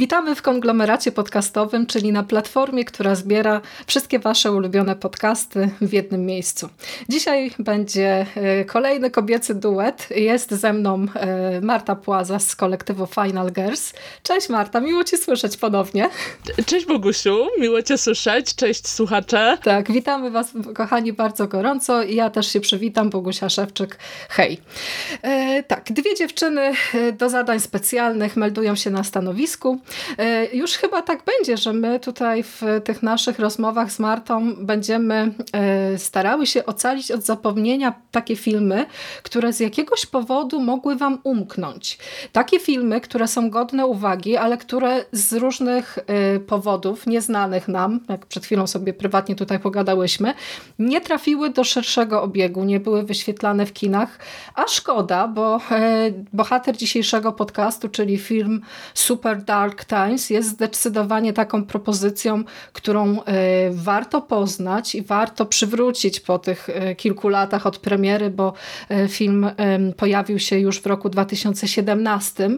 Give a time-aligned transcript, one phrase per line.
[0.00, 6.26] Witamy w konglomeracie podcastowym, czyli na platformie, która zbiera wszystkie Wasze ulubione podcasty w jednym
[6.26, 6.68] miejscu.
[7.08, 10.08] Dzisiaj będzie e, kolejny kobiecy duet.
[10.10, 13.92] Jest ze mną e, Marta Płaza z kolektywu Final Girls.
[14.22, 16.10] Cześć Marta, miło Cię słyszeć ponownie.
[16.66, 18.54] Cześć Bogusiu, miło Cię słyszeć.
[18.54, 19.58] Cześć słuchacze.
[19.62, 23.98] Tak, witamy Was kochani bardzo gorąco i ja też się przywitam, Bogusia Szewczyk.
[24.28, 24.60] Hej.
[25.22, 26.72] E, tak, dwie dziewczyny
[27.18, 29.80] do zadań specjalnych meldują się na stanowisku.
[30.18, 35.34] E, już chyba tak będzie, że my tutaj w tych naszych rozmowach z Martą będziemy
[35.52, 38.86] e, starały się ocalić od zapomnienia takie filmy,
[39.22, 41.98] które z jakiegoś powodu mogły wam umknąć.
[42.32, 48.26] Takie filmy, które są godne uwagi, ale które z różnych e, powodów, nieznanych nam, jak
[48.26, 50.34] przed chwilą sobie prywatnie tutaj pogadałyśmy,
[50.78, 54.18] nie trafiły do szerszego obiegu, nie były wyświetlane w kinach,
[54.54, 55.60] a szkoda, bo
[56.32, 58.60] bohater dzisiejszego podcastu, czyli film
[58.94, 66.38] Super Dark Times jest zdecydowanie taką propozycją, którą e, warto poznać i warto przywrócić po
[66.38, 68.52] tych e, kilku latach od premiery, bo
[68.88, 69.50] e, film
[69.96, 72.50] pojawił się już w roku 2017.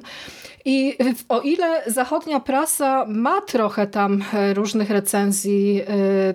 [0.64, 0.96] I
[1.28, 5.82] o ile zachodnia prasa ma trochę tam różnych recenzji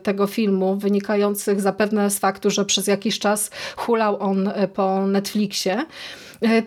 [0.03, 5.85] tego filmu, wynikających zapewne z faktu, że przez jakiś czas hulał on po Netflixie,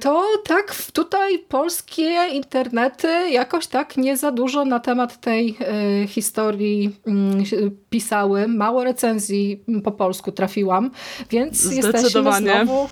[0.01, 6.97] to tak tutaj polskie internety jakoś tak nie za dużo na temat tej e, historii
[7.07, 7.45] mm,
[7.91, 8.49] pisały.
[8.49, 10.91] Mało recenzji po polsku trafiłam,
[11.31, 12.89] więc jesteśmy znowu...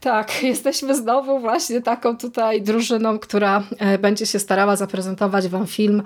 [0.00, 6.02] Tak, jesteśmy znowu właśnie taką tutaj drużyną, która e, będzie się starała zaprezentować Wam film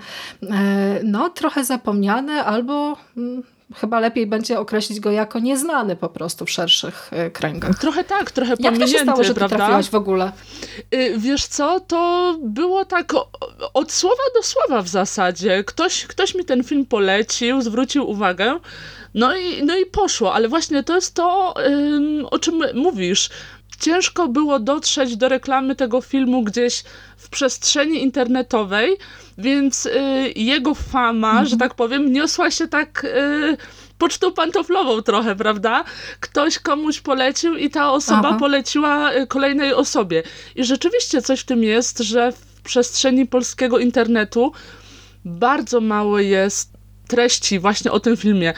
[1.03, 3.43] no trochę zapomniany albo mm,
[3.75, 7.79] chyba lepiej będzie określić go jako nieznany po prostu w szerszych e, kręgach.
[7.79, 9.55] Trochę tak, trochę pominięty, Jak to się stało, że prawda?
[9.55, 10.31] trafiłaś w ogóle?
[10.93, 13.13] Y, wiesz co, to było tak
[13.73, 15.63] od słowa do słowa w zasadzie.
[15.63, 18.59] Ktoś, ktoś mi ten film polecił, zwrócił uwagę,
[19.13, 21.53] no i, no i poszło, ale właśnie to jest to,
[22.31, 23.29] o czym mówisz
[23.81, 26.83] ciężko było dotrzeć do reklamy tego filmu gdzieś
[27.17, 28.97] w przestrzeni internetowej,
[29.37, 29.91] więc y,
[30.35, 31.47] jego fama, mhm.
[31.47, 33.57] że tak powiem, niosła się tak y,
[33.97, 35.83] pocztą pantoflową trochę, prawda?
[36.19, 38.37] Ktoś komuś polecił i ta osoba Aha.
[38.39, 40.23] poleciła y, kolejnej osobie.
[40.55, 44.51] I rzeczywiście coś w tym jest, że w przestrzeni polskiego internetu
[45.25, 46.80] bardzo mało jest
[47.11, 48.53] treści właśnie o tym filmie.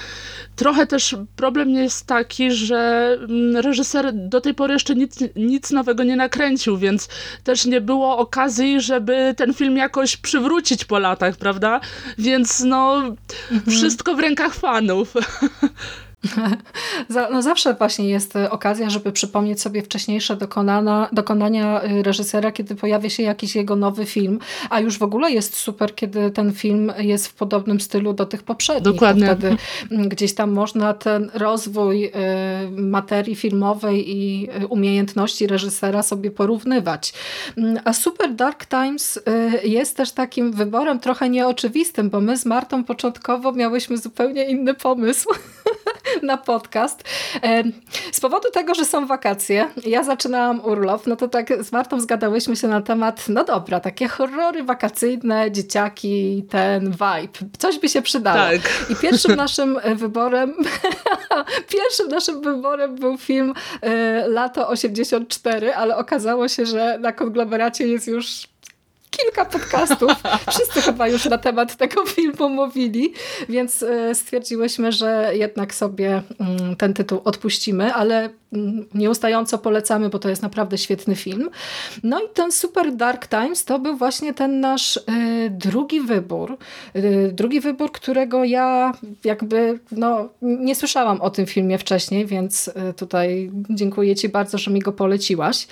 [0.56, 6.04] Trochę też problem jest taki, że mm, reżyser do tej pory jeszcze nic, nic nowego
[6.04, 7.10] nie nakręcił, więc
[7.44, 11.80] też nie było okazji, żeby ten film jakoś przywrócić po latach, prawda?
[12.18, 13.04] Więc no,
[13.52, 13.78] mhm.
[13.78, 15.14] wszystko w rękach fanów.
[17.32, 22.76] no zawsze właśnie jest e, okazja, żeby przypomnieć sobie wcześniejsze dokonana, dokonania e, reżysera, kiedy
[22.76, 24.40] pojawia się jakiś jego nowy film,
[24.70, 28.44] a już w ogóle jest super, kiedy ten film jest w podobnym stylu do tych
[28.44, 28.94] poprzednich.
[28.94, 29.28] Dokładnie.
[29.28, 29.58] To wtedy
[30.08, 32.12] gdzieś tam można ten rozwój e,
[32.72, 37.14] materii filmowej i umiejętności reżysera sobie porównywać.
[37.58, 39.20] Mm, a Super Dark Times
[39.64, 45.30] jest też takim wyborem trochę nieoczywistym, bo my z Martą początkowo miałyśmy zupełnie inny pomysł
[46.22, 47.04] na podcast.
[48.12, 52.56] Z powodu tego, że są wakacje, ja zaczynałam urlop, no to tak z Martą zgadałyśmy
[52.56, 57.50] się na temat, no dobra, takie horrory wakacyjne, dzieciaki, ten vibe.
[57.58, 58.38] Coś by się przydało.
[58.38, 58.62] Tak.
[58.90, 60.54] I pierwszym naszym e, wyborem
[61.76, 68.08] pierwszym naszym wyborem był film e, Lato 84, ale okazało się, że na konglomeracie jest
[68.08, 68.53] już
[69.18, 70.12] kilka podcastów.
[70.50, 73.14] Wszyscy chyba już na temat tego filmu mówili,
[73.50, 78.30] więc e, stwierdziłyśmy, że jednak sobie mm, ten tytuł odpuścimy, ale
[78.94, 81.50] nieustająco polecamy, bo to jest naprawdę świetny film.
[82.04, 85.02] No i ten Super Dark Times to był właśnie ten nasz e,
[85.50, 86.58] drugi wybór.
[86.94, 87.02] E,
[87.32, 88.94] drugi wybór, którego ja
[89.24, 94.80] jakby no, nie słyszałam o tym filmie wcześniej, więc tutaj dziękuję Ci bardzo, że mi
[94.80, 95.68] go poleciłaś.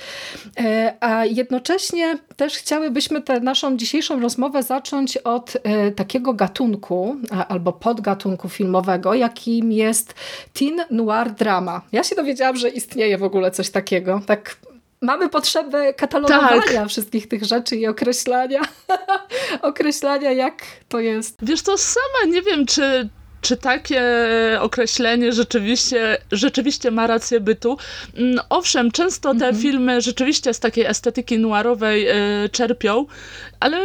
[1.00, 5.58] A jednocześnie też chciałybyśmy tę naszą dzisiejszą rozmowę zacząć od
[5.96, 7.16] takiego gatunku
[7.48, 10.14] albo podgatunku filmowego, jakim jest
[10.54, 11.82] teen noir drama.
[11.92, 14.22] Ja się dowiedziałam, że istnieje w ogóle coś takiego.
[14.26, 14.56] Tak
[15.02, 16.90] mamy potrzebę katalogowania tak.
[16.90, 18.62] wszystkich tych rzeczy i określania,
[19.62, 21.38] określania jak to jest.
[21.42, 23.10] Wiesz to sama nie wiem, czy
[23.42, 24.02] czy takie
[24.60, 27.78] określenie rzeczywiście, rzeczywiście ma rację bytu.
[28.18, 29.56] Mm, owszem, często te mhm.
[29.56, 32.16] filmy rzeczywiście z takiej estetyki noirowej e,
[32.52, 33.06] czerpią,
[33.60, 33.78] ale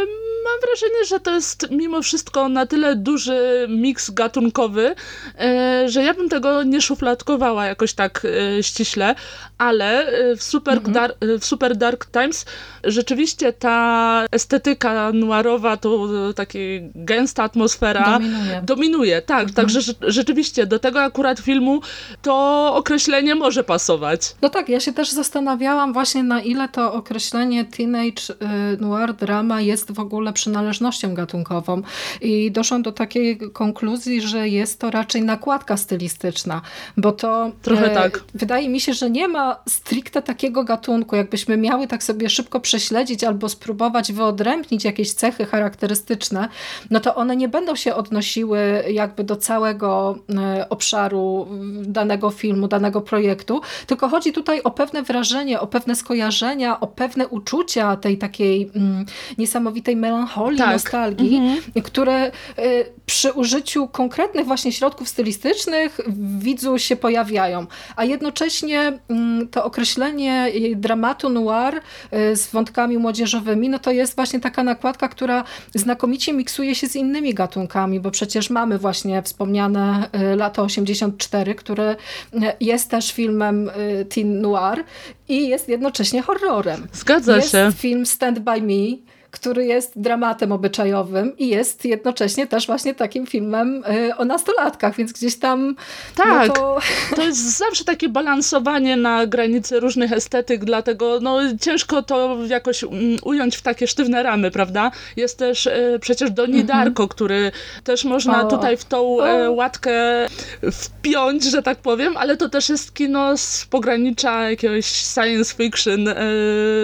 [0.47, 4.95] mam wrażenie, że to jest mimo wszystko na tyle duży miks gatunkowy,
[5.39, 9.15] e, że ja bym tego nie szufladkowała jakoś tak e, ściśle,
[9.57, 10.93] ale w Super, mhm.
[10.93, 12.45] Dark, w Super Dark Times
[12.83, 16.59] rzeczywiście ta estetyka noirowa, to taka
[16.95, 18.61] gęsta atmosfera dominuje.
[18.63, 19.67] dominuje tak, mhm.
[19.67, 21.81] także rzeczywiście do tego akurat filmu
[22.21, 24.35] to określenie może pasować.
[24.41, 28.23] No tak, ja się też zastanawiałam właśnie na ile to określenie teenage
[28.75, 31.81] y, noir drama jest w ogóle przynależnością gatunkową
[32.21, 36.61] i doszłam do takiej konkluzji, że jest to raczej nakładka stylistyczna,
[36.97, 38.23] bo to Trochę e, tak.
[38.33, 43.23] wydaje mi się, że nie ma stricte takiego gatunku, jakbyśmy miały tak sobie szybko prześledzić
[43.23, 46.49] albo spróbować wyodrębnić jakieś cechy charakterystyczne,
[46.89, 51.47] no to one nie będą się odnosiły jakby do całego e, obszaru
[51.81, 57.27] danego filmu, danego projektu, tylko chodzi tutaj o pewne wrażenie, o pewne skojarzenia, o pewne
[57.27, 59.05] uczucia tej takiej mm,
[59.37, 60.73] niesamowitej melancholii, tak.
[60.73, 61.83] nostalgii, mhm.
[61.83, 62.31] które y,
[63.05, 67.65] przy użyciu konkretnych właśnie środków stylistycznych w widzu się pojawiają.
[67.95, 74.39] A jednocześnie mm, to określenie dramatu noir y, z wątkami młodzieżowymi, no to jest właśnie
[74.39, 75.43] taka nakładka, która
[75.75, 81.95] znakomicie miksuje się z innymi gatunkami, bo przecież mamy właśnie wspomniane y, lato 84, które
[82.59, 83.71] jest też filmem
[84.09, 84.83] teen noir
[85.29, 86.87] i jest jednocześnie horrorem.
[86.93, 87.57] Zgadza jest się.
[87.57, 88.97] Jest film Stand By Me,
[89.39, 95.13] który jest dramatem obyczajowym i jest jednocześnie też właśnie takim filmem y, o nastolatkach, więc
[95.13, 95.75] gdzieś tam...
[96.17, 96.79] No tak, no to...
[97.15, 97.23] to...
[97.23, 103.55] jest zawsze takie balansowanie na granicy różnych estetyk, dlatego no, ciężko to jakoś mm, ująć
[103.55, 104.91] w takie sztywne ramy, prawda?
[105.15, 106.67] Jest też y, przecież Donnie mhm.
[106.67, 107.51] Darko, który
[107.83, 108.49] też można o.
[108.49, 109.91] tutaj w tą e, łatkę
[110.71, 116.15] wpiąć, że tak powiem, ale to też jest kino z pogranicza jakiegoś science fiction, e,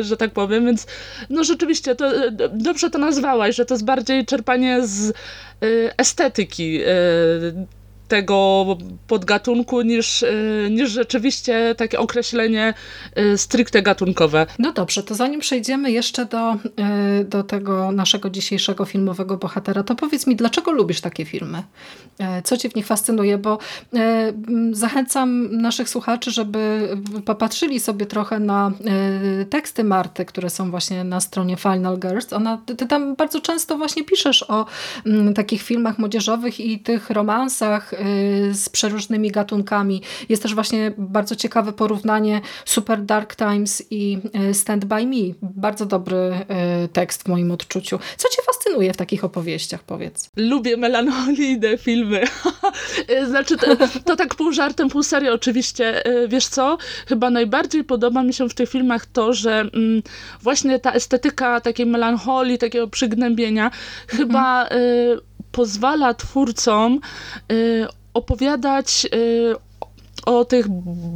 [0.01, 0.87] że tak powiem, więc
[1.29, 2.05] no rzeczywiście to
[2.49, 5.13] dobrze to nazwałaś, że to jest bardziej czerpanie z y,
[5.97, 6.87] estetyki y,
[8.13, 8.65] tego
[9.07, 12.73] podgatunku niż, y, niż rzeczywiście takie określenie
[13.17, 14.45] y, stricte gatunkowe.
[14.59, 19.95] No dobrze, to zanim przejdziemy jeszcze do, y, do tego naszego dzisiejszego filmowego bohatera, to
[19.95, 21.63] powiedz mi, dlaczego lubisz takie filmy?
[22.43, 23.37] Co cię w nich fascynuje?
[23.37, 23.57] Bo
[24.71, 26.89] zachęcam naszych słuchaczy, żeby
[27.25, 28.71] popatrzyli sobie trochę na
[29.49, 32.33] teksty Marty, które są właśnie na stronie Final Girls.
[32.33, 34.65] Ona, ty tam bardzo często właśnie piszesz o
[35.35, 37.93] takich filmach młodzieżowych i tych romansach,
[38.51, 40.01] z przeróżnymi gatunkami.
[40.29, 44.19] Jest też właśnie bardzo ciekawe porównanie Super Dark Times i
[44.49, 45.33] y, Stand By Me.
[45.41, 46.15] Bardzo dobry
[46.85, 47.99] y, tekst w moim odczuciu.
[48.17, 50.29] Co cię fascynuje w takich opowieściach, powiedz?
[50.35, 52.23] Lubię melancholijne filmy.
[53.29, 53.67] znaczy, to,
[54.05, 56.03] to, tak pół żartem, pół serio oczywiście.
[56.27, 56.77] Wiesz co?
[57.07, 60.03] Chyba najbardziej podoba mi się w tych filmach to, że mm,
[60.41, 64.17] właśnie ta estetyka takiej melancholii, takiego przygnębienia mhm.
[64.17, 64.69] chyba
[65.53, 66.99] pozwala twórcom
[67.51, 69.55] y, opowiadać y,
[70.25, 70.65] o tych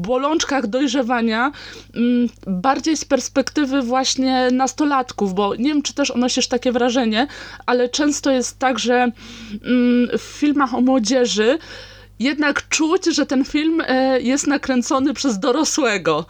[0.02, 1.52] bolączkach dojrzewania
[1.96, 7.28] mm, bardziej z perspektywy właśnie nastolatków, bo nie wiem, czy też odnosisz takie wrażenie,
[7.66, 11.58] ale często jest tak, że mm, w filmach o młodzieży
[12.20, 16.26] jednak czuć, że ten film e, jest nakręcony przez dorosłego.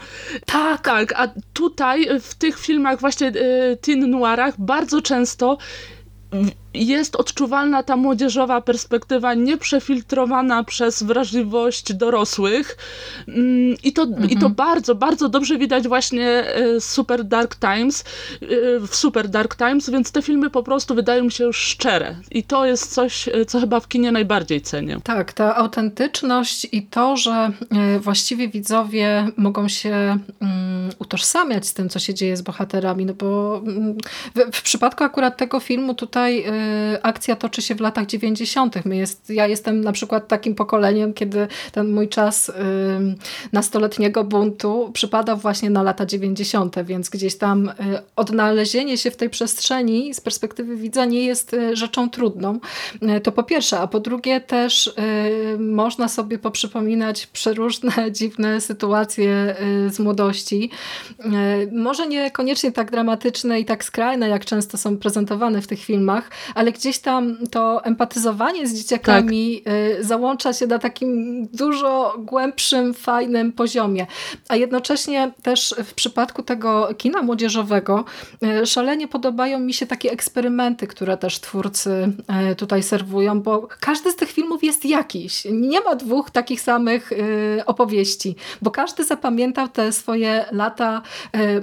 [0.45, 0.81] Tak.
[0.81, 3.33] Tak, a tutaj w tych filmach właśnie e,
[3.75, 5.57] teen noirach bardzo często
[6.85, 12.77] jest odczuwalna ta młodzieżowa perspektywa nieprzefiltrowana przez wrażliwość dorosłych
[13.27, 14.29] mm, i to, mhm.
[14.29, 18.03] i to bardzo, bardzo dobrze widać właśnie e, Super Dark Times,
[18.41, 18.45] e,
[18.79, 22.43] w Super Dark Times, więc te filmy po prostu wydają mi się już szczere i
[22.43, 24.99] to jest coś, e, co chyba w kinie najbardziej cenię.
[25.03, 27.51] Tak, ta autentyczność i to, że
[27.99, 33.61] właściwie widzowie mogą się mm, utożsamiać z tym, co się dzieje z bohaterami, no bo
[33.65, 33.97] mm,
[34.35, 36.45] w, w przypadku akurat tego filmu tutaj
[37.01, 38.85] akcja toczy się w latach 90.
[38.85, 42.51] My jest, ja jestem na przykład takim pokoleniem, kiedy ten mój czas
[43.51, 47.73] nastoletniego buntu przypadał właśnie na lata 90., więc gdzieś tam y,
[48.15, 52.59] odnalezienie się w tej przestrzeni z perspektywy widza nie jest y, rzeczą trudną.
[53.17, 54.93] Y, to po pierwsze, a po drugie też
[55.59, 59.55] można sobie poprzypominać przeróżne dziwne sytuacje
[59.89, 60.69] z młodości.
[61.71, 66.71] Może niekoniecznie tak dramatyczne i tak skrajne, jak często są prezentowane w tych filmach, ale
[66.71, 69.73] gdzieś tam to empatyzowanie z dzieciakami tak.
[70.05, 74.07] załącza się na takim dużo głębszym, fajnym poziomie.
[74.47, 78.05] A jednocześnie też w przypadku tego kina młodzieżowego
[78.65, 82.11] szalenie podobają mi się takie eksperymenty, które też twórcy
[82.57, 85.47] tutaj serwują, bo każdy z tych filmów jest jakiś.
[85.51, 87.09] Nie ma dwóch takich samych
[87.65, 91.01] opowieści, bo każdy zapamiętał te swoje lata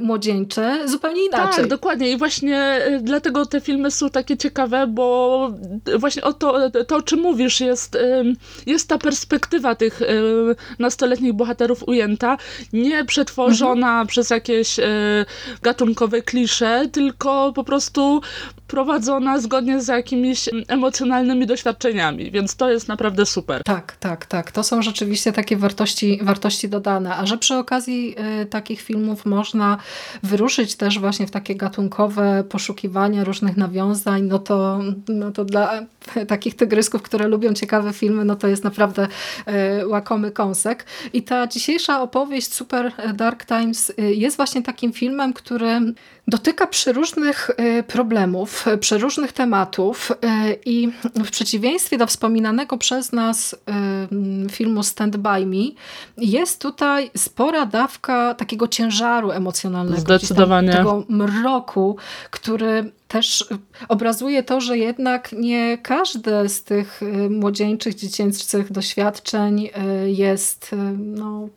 [0.01, 1.57] młodzieńcze zupełnie inaczej.
[1.57, 5.51] Tak, dokładnie i właśnie dlatego te filmy są takie ciekawe, bo
[5.99, 7.99] właśnie o to, to o czym mówisz, jest,
[8.67, 10.01] jest ta perspektywa tych
[10.79, 12.37] nastoletnich bohaterów ujęta,
[12.73, 14.07] nie przetworzona mhm.
[14.07, 14.85] przez jakieś e,
[15.63, 18.21] gatunkowe klisze, tylko po prostu
[18.75, 23.63] prowadzona zgodnie z jakimiś emocjonalnymi doświadczeniami, więc to jest naprawdę super.
[23.63, 24.53] Tak, tak, tak.
[24.53, 29.79] To są rzeczywiście takie wartości, wartości dodane, a że przy okazji y, takich filmów można
[30.23, 35.83] wyruszyć też właśnie w takie gatunkowe poszukiwania różnych nawiązań, no to, no to dla
[36.29, 39.09] takich tygrysków, które lubią ciekawe filmy, no to jest naprawdę
[39.81, 40.87] y, łakomy kąsek.
[41.13, 45.81] I ta dzisiejsza opowieść Super Dark Times y, jest właśnie takim filmem, który
[46.29, 50.15] dotyka przeróżnych y, problemów, przeróżnych tematów y,
[50.67, 53.53] i w przeciwieństwie do wspominanego przez nas
[54.47, 55.65] y, filmu Stand By Me
[56.17, 60.01] jest tutaj spora dawka takiego ciężaru emocjonalnego.
[60.01, 60.73] Zdecydowanie.
[60.73, 61.97] Tego mroku,
[62.31, 63.49] który też
[63.89, 67.01] obrazuje to, że jednak nie każde z tych
[67.31, 69.71] młodzieńczych, dziecięcych doświadczeń
[70.07, 71.49] jest no,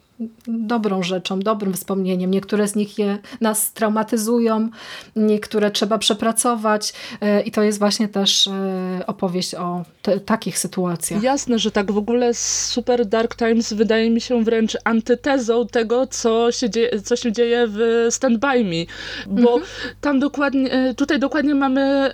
[0.48, 2.32] dobrą rzeczą, dobrym wspomnieniem.
[2.32, 4.70] Niektóre z nich je, nas traumatyzują,
[5.16, 11.24] niektóre trzeba przepracować e, i to jest właśnie też e, opowieść o te, takich sytuacjach.
[11.24, 11.92] Jasne, że tak.
[11.92, 17.16] W ogóle Super Dark Times wydaje mi się wręcz antytezą tego, co się dzieje, co
[17.16, 18.86] się dzieje w Stand By Me,
[19.28, 19.64] bo mhm.
[20.02, 22.12] tam dokładnie, e, tutaj dokładnie mamy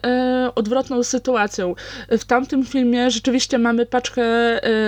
[0.55, 1.73] odwrotną sytuację.
[2.09, 4.23] W tamtym filmie rzeczywiście mamy paczkę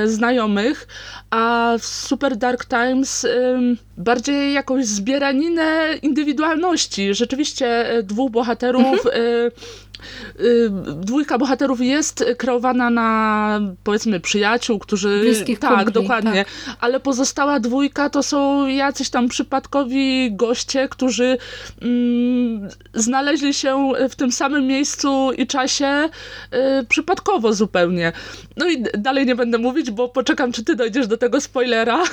[0.06, 0.88] znajomych,
[1.30, 3.05] a w Super Dark Times
[3.98, 7.14] bardziej jakąś zbieraninę indywidualności.
[7.14, 9.52] Rzeczywiście e, dwóch bohaterów mhm.
[10.40, 15.20] Y, dwójka bohaterów jest kreowana na powiedzmy przyjaciół, którzy...
[15.22, 16.46] Bliskich Tak, kumpli, dokładnie.
[16.46, 16.78] Tak.
[16.80, 21.38] Ale pozostała dwójka to są jacyś tam przypadkowi goście, którzy
[21.82, 26.10] mm, znaleźli się w tym samym miejscu i czasie
[26.82, 28.12] y, przypadkowo zupełnie.
[28.58, 32.04] No i dalej nie będę mówić, bo poczekam, czy ty dojdziesz do tego spoilera.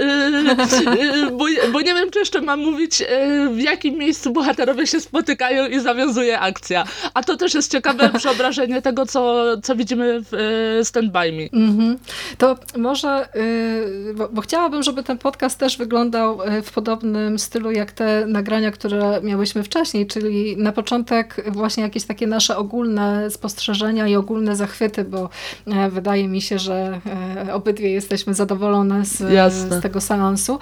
[0.00, 3.02] Y, y, bo, bo nie wiem, czy jeszcze mam mówić,
[3.50, 6.84] w jakim miejscu bohaterowie się spotykają i zawiązuje akcja.
[7.14, 10.34] A to też jest ciekawe przeobrażenie tego, co, co widzimy w
[10.80, 11.60] e, Stand By Me.
[11.60, 11.96] Mm -hmm.
[12.38, 17.70] To może, y, bo, bo, chciałabym, żeby ten podcast też wyglądał y, w podobnym stylu,
[17.70, 24.08] jak te nagrania, które miałyśmy wcześniej, czyli na początek właśnie jakieś takie nasze ogólne spostrzeżenia
[24.08, 25.28] i ogólne zachwyty, bo
[25.66, 27.00] e, wydaje mi się, że
[27.46, 29.18] e, obydwie jesteśmy zadowolone z,
[29.52, 30.58] z tego seansu.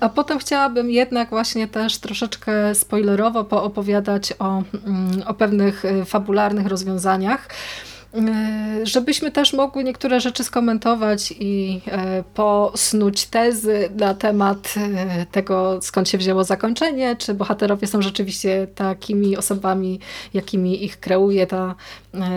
[0.00, 6.04] A potem chciałabym jednak właśnie też troszeczkę spoilerowo poopowiadać o, mm, o pewnych pewnych y,
[6.04, 7.48] fabularnych rozwiązaniach
[8.82, 11.80] żebyśmy też mogły niektóre rzeczy skomentować i
[12.20, 14.74] y, posnuć tezy na temat
[15.32, 20.00] tego, skąd się wzięło zakończenie, czy bohaterowie są rzeczywiście takimi osobami,
[20.34, 21.74] jakimi ich kreuje ta,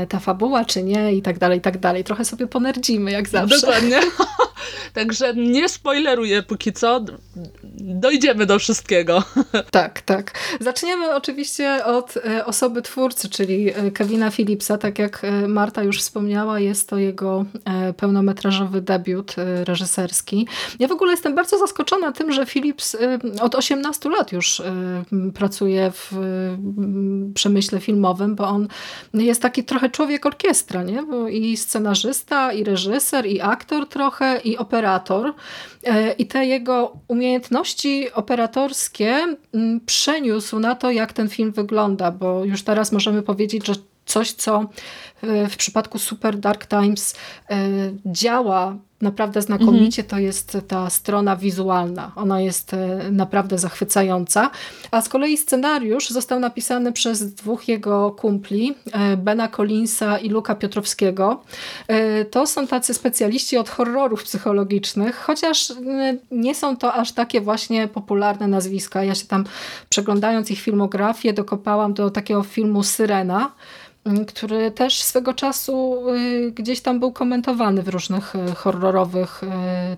[0.10, 2.04] ta fabuła, czy nie i tak dalej, i tak dalej.
[2.04, 3.62] Trochę sobie ponerdzimy, jak zawsze.
[3.62, 4.00] Dokładnie.
[4.94, 7.06] Także nie spoileruję póki co.
[7.76, 9.24] Dojdziemy do wszystkiego.
[9.72, 10.32] Tak, tak.
[10.60, 14.78] Zaczniemy oczywiście od e, osoby twórcy, czyli e, Kevina Phillipsa.
[14.78, 17.46] Tak jak e, Marta już wspomniała, jest to jego
[17.98, 20.48] pełnometrażowy debiut reżyserski.
[20.80, 22.98] Ja w ogóle jestem bardzo zaskoczona tym, że Phillips
[23.42, 24.62] od 18 lat już
[25.34, 26.12] pracuje w
[27.34, 28.68] przemyśle filmowym, bo on
[29.14, 31.04] jest taki trochę człowiek orkiestra, nie?
[31.32, 35.34] I scenarzysta, i reżyser, i aktor trochę, i operator.
[35.84, 39.36] E, I te jego umiejętności operatorskie
[39.86, 43.74] przeniósł na to, jak ten film wygląda, bo już teraz możemy powiedzieć, że
[44.06, 44.70] coś, co
[45.24, 47.16] w przypadku Super Dark Times
[47.50, 47.56] e,
[48.06, 50.10] działa naprawdę znakomicie, mhm.
[50.10, 52.12] to jest ta strona wizualna.
[52.16, 54.50] Ona jest e, naprawdę zachwycająca.
[54.92, 60.56] A z kolei scenariusz został napisany przez dwóch jego kumpli, e, Bena Collinsa i Luka
[60.56, 61.44] Piotrowskiego.
[62.32, 65.74] To są tacy specjaliści od horrorów psychologicznych, chociaż
[66.32, 69.04] nie są to aż takie właśnie popularne nazwiska.
[69.04, 69.46] Ja się tam
[69.90, 73.52] przeglądając ich filmografię dokopałam do takiego filmu Syrena,
[74.06, 79.48] Mm, który też swego czasu y, gdzieś tam był komentowany w różnych y, horrorowych y,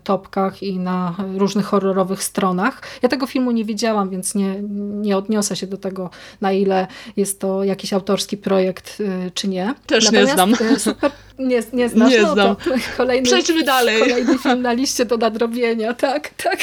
[0.03, 2.81] topkach i na różnych horrorowych stronach.
[3.01, 6.09] Ja tego filmu nie widziałam, więc nie, nie odniosę się do tego,
[6.41, 8.97] na ile jest to jakiś autorski projekt,
[9.33, 9.73] czy nie.
[9.85, 10.79] Też Natomiast nie znam.
[10.79, 12.55] Super, nie, nie znasz, nie no, znam.
[12.97, 13.99] kolejny, Przejdźmy dalej.
[13.99, 16.59] Kolejny film na liście do nadrobienia, tak, tak.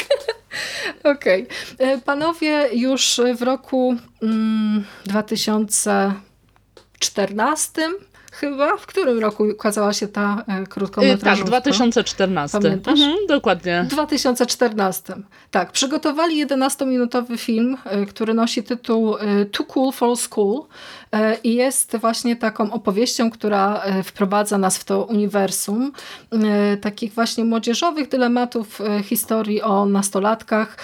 [1.15, 1.47] Okej.
[1.75, 2.01] Okay.
[2.01, 6.13] Panowie już w roku mm, 2000
[6.99, 7.81] 14
[8.33, 11.51] chyba, w którym roku ukazała się ta e, krótkometrażówka?
[11.51, 12.59] Tak, 2014.
[12.61, 12.99] Pamiętasz?
[12.99, 13.85] Mhm, dokładnie.
[13.89, 15.13] 2014.
[15.51, 20.61] Tak, przygotowali 11-minutowy film, e, który nosi tytuł e, Too Cool for School
[21.43, 25.91] i jest właśnie taką opowieścią, która e, wprowadza nas w to uniwersum
[26.31, 30.77] e, takich właśnie młodzieżowych dylematów historii o nastolatkach.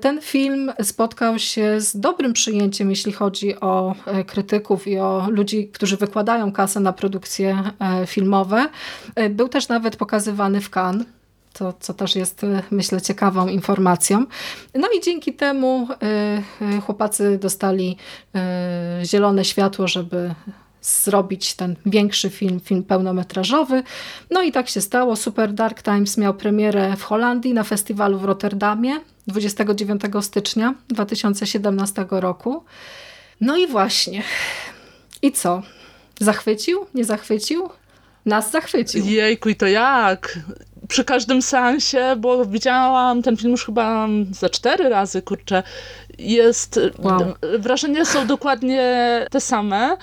[0.00, 3.94] Ten film spotkał się z dobrym przyjęciem, jeśli chodzi o
[4.26, 8.68] krytyków i o ludzi, którzy wykładają kasę na produkcje e, filmowe.
[9.14, 11.06] E, był też nawet pokazywany w Cannes.
[11.58, 14.26] To, co też jest, e, myślę, ciekawą informacją.
[14.74, 15.88] No i dzięki temu
[16.82, 17.96] chłopacy dostali
[19.04, 20.34] zielone światło, żeby
[20.86, 23.82] zrobić ten większy film, film pełnometrażowy.
[24.30, 25.16] No i tak się stało.
[25.16, 32.64] Super Dark Times miał premierę w Holandii na festiwalu w Rotterdamie 29 stycznia 2017 roku.
[33.40, 34.22] No i właśnie.
[35.22, 35.62] I co?
[36.20, 36.86] Zachwycił?
[36.94, 37.68] Nie zachwycił?
[38.26, 39.06] Nas zachwycił.
[39.06, 40.38] Jejku, i to jak?
[40.88, 45.62] Przy każdym seansie, bo widziałam ten film już chyba za cztery razy, kurczę.
[46.18, 47.34] Jest, wow.
[47.58, 49.96] wrażenia są dokładnie te same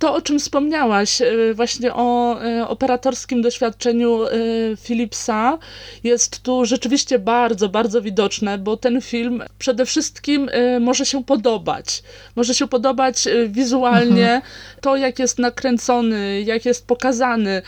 [0.00, 4.30] to, o czym wspomniałaś, e, właśnie o e, operatorskim doświadczeniu e,
[4.76, 5.58] Philipsa,
[6.04, 10.50] jest tu rzeczywiście bardzo, bardzo widoczne, bo ten film przede wszystkim
[10.80, 12.02] może się podobać.
[12.36, 14.42] Może się podobać wizualnie, mhm.
[14.80, 17.62] to jak jest nakręcony, jak jest pokazany.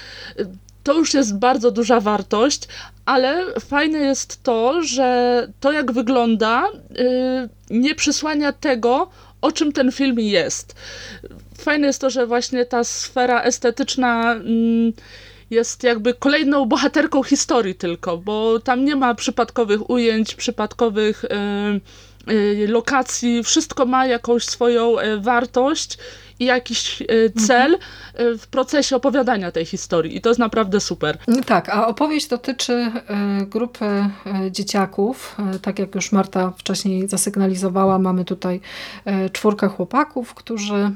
[0.82, 2.68] To już jest bardzo duża wartość,
[3.04, 6.68] ale fajne jest to, że to jak wygląda
[7.70, 9.10] nie przysłania tego,
[9.40, 10.74] o czym ten film jest.
[11.58, 14.92] Fajne jest to, że właśnie ta sfera estetyczna mm,
[15.50, 22.68] jest jakby kolejną bohaterką historii tylko, bo tam nie ma przypadkowych ujęć, przypadkowych y, y,
[22.68, 25.98] lokacji, wszystko ma jakąś swoją y, wartość
[26.42, 27.06] i jakiś e,
[27.46, 27.78] cel
[28.14, 28.38] mhm.
[28.38, 30.16] w procesie opowiadania tej historii.
[30.16, 31.18] I to jest naprawdę super.
[31.46, 32.92] Tak, a opowieść dotyczy e,
[33.46, 33.86] grupy
[34.50, 35.36] dzieciaków.
[35.62, 38.60] Tak jak już Marta wcześniej zasygnalizowała, mamy tutaj
[39.32, 40.90] czwórkę chłopaków, którzy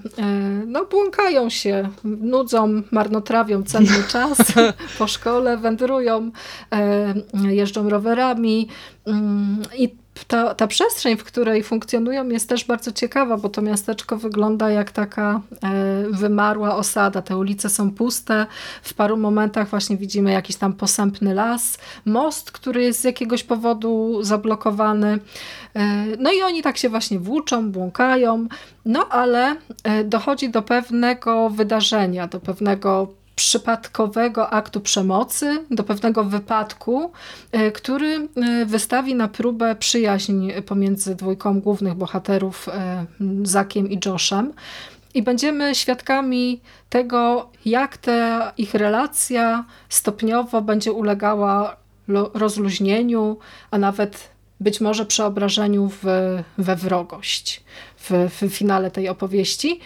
[0.66, 4.38] no, błąkają się, nudzą, marnotrawią cenny czas
[4.98, 6.30] po szkole, wędrują,
[7.50, 8.68] jeżdżą rowerami
[9.06, 14.16] mm, i ta, ta przestrzeń, w której funkcjonują jest też bardzo ciekawa, bo to miasteczko
[14.16, 17.22] wygląda jak taka e, wymarła osada.
[17.22, 18.46] Te ulice są puste,
[18.82, 24.22] w paru momentach właśnie widzimy jakiś tam posępny las, most, który jest z jakiegoś powodu
[24.22, 25.18] zablokowany.
[25.74, 28.46] E, no i oni tak się właśnie włóczą, błąkają,
[28.84, 37.12] no ale e, dochodzi do pewnego wydarzenia, do pewnego przypadkowego aktu przemocy, do pewnego wypadku,
[37.52, 43.06] e, który e, wystawi na próbę przyjaźń pomiędzy dwójką głównych bohaterów, e,
[43.42, 44.52] Zakiem i Joshem.
[45.14, 51.76] I będziemy świadkami tego, jak ta ich relacja stopniowo będzie ulegała
[52.34, 53.38] rozluźnieniu,
[53.70, 56.04] a nawet być może przeobrażeniu w,
[56.58, 57.64] we wrogość
[57.96, 59.80] w, w finale tej opowieści.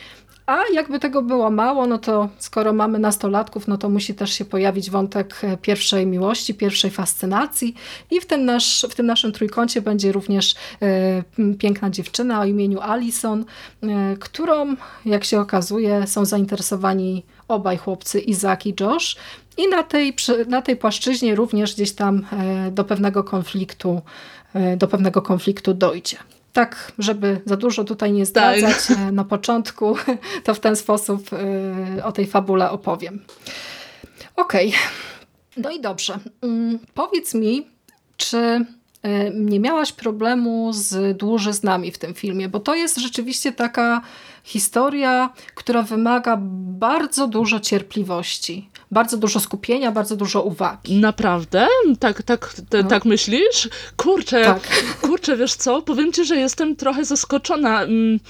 [0.51, 4.45] A jakby tego było mało, no to skoro mamy nastolatków, no to musi też się
[4.45, 7.75] pojawić wątek e, pierwszej miłości, pierwszej fascynacji
[8.11, 12.81] i w tym, nasz, w tym naszym trójkącie będzie również e, piękna dziewczyna o imieniu
[12.81, 13.45] Alison,
[13.83, 19.17] e, którą, jak się okazuje, są zainteresowani obaj chłopcy, Izak i Josh.
[19.57, 20.15] I na tej,
[20.49, 22.27] na tej płaszczyźnie również gdzieś tam
[22.73, 24.01] do pewnego konfliktu,
[24.77, 26.17] do pewnego konfliktu dojdzie
[26.53, 28.99] tak, żeby za dużo tutaj nie zdradzać tak.
[29.13, 29.97] Na początku,
[30.45, 31.31] to w ten sposób
[31.99, 33.25] e, o tej fabule opowiem.
[34.37, 34.81] Okej, okay.
[35.57, 36.19] no i dobrze.
[36.43, 37.67] Mm, powiedz mi,
[38.17, 38.65] czy e,
[39.35, 44.01] nie miałaś problemu z dłużyznami w tym filmie, bo to jest rzeczywiście taka
[44.45, 46.39] historia, która wymaga
[46.79, 50.97] bardzo dużo cierpliwości bardzo dużo skupienia, bardzo dużo uwagi.
[50.97, 51.67] Naprawdę?
[52.01, 52.89] Tak, tak, te, no.
[52.89, 53.69] tak myślisz?
[53.97, 54.61] Kurczę, tak.
[55.03, 55.83] kurczę, wiesz co?
[55.83, 57.83] Powiem ci, że jestem trochę zaskoczona.
[57.83, 58.21] Mm,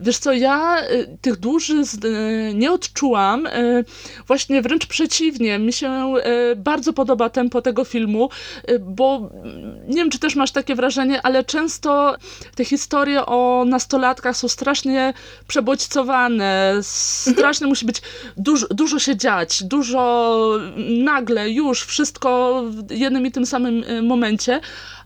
[0.00, 3.46] wiesz co, ja y, tych duży y, nie odczułam.
[3.46, 3.84] Y,
[4.26, 5.58] właśnie wręcz przeciwnie.
[5.58, 6.14] Mi się
[6.56, 8.28] bardzo podoba tempo tego filmu,
[8.80, 12.16] bo mm, nie wiem, czy też masz takie wrażenie, ale często
[12.54, 15.14] te historie o nastolatkach są strasznie
[15.46, 18.02] przebodźcowane, strasznie musi być,
[18.36, 20.01] dużo, dużo się dziać, dużo
[20.78, 24.60] nagle, już, wszystko w jednym i tym samym y, momencie,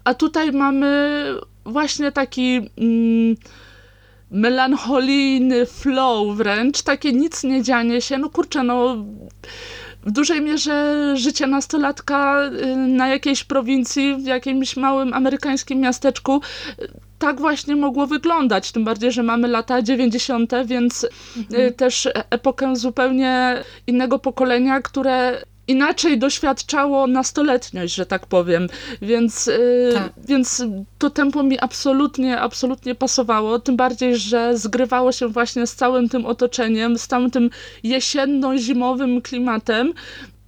[0.04, 1.24] a tutaj mamy
[1.64, 2.56] właśnie taki...
[2.78, 3.36] Mm,
[4.30, 8.96] melancholijny flow wręcz, takie nic nie dzianie się, no kurczę, no
[10.06, 16.40] w dużej mierze życie nastolatka y, na jakiejś prowincji, w jakimś małym amerykańskim miasteczku
[17.18, 21.74] tak właśnie mogło wyglądać, tym bardziej, że mamy lata 90., więc y, mhm.
[21.74, 28.68] też epokę zupełnie innego pokolenia, które inaczej doświadczało nastoletniość, że tak powiem.
[29.02, 30.12] Więc, y, tak.
[30.28, 30.64] więc
[30.98, 33.58] to tempo mi absolutnie, absolutnie pasowało.
[33.58, 37.50] Tym bardziej, że zgrywało się właśnie z całym tym otoczeniem, z całym tym
[37.82, 39.92] jesienno-zimowym klimatem.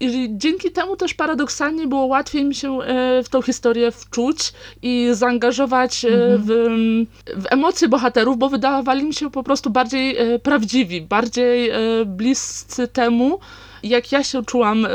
[0.00, 5.08] I dzięki temu też paradoksalnie było łatwiej mi się e, w tą historię wczuć i
[5.12, 6.42] zaangażować e, mhm.
[6.42, 11.70] w, w emocje bohaterów, bo wydawali mi się po prostu bardziej e, prawdziwi, bardziej
[12.06, 13.38] bliscy temu,
[13.82, 14.88] jak ja się czułam e,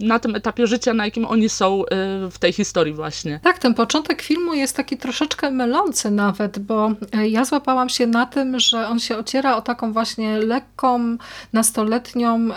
[0.00, 1.86] na tym etapie życia, na jakim oni są e,
[2.30, 3.40] w tej historii właśnie.
[3.42, 8.26] Tak, ten początek filmu jest taki troszeczkę mylący nawet, bo e, ja złapałam się na
[8.26, 11.16] tym, że on się ociera o taką właśnie lekką,
[11.52, 12.48] nastoletnią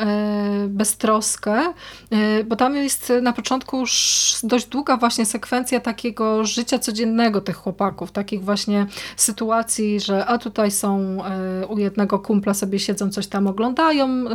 [0.67, 1.73] beztroskę,
[2.45, 8.11] bo tam jest na początku już dość długa właśnie sekwencja takiego życia codziennego tych chłopaków,
[8.11, 8.85] takich właśnie
[9.17, 11.17] sytuacji, że a tutaj są
[11.69, 14.25] u jednego kumpla sobie siedzą, coś tam oglądają,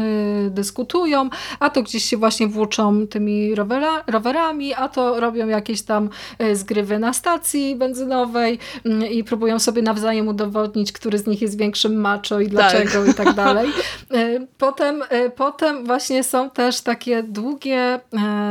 [0.51, 6.11] dyskutują, a to gdzieś się właśnie włóczą tymi rowera, rowerami, a to robią jakieś tam
[6.39, 11.59] e, zgrywy na stacji benzynowej mm, i próbują sobie nawzajem udowodnić, który z nich jest
[11.59, 13.09] większym macho i dlaczego tak.
[13.09, 13.71] i tak dalej.
[14.11, 18.01] E, potem, e, potem właśnie są też takie długie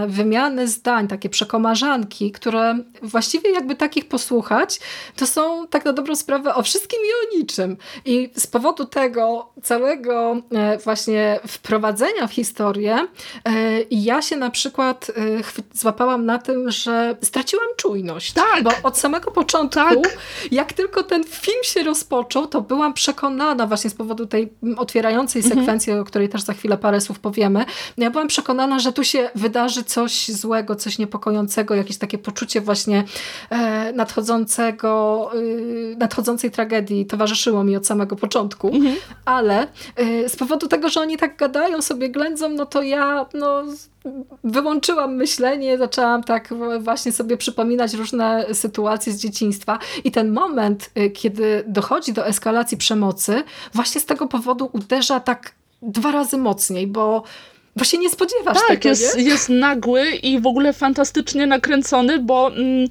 [0.07, 4.79] wymiany zdań, takie przekomarzanki, które właściwie jakby takich posłuchać,
[5.15, 7.77] to są tak na dobrą sprawę o wszystkim i o niczym.
[8.05, 10.41] I z powodu tego całego
[10.83, 13.07] właśnie wprowadzenia w historię historię
[13.45, 18.33] e, i ja się na przykład e, złapałam na tym, że straciłam czujność.
[18.33, 18.63] Tak.
[18.63, 20.17] Bo od samego początku, tak.
[20.51, 25.59] jak tylko ten film się rozpoczął, to byłam przekonana właśnie z powodu tej otwierającej mhm.
[25.59, 27.65] sekwencji, o której też za chwilę parę słów powiemy.
[27.97, 33.03] Ja byłam przekonana, że tu się wydarzy coś złego, coś niepokojącego, jakieś takie poczucie właśnie
[33.49, 35.31] e, nadchodzącego,
[35.97, 38.67] nadchodzącej tragedii towarzyszyło mi od samego początku.
[38.67, 38.95] Mhm.
[39.25, 39.67] Ale
[40.27, 43.63] z powodu tego, że oni tak gadają sobie, ględzą, no to ja no,
[44.43, 51.09] wyłączyłam myślenie, zaczęłam tak właśnie sobie przypominać różne sytuacje z dzieciństwa i ten moment, y,
[51.09, 55.51] kiedy dochodzi do eskalacji przemocy, właśnie z tego powodu uderza tak
[55.81, 57.23] dwa razy mocniej, bo
[57.75, 59.23] bo się nie spodziewasz tak, tego, jest, nie?
[59.23, 62.87] jest nagły i w ogóle fantastycznie nakręcony, bo mm,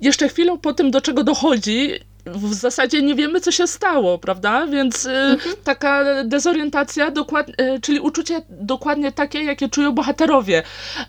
[0.00, 1.90] jeszcze chwilą po tym, do czego dochodzi,
[2.26, 4.66] w zasadzie nie wiemy, co się stało, prawda?
[4.66, 5.56] Więc y, mhm.
[5.64, 10.62] taka dezorientacja, dokład, y, czyli uczucie dokładnie takie, jakie czują bohaterowie.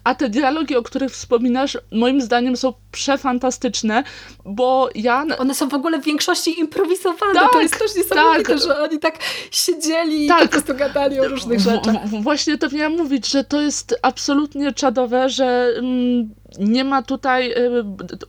[0.04, 4.04] A te dialogi, o których wspominasz, moim zdaniem są przefantastyczne,
[4.46, 5.26] bo ja...
[5.38, 7.34] One są w ogóle w większości improwizowane.
[7.34, 8.62] Tak, to jest też niesamowite, tak.
[8.64, 9.20] że oni tak
[9.52, 10.44] siedzieli tak.
[10.44, 12.08] i po prostu gadali o różnych rzeczach.
[12.08, 15.74] W, w, właśnie to miałam mówić, że to jest absolutnie czadowe, że...
[15.78, 17.84] Mm, nie ma tutaj y,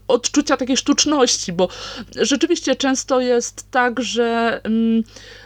[0.07, 1.67] odczucia takiej sztuczności, bo
[2.15, 5.03] rzeczywiście często jest tak, że mm,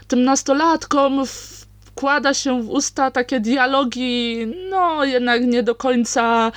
[0.07, 1.23] tym nastolatkom
[1.95, 6.51] wkłada się w usta takie dialogi, no jednak nie do końca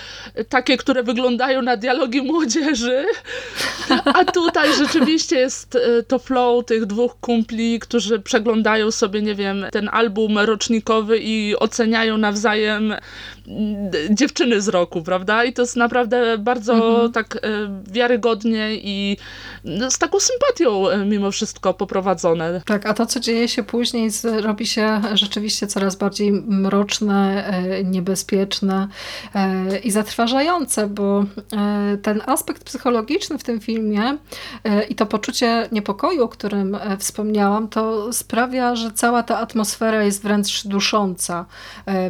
[0.48, 3.04] takie, które wyglądają na dialogi młodzieży.
[4.04, 9.66] A tutaj rzeczywiście jest e, to flow tych dwóch kumpli, którzy przeglądają sobie, nie wiem,
[9.72, 12.94] ten album rocznikowy i oceniają nawzajem
[14.10, 15.44] dziewczyny z roku, prawda?
[15.44, 17.12] I to jest naprawdę bardzo mhm.
[17.12, 17.40] tak e,
[17.92, 19.16] wiarygodnie i
[19.64, 22.62] no, z taką sympatią e, mimo wszystko poprowadzone.
[22.66, 24.10] Tak, a to, co dzieje się później,
[24.42, 28.88] robi się rzeczywiście coraz bardziej mroczne, e, niebezpieczne
[29.34, 34.18] e, i zatrważające, bo e, ten aspekt psychologiczny w tym filmie
[34.88, 40.66] i to poczucie niepokoju, o którym wspomniałam, to sprawia, że cała ta atmosfera jest wręcz
[40.66, 41.46] dusząca,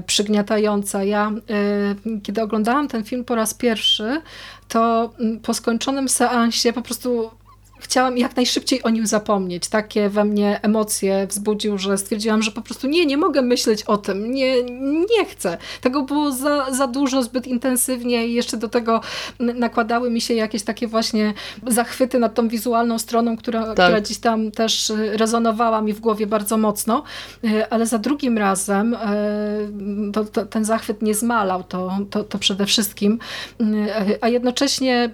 [0.07, 1.05] przygniatająca.
[1.05, 1.33] Ja,
[2.23, 4.21] kiedy oglądałam ten film po raz pierwszy,
[4.69, 5.11] to
[5.43, 7.31] po skończonym seansie po prostu
[7.79, 9.69] chciałam jak najszybciej o nim zapomnieć.
[9.69, 13.97] Takie we mnie emocje wzbudził, że stwierdziłam, że po prostu nie, nie mogę myśleć o
[13.97, 14.63] tym, nie,
[15.19, 15.59] nie chcę.
[15.81, 19.01] Tego było za, za dużo, zbyt intensywnie i jeszcze do tego
[19.41, 21.35] nakładały mi się jakieś takie właśnie
[21.67, 23.73] zachwyty nad tą wizualną stroną, która, tak.
[23.73, 27.03] która gdzieś tam też rezonowała mi w głowie bardzo mocno,
[27.45, 28.99] e, ale za drugim razem e,
[30.13, 33.19] to, to, ten zachwyt nie zmalał, to, to, to przede wszystkim,
[33.61, 35.11] e, a jednocześnie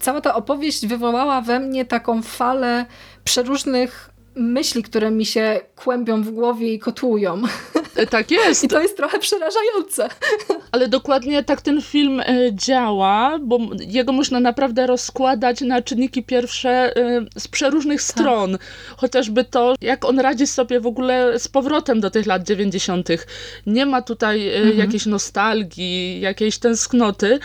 [0.00, 2.86] cała ta opowieść wywołała we mnie taką falę
[3.24, 7.42] przeróżnych myśli, które mi się kłębią w głowie i kotłują.
[7.96, 8.62] E, tak jest.
[8.64, 10.08] I to jest trochę przerażające.
[10.72, 16.96] Ale dokładnie tak ten film e, działa, bo jego można naprawdę rozkładać na czynniki pierwsze
[16.96, 18.10] e, z przeróżnych tak.
[18.10, 18.58] stron.
[18.96, 23.08] Chociażby to, jak on radzi sobie w ogóle z powrotem do tych lat 90.
[23.66, 24.78] Nie ma tutaj mhm.
[24.78, 27.38] jakiejś nostalgii, jakiejś tęsknoty,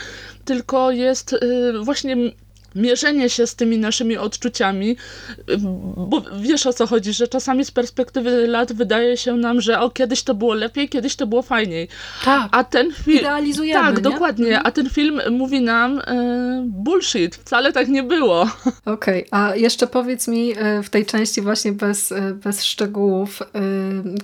[0.44, 1.36] tylko jest
[1.82, 2.16] właśnie
[2.74, 4.96] mierzenie się z tymi naszymi odczuciami,
[5.96, 9.90] bo wiesz o co chodzi, że czasami z perspektywy lat wydaje się nam, że o
[9.90, 11.88] kiedyś to było lepiej, kiedyś to było fajniej.
[12.24, 12.48] Tak.
[12.52, 13.18] A ten film.
[13.18, 13.80] Idealizujemy.
[13.80, 14.02] Tak, nie?
[14.02, 14.46] dokładnie.
[14.46, 14.66] Mhm.
[14.66, 18.40] A ten film mówi nam e, bullshit, wcale tak nie było.
[18.84, 19.40] Okej, okay.
[19.40, 23.46] a jeszcze powiedz mi e, w tej części właśnie bez, e, bez szczegółów, e,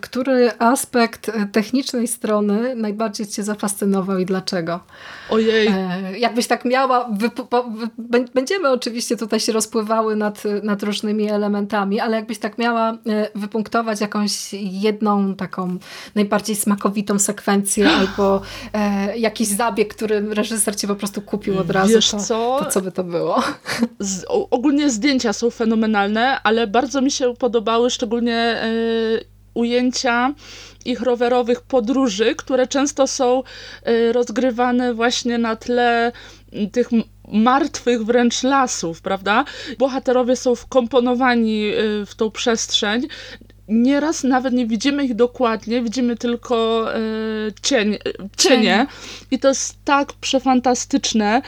[0.01, 4.81] który aspekt technicznej strony najbardziej cię zafascynował i dlaczego?
[5.31, 5.69] Ojej.
[6.19, 7.09] Jakbyś tak miała,
[8.35, 14.01] będziemy oczywiście tutaj się rozpływały nad, nad różnymi elementami, ale jakbyś tak miała e, wypunktować
[14.01, 15.79] jakąś jedną taką
[16.15, 18.43] najbardziej smakowitą sekwencję albo
[18.73, 22.61] e, jakiś zabieg, który reżyser ci po prostu kupił od razu, Wiesz to, co?
[22.65, 23.43] to co by to było?
[23.99, 28.69] Z, ogólnie zdjęcia są fenomenalne, ale bardzo mi się podobały szczególnie e,
[29.55, 30.35] ujęcia
[30.85, 33.43] ich rowerowych podróży, które często są
[33.83, 36.13] e, rozgrywane właśnie na tle
[36.73, 36.89] tych
[37.35, 39.45] martwych wręcz lasów, prawda?
[39.79, 43.03] Bohaterowie są wkomponowani y, w tą przestrzeń
[43.69, 47.01] nieraz nawet nie widzimy ich dokładnie, widzimy tylko e,
[47.63, 47.99] cień,
[48.37, 48.87] cienie.
[49.31, 51.43] I to jest tak przefantastyczne,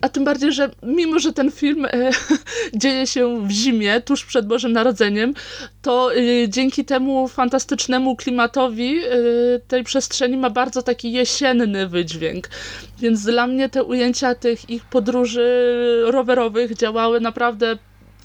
[0.00, 2.10] a tym bardziej, że mimo, że ten film e,
[2.82, 5.34] dzieje się w zimie, tuż przed Bożym Narodzeniem,
[5.82, 9.10] to e, dzięki temu fantastycznemu klimatowi e,
[9.68, 12.48] tej przestrzeni ma bardzo taki jesienny wydźwięk,
[12.98, 15.44] więc dla mnie te ujęcia tych ich podróży
[16.06, 17.78] rowerowych działały naprawdę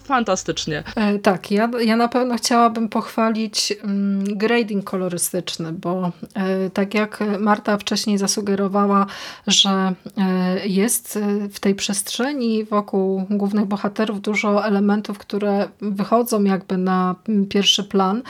[0.10, 0.84] fantastycznie.
[0.96, 7.24] E, tak, ja, ja na pewno chciałabym pochwalić mm, grading kolorystyczny, bo e, tak jak
[7.40, 9.06] Marta wcześniej zasugerowała,
[9.48, 11.20] że e, jest
[11.52, 17.16] w tej przestrzeni wokół głównych bohaterów dużo elementów, które wychodzą jakby na
[17.50, 18.22] pierwszy plan,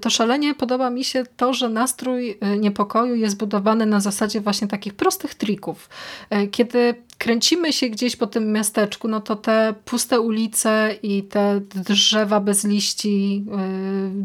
[0.00, 4.94] to szalenie podoba mi się to, że nastrój niepokoju jest budowany na zasadzie właśnie takich
[4.94, 5.88] prostych trików.
[6.50, 12.40] Kiedy kręcimy się gdzieś po tym miasteczku, no to te puste ulice i te drzewa
[12.40, 13.44] bez liści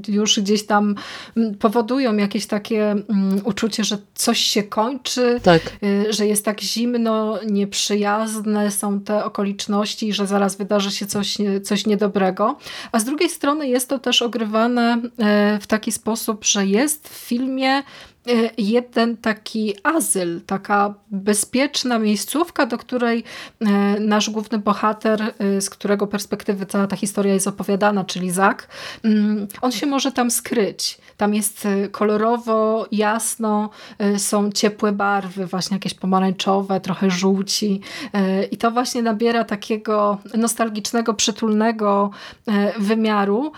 [0.07, 0.95] y, już gdzieś tam
[1.38, 5.62] mm, powodują jakieś takie mm, uczucie, że coś się kończy, tak.
[5.83, 11.85] Y, że jest tak zimno, nieprzyjazne są te okoliczności, że zaraz wydarzy się coś, coś
[11.85, 12.57] niedobrego.
[12.91, 17.13] A z drugiej strony jest to też ogrywane y, w taki sposób, że jest w
[17.13, 17.83] filmie
[18.58, 23.23] jeden taki azyl, taka bezpieczna miejscówka, do której
[23.60, 23.65] e,
[23.99, 28.67] nasz główny bohater, e, z którego perspektywy cała ta historia jest opowiadana, czyli Zak,
[29.03, 30.97] mm, on się może tam skryć.
[31.17, 33.69] Tam jest kolorowo, jasno,
[34.17, 37.82] są ciepłe barwy, właśnie jakieś pomarańczowe, trochę żółci
[38.51, 42.10] i to właśnie nabiera takiego nostalgicznego, przytulnego
[42.79, 43.51] wymiaru,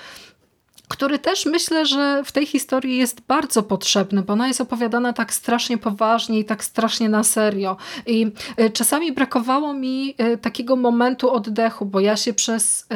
[0.91, 5.33] który też myślę, że w tej historii jest bardzo potrzebny, bo ona jest opowiadana tak
[5.33, 7.77] strasznie poważnie i tak strasznie na serio.
[8.05, 12.95] I e, czasami brakowało mi e, takiego momentu oddechu, bo ja się przez e,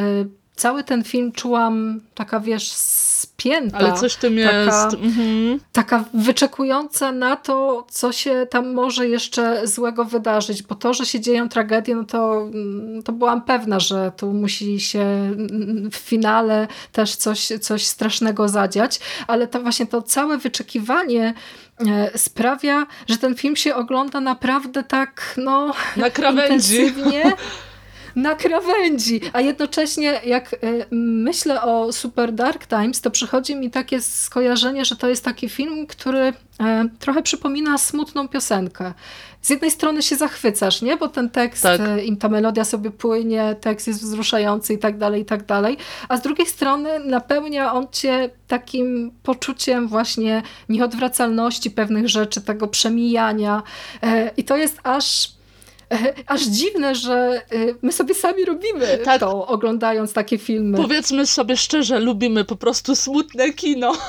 [0.56, 2.72] cały ten film czułam taka, wiesz,
[3.20, 3.78] spięta.
[3.78, 4.94] Ale coś tym taka, jest.
[4.94, 5.60] Mhm.
[5.72, 11.20] Taka wyczekująca na to, co się tam może jeszcze złego wydarzyć, bo to, że się
[11.20, 12.50] dzieją tragedie, no to,
[13.06, 15.06] to byłam pewna, że tu musi się
[15.92, 21.34] w finale też coś, coś strasznego zadziać, ale to właśnie to całe wyczekiwanie
[21.88, 26.76] e, sprawia, że ten film się ogląda naprawdę tak, no, na krawędzi.
[26.76, 27.34] intensywnie.
[28.16, 29.22] na krawędzi.
[29.34, 30.58] A jednocześnie jak e,
[30.92, 35.88] myślę o Super Dark Times, to przychodzi mi takie skojarzenie, że to jest taki film,
[35.88, 36.34] który e,
[37.00, 38.94] trochę przypomina smutną piosenkę.
[39.42, 40.98] Z jednej strony się zachwycasz, nie?
[40.98, 41.82] Bo ten tekst, tak.
[41.82, 45.78] E, im ta melodia sobie płynie, tekst jest wzruszający i tak dalej, i tak dalej.
[46.10, 53.64] A z drugiej strony napełnia on cię takim poczuciem właśnie nieodwracalności pewnych rzeczy, tego przemijania.
[54.38, 55.35] I to jest aż
[56.28, 57.42] aż dziwne, że
[57.82, 59.20] my sobie sami robimy tak.
[59.20, 60.78] to, oglądając takie filmy.
[60.78, 63.94] Powiedzmy sobie szczerze, lubimy po prostu smutne kino.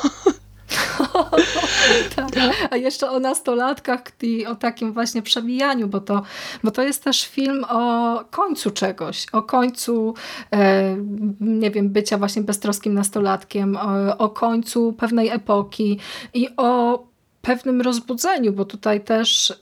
[2.16, 2.28] tak.
[2.70, 6.22] A jeszcze o nastolatkach i o takim właśnie przemijaniu, bo to,
[6.64, 10.14] bo to jest też film o końcu czegoś, o końcu
[10.52, 10.96] e,
[11.40, 15.98] nie wiem, bycia właśnie beztroskim nastolatkiem, o, o końcu pewnej epoki
[16.34, 17.04] i o
[17.42, 19.54] pewnym rozbudzeniu, bo tutaj też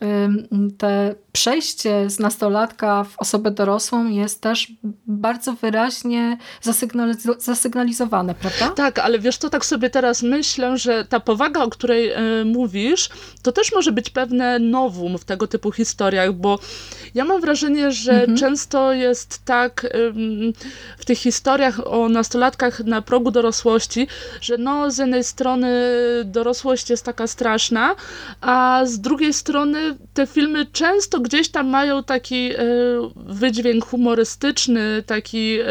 [0.79, 4.72] te przejście z nastolatka w osobę dorosłą jest też
[5.06, 8.68] bardzo wyraźnie zasygnaliz zasygnalizowane, prawda?
[8.68, 13.08] Tak, ale wiesz to tak sobie teraz myślę, że ta powaga, o której y, mówisz,
[13.42, 16.58] to też może być pewne nowum w tego typu historiach, bo
[17.14, 18.38] ja mam wrażenie, że mhm.
[18.38, 20.12] często jest tak y,
[20.98, 24.08] w tych historiach o nastolatkach na progu dorosłości,
[24.40, 25.70] że no z jednej strony
[26.24, 27.96] dorosłość jest taka straszna,
[28.40, 32.58] a z drugiej strony te filmy często gdzieś tam mają taki e,
[33.16, 35.66] wydźwięk humorystyczny, taki e,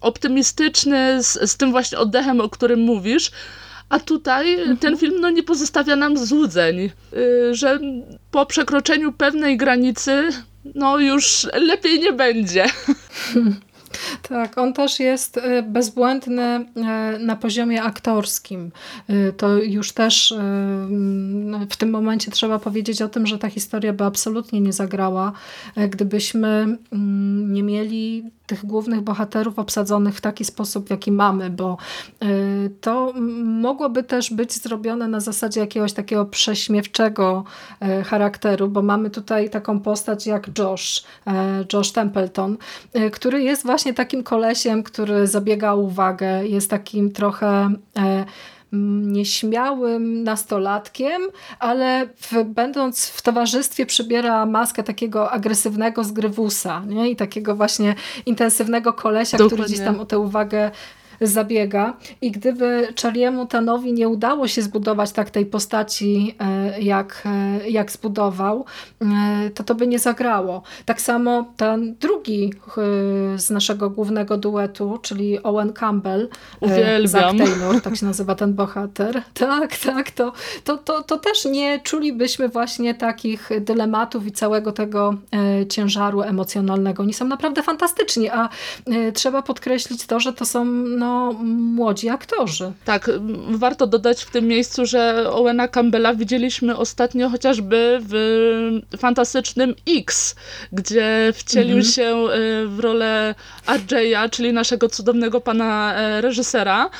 [0.00, 3.30] optymistyczny, z, z tym właśnie oddechem, o którym mówisz.
[3.88, 4.76] A tutaj mhm.
[4.76, 6.90] ten film no, nie pozostawia nam złudzeń, e,
[7.54, 7.78] że
[8.30, 10.28] po przekroczeniu pewnej granicy
[10.74, 12.66] no już lepiej nie będzie.
[14.28, 16.66] Tak, on też jest y, bezbłędny
[17.16, 18.70] y, na poziomie aktorskim.
[19.10, 20.34] Y, to już też
[21.70, 25.32] w tym momencie trzeba powiedzieć o tym, że ta historia by absolutnie nie zagrała,
[25.76, 31.76] gdybyśmy mm, nie mieli tych głównych bohaterów obsadzonych w taki sposób, w jaki mamy, bo
[32.22, 33.12] y, to
[33.44, 37.44] mogłoby też być zrobione na zasadzie jakiegoś takiego prześmiewczego
[38.00, 41.30] y, charakteru, bo mamy tutaj taką postać jak Josh, y,
[41.72, 42.56] Josh Templeton,
[43.12, 47.70] który jest właśnie takim kolesiem, który zabiega uwagę, jest takim trochę
[48.72, 51.22] nieśmiałym nastolatkiem,
[51.58, 57.10] ale w, będąc w towarzystwie przybiera maskę takiego agresywnego zgrywusa nie?
[57.10, 57.94] i takiego właśnie
[58.26, 59.56] intensywnego kolesia, Dokładnie.
[59.56, 60.70] który gdzieś tam o tę uwagę
[61.20, 67.70] zabiega i gdyby Charliemu Tanowi nie udało się zbudować tak tej postaci, e, jak, e,
[67.70, 68.64] jak zbudował,
[69.02, 70.62] e, to to by nie zagrało.
[70.84, 72.52] Tak samo ten drugi
[73.36, 76.28] z naszego głównego duetu, czyli Owen Campbell,
[76.60, 77.08] Uwielbiam.
[77.38, 79.22] Zack Taylor, tak się nazywa ten bohater.
[79.48, 80.32] Tak, tak, to,
[80.64, 85.14] to, to, to też nie czulibyśmy właśnie takich dylematów i całego tego
[85.68, 87.02] ciężaru emocjonalnego.
[87.02, 88.48] Oni są naprawdę fantastyczni, a
[89.14, 92.72] trzeba podkreślić to, że to są no, no, młodzi aktorzy.
[92.84, 93.10] Tak,
[93.48, 98.14] warto dodać w tym miejscu, że Owena Campbella widzieliśmy ostatnio chociażby w
[98.98, 100.34] fantastycznym X,
[100.72, 101.92] gdzie wcielił mhm.
[101.92, 103.34] się e, w rolę
[103.66, 106.90] RJ'a, czyli naszego cudownego pana e, reżysera.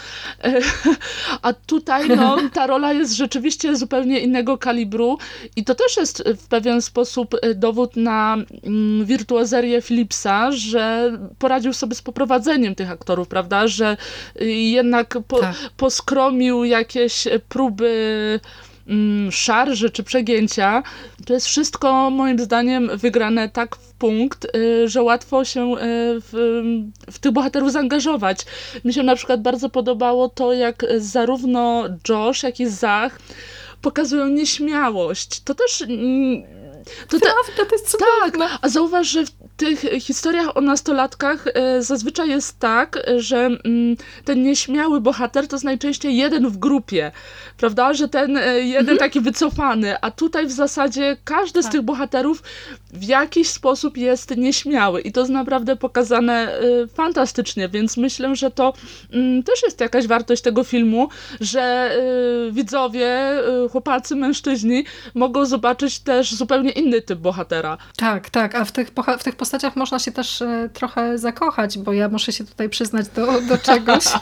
[0.45, 0.61] E,
[1.43, 5.19] a tutaj no, ta rola jest rzeczywiście zupełnie innego kalibru
[5.57, 11.95] i to też jest w pewien sposób dowód na mm, wirtuozerię Philipsa, że poradził sobie
[11.95, 13.97] z poprowadzeniem tych aktorów, prawda, że
[14.41, 15.57] jednak po, tak.
[15.77, 18.41] poskromił jakieś próby
[18.89, 20.83] mm, szarży czy przegięcia.
[21.27, 25.77] To jest wszystko moim zdaniem wygrane tak w punkt, y, że łatwo się y,
[26.21, 26.63] w,
[27.11, 28.47] w tych bohaterów zaangażować.
[28.85, 33.19] Mi się na przykład bardzo podobało to, jak zarówno Josh, jak i Zach
[33.83, 35.41] pokazują nieśmiałość.
[35.41, 36.43] To też mm,
[37.09, 38.49] to, Prawda, to jest cudowne.
[38.49, 43.97] Tak, a zauważ, że w tych historiach o nastolatkach e, zazwyczaj jest tak, że mm,
[44.25, 47.13] ten nieśmiały bohater to jest najczęściej jeden w grupie,
[47.57, 47.95] prawda?
[47.95, 48.99] Że ten e, jeden mhm.
[48.99, 51.71] taki wycofany, a tutaj w zasadzie każdy tak.
[51.71, 52.43] z tych bohaterów
[52.93, 56.61] w jakiś sposób jest nieśmiały i to jest naprawdę pokazane e,
[56.95, 58.73] fantastycznie, więc myślę, że to
[59.13, 61.09] mm, też jest jakaś wartość tego filmu,
[61.41, 61.91] że
[62.53, 63.19] widzowie,
[63.73, 67.79] chłopacy, mężczyźni mogą zobaczyć też zupełnie inny typ bohatera.
[67.97, 71.93] Tak, tak, a w tych, w tych postaciach można się też e, trochę zakochać, bo
[71.93, 74.05] ja muszę się tutaj przyznać do, do czegoś.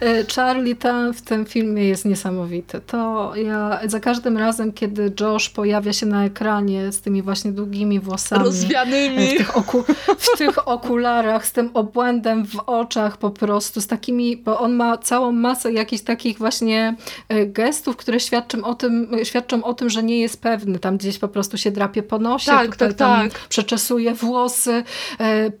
[0.00, 2.80] E, Charlie tam w tym filmie jest niesamowity.
[2.86, 8.00] To ja za każdym razem, kiedy Josh pojawia się na ekranie z tymi właśnie długimi
[8.00, 8.44] włosami.
[8.44, 9.34] Rozwianymi.
[9.34, 9.84] W tych, oku,
[10.18, 14.98] w tych okularach, z tym obłędem w oczach po prostu, z takimi, bo on ma
[14.98, 16.96] całą masę jakichś takich właśnie
[17.28, 20.73] e, gestów, które świadczą o tym, świadczą o tym że nie jest pewny.
[20.78, 22.50] Tam gdzieś po prostu się drapie po nosie.
[22.50, 24.84] Tak, tak, tak przeczesuje włosy,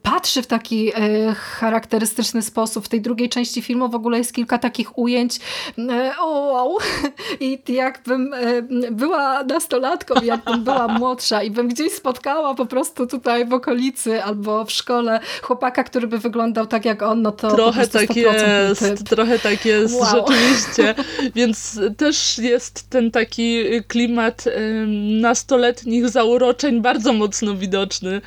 [0.02, 0.92] patrzy w taki
[1.34, 2.84] charakterystyczny sposób.
[2.84, 5.40] W tej drugiej części filmu w ogóle jest kilka takich ujęć
[6.18, 6.76] o wow!
[7.40, 8.34] I jakbym
[8.90, 14.64] była nastolatką, jakbym była młodsza i bym gdzieś spotkała po prostu tutaj w okolicy albo
[14.64, 19.38] w szkole chłopaka, który by wyglądał tak jak on, no to trochę tak jest, trochę
[19.38, 20.06] tak jest wow.
[20.10, 20.94] rzeczywiście.
[21.34, 24.44] Więc też jest ten taki klimat
[25.04, 28.20] nastoletnich zauroczeń bardzo mocno widoczny.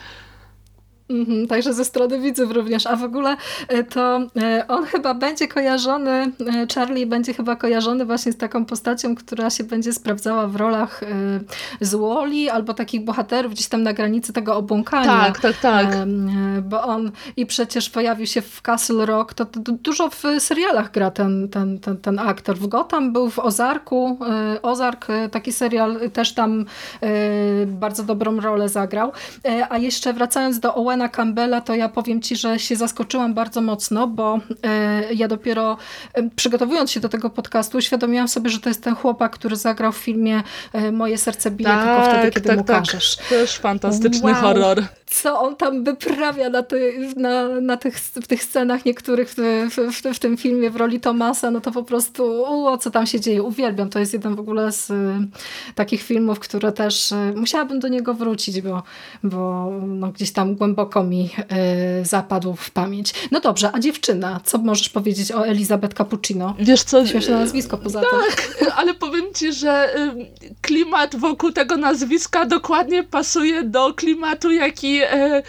[1.10, 2.88] Mhm, także ze strony widzów również.
[2.88, 6.32] A w ogóle e, to e, on chyba będzie kojarzony, e,
[6.76, 11.02] Charlie będzie chyba kojarzony właśnie z taką postacią, która się będzie sprawdzała w rolach
[11.82, 15.06] z Wally albo takich bohaterów gdzieś tam na granicy tego obłąkania.
[15.06, 15.88] Tak, tak, tak.
[16.62, 21.12] Bo on i przecież pojawił się w Castle Rock, to, to dużo w serialach gra
[21.12, 22.58] ten, ten, ten, ten aktor.
[22.58, 24.20] W Gotham był w Ozarku,
[24.62, 26.66] Ozark, taki serial też tam
[27.68, 29.12] bardzo dobrą rolę zagrał.
[29.70, 33.62] A jeszcze wracając do Owen Owana Campbella, to ja powiem Ci, że się zaskoczyłam bardzo
[33.62, 35.78] mocno, bo e, ja dopiero
[36.14, 39.92] e, przygotowując się do tego podcastu, uświadomiłam sobie, że to jest ten chłopak, który zagrał
[39.92, 40.44] w filmie
[40.74, 42.84] e, Moje serce bije tak, tylko wtedy, kiedy tak, mu tak.
[42.84, 43.16] każesz.
[43.30, 44.42] Też fantastyczny wow.
[44.42, 49.70] horror co on tam wyprawia na, ty, na, na tych, w tych scenach niektórych w,
[49.72, 53.20] w, w, tym filmie w roli Tomasa, no to po prostu o co tam się
[53.20, 53.90] dzieje, uwielbiam.
[53.90, 54.94] To jest jeden w ogóle z y,
[55.76, 58.84] takich filmów, które też y, musiałabym do niego wrócić, bo,
[59.24, 61.30] bo no, gdzieś tam głęboko mi
[62.02, 63.14] y, zapadł w pamięć.
[63.32, 66.56] No dobrze, a dziewczyna, co możesz powiedzieć o Elizabeth Cappuccino?
[66.60, 67.08] Wiesz co?
[67.08, 68.68] Śmieszne nazwisko poza tak, tym.
[68.80, 69.96] ale powiem ci, że
[70.62, 75.44] klimat wokół tego nazwiska dokładnie pasuje do klimatu, jaki e,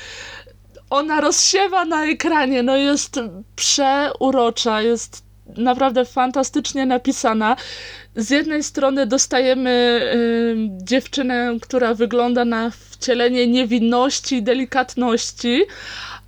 [0.90, 2.62] ona rozsiewa na ekranie.
[2.62, 3.20] No jest
[3.56, 7.56] przeurocza, jest naprawdę fantastycznie napisana.
[8.16, 15.64] Z jednej strony dostajemy y, dziewczynę, która wygląda na wcielenie niewinności i delikatności,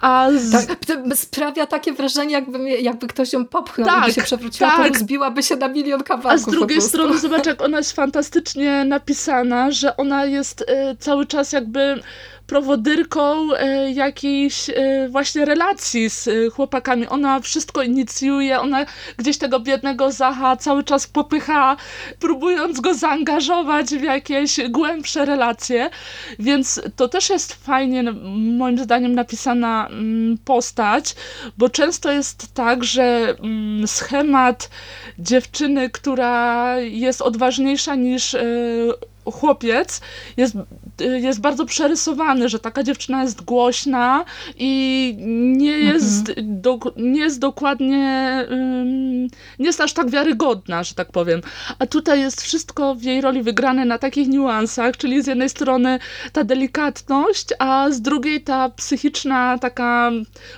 [0.00, 0.66] a z...
[0.66, 0.78] tak,
[1.14, 4.92] sprawia takie wrażenie, jakby, jakby ktoś ją popchnął, tak, się przewróciła, tak.
[4.92, 6.32] to zbiłaby się na milion kawałków.
[6.32, 10.64] A z drugiej strony zobacz, jak ona jest fantastycznie napisana, że ona jest y,
[10.98, 12.02] cały czas jakby
[12.50, 17.06] prowodyrką e, jakiejś e, właśnie relacji z e, chłopakami.
[17.06, 18.86] Ona wszystko inicjuje, ona
[19.16, 21.76] gdzieś tego biednego Zacha cały czas popycha,
[22.20, 25.90] próbując go zaangażować w jakieś głębsze relacje,
[26.38, 28.02] więc to też jest fajnie
[28.58, 31.14] moim zdaniem napisana mm, postać,
[31.58, 34.70] bo często jest tak, że mm, schemat
[35.18, 38.36] dziewczyny, która jest odważniejsza niż
[39.24, 40.00] chłopiec
[40.36, 40.56] jest,
[40.98, 44.24] jest bardzo przerysowany, że taka dziewczyna jest głośna
[44.56, 45.14] i
[45.56, 45.94] nie mhm.
[45.94, 46.60] jest, mhm.
[46.60, 49.22] do, nie jest dokładnie, um,
[49.58, 51.40] nie jest aż tak wiarygodna, że tak powiem.
[51.78, 55.98] A tutaj jest wszystko w jej roli wygrane na takich niuansach, czyli z jednej strony
[56.32, 60.10] ta delikatność, a z drugiej ta psychiczna taka,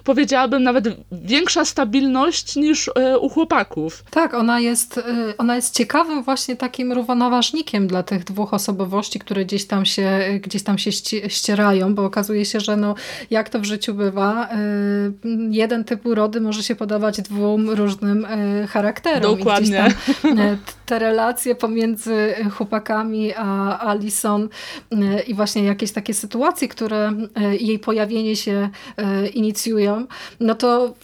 [0.05, 4.05] powiedziałabym nawet większa stabilność niż y, u chłopaków.
[4.11, 5.03] Tak, ona jest, y,
[5.39, 10.63] ona jest ciekawym właśnie takim równoważnikiem dla tych dwóch osobowości, które gdzieś tam się, gdzieś
[10.63, 10.93] tam się
[11.29, 12.95] ścierają, bo okazuje się, że no,
[13.31, 15.13] jak to w życiu bywa, y,
[15.51, 19.37] jeden typ urody może się podobać dwóm różnym y, charakterom.
[19.39, 19.95] Dokładnie.
[20.23, 24.49] Tam, y, te relacje pomiędzy chłopakami a Alison
[25.27, 27.13] i właśnie jakieś takie sytuacje, które
[27.61, 28.69] jej pojawienie się
[29.35, 30.07] inicjują,
[30.41, 30.95] no to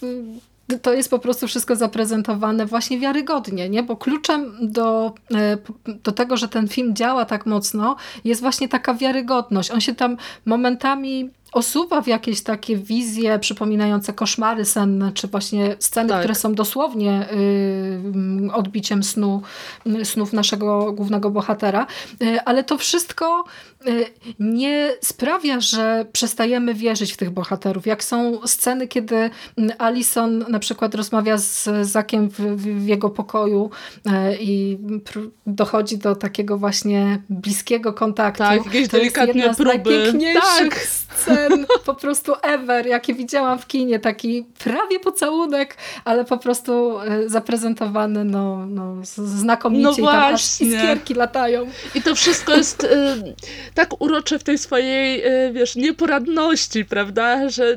[0.82, 3.82] to jest po prostu wszystko zaprezentowane właśnie wiarygodnie, nie?
[3.82, 5.58] bo kluczem do, e,
[6.04, 9.70] do tego, że ten film działa tak mocno jest właśnie taka wiarygodność.
[9.70, 10.16] On się tam
[10.46, 16.18] momentami osuwa w jakieś takie wizje przypominające koszmary senne, czy właśnie sceny, tak.
[16.18, 17.28] które są dosłownie
[18.46, 19.42] y, odbiciem snu,
[20.04, 21.86] snów naszego głównego bohatera,
[22.22, 23.44] y, ale to wszystko
[23.86, 24.06] y,
[24.38, 27.86] nie sprawia, że przestajemy wierzyć w tych bohaterów.
[27.86, 29.30] Jak są sceny, kiedy
[29.78, 33.70] Alison na przykład rozmawia z Zakiem w, w jego pokoju
[34.06, 34.78] y, i
[35.46, 38.42] dochodzi do takiego właśnie bliskiego kontaktu.
[38.42, 40.12] Tak, jakieś delikatne próby.
[40.34, 40.86] Tak.
[41.18, 47.00] scen ten po prostu ever, jaki widziałam w kinie, taki prawie pocałunek, ale po prostu
[47.00, 51.66] e, zaprezentowany no, no znakomicie no i tam aż iskierki latają.
[51.94, 52.88] I to wszystko jest y,
[53.74, 57.76] tak urocze w tej swojej, y, wiesz, nieporadności, prawda, że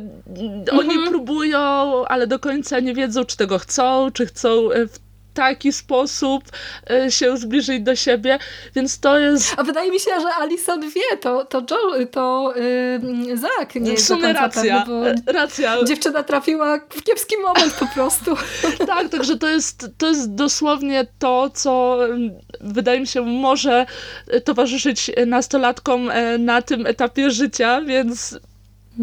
[0.71, 1.09] oni mhm.
[1.09, 1.59] próbują,
[2.05, 6.43] ale do końca nie wiedzą, czy tego chcą, czy chcą w taki sposób
[6.89, 8.39] e, się zbliżyć do siebie,
[8.75, 9.53] więc to jest...
[9.57, 12.53] A wydaje mi się, że Alison wie, to, to, Joe, to
[13.27, 15.83] yy, Zach nie jest sumie racja, pewny, bo racja.
[15.83, 18.35] dziewczyna trafiła w kiepski moment po prostu.
[18.87, 21.97] tak, także to jest, to jest dosłownie to, co
[22.61, 23.85] wydaje mi się może
[24.43, 28.39] towarzyszyć nastolatkom e, na tym etapie życia, więc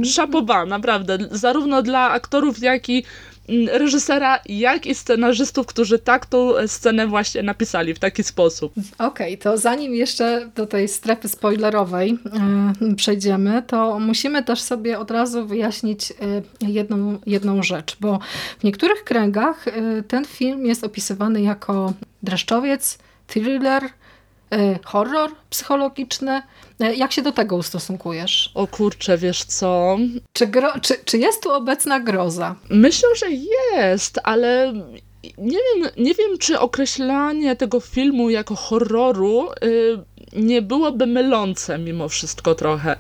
[0.05, 1.19] szapoba, naprawdę.
[1.31, 3.05] Zarówno dla aktorów, jak i
[3.73, 8.73] reżysera, jak i scenarzystów, którzy tak tą scenę właśnie napisali w taki sposób.
[8.99, 12.19] Okej, okay, to zanim jeszcze do tej strefy spoilerowej
[12.81, 18.19] yy, przejdziemy, to musimy też sobie od razu wyjaśnić yy, jedną, jedną rzecz, bo
[18.59, 21.93] w niektórych kręgach yy, ten film jest opisywany jako
[22.23, 23.83] dreszczowiec, thriller,
[24.85, 26.43] horror psychologiczny.
[26.83, 28.51] Y, jak się do tego ustosunkujesz?
[28.55, 29.97] O kurczę, wiesz co?
[30.33, 30.51] Czy,
[30.83, 32.55] czy, czy jest tu obecna groza?
[32.71, 34.73] Myślę, że jest, ale
[35.39, 39.99] nie wiem, nie wiem czy określanie tego filmu jako horroru y,
[40.33, 42.97] nie byłoby mylące mimo wszystko trochę.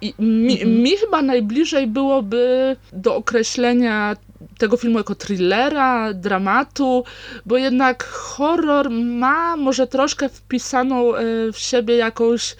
[0.00, 0.82] I mi, mhm.
[0.82, 4.16] mi chyba najbliżej byłoby do określenia
[4.58, 7.04] tego filmu jako thrillera, dramatu,
[7.46, 11.22] bo jednak horror ma może troszkę wpisaną e,
[11.52, 12.56] w siebie jakąś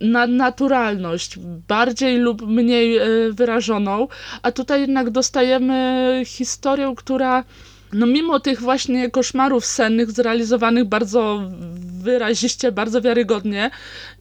[0.00, 1.38] nadnaturalność,
[1.68, 4.08] bardziej lub mniej e, wyrażoną,
[4.42, 7.44] a tutaj jednak dostajemy historię, która
[7.92, 11.42] no mimo tych właśnie koszmarów sennych zrealizowanych bardzo
[12.02, 13.70] wyraziście, bardzo wiarygodnie,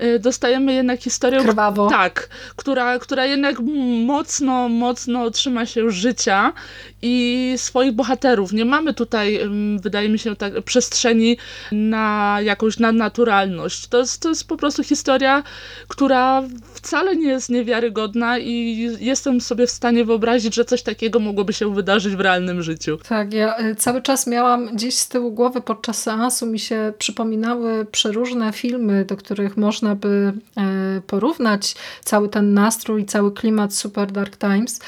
[0.04, 1.40] y, dostajemy jednak historię...
[1.40, 1.90] Krwawo.
[1.90, 3.60] Tak, która, która jednak
[4.06, 6.54] mocno, mocno trzyma się życia
[7.02, 8.54] i swoich bohaterów.
[8.54, 9.40] Nie mamy tutaj,
[9.82, 11.38] wydaje mi się, tak, przestrzeni
[11.72, 13.88] na jakąś nadnaturalność.
[13.88, 15.44] To jest, to jest po prostu historia,
[15.88, 16.44] która
[16.74, 21.74] wcale nie jest niewiarygodna i jestem sobie w stanie wyobrazić, że coś takiego mogłoby się
[21.76, 22.98] wydarzyć w realnym życiu.
[23.10, 27.86] Tak, ja y, cały czas miałam gdzieś z tyłu głowy podczas seansu mi się przypominały
[27.86, 34.38] przeróżne filmy, do których można by e, porównać cały ten nastrój, cały klimat Super Dark
[34.38, 34.80] Times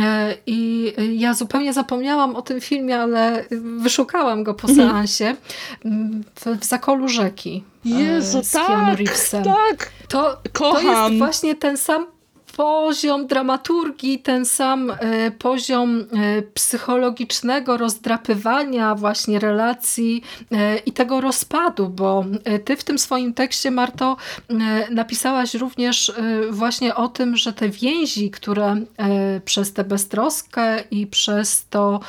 [0.00, 3.44] e, i ja zupełnie zapomniałam o tym filmie, ale
[3.80, 4.88] wyszukałam go po mhm.
[4.88, 5.36] seansie
[6.36, 7.64] w, w Zakolu Rzeki.
[7.86, 8.96] E, Jezu, z tak,
[9.44, 9.92] tak.
[10.08, 12.06] To, to jest właśnie ten sam
[12.60, 21.88] poziom dramaturgii, ten sam e, poziom e, psychologicznego rozdrapywania właśnie relacji e, i tego rozpadu,
[21.88, 22.24] bo
[22.64, 24.16] ty w tym swoim tekście, Marto,
[24.90, 26.12] napisałaś również
[26.50, 28.76] właśnie o tym, że te więzi, które
[29.44, 32.00] przez tę beztroskę i przez to,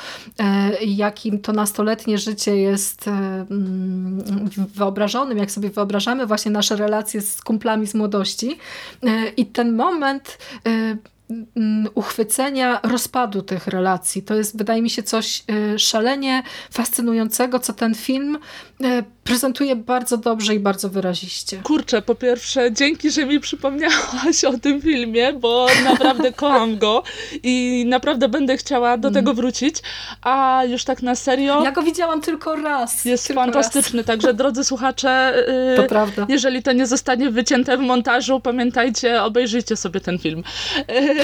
[0.86, 4.24] jakim to nastoletnie życie jest mm,
[4.74, 8.58] wyobrażonym, jak sobie wyobrażamy właśnie nasze relacje z kumplami z młodości
[9.36, 10.98] i ten moment 呃。
[11.94, 14.22] Uchwycenia rozpadu tych relacji.
[14.22, 15.42] To jest, wydaje mi się, coś
[15.74, 18.38] y, szalenie fascynującego, co ten film
[18.80, 21.60] y, prezentuje bardzo dobrze i bardzo wyraziście.
[21.62, 27.02] Kurczę, po pierwsze, dzięki, że mi przypomniałaś o tym filmie, bo naprawdę kocham go
[27.42, 29.14] i naprawdę będę chciała do mm.
[29.14, 29.76] tego wrócić,
[30.22, 31.64] a już tak na serio...
[31.64, 33.04] Ja go widziałam tylko raz.
[33.04, 34.06] Jest tylko fantastyczny, raz.
[34.06, 35.44] także drodzy słuchacze,
[35.76, 36.26] to prawda.
[36.28, 40.42] jeżeli to nie zostanie wycięte w montażu, pamiętajcie, obejrzyjcie sobie ten film.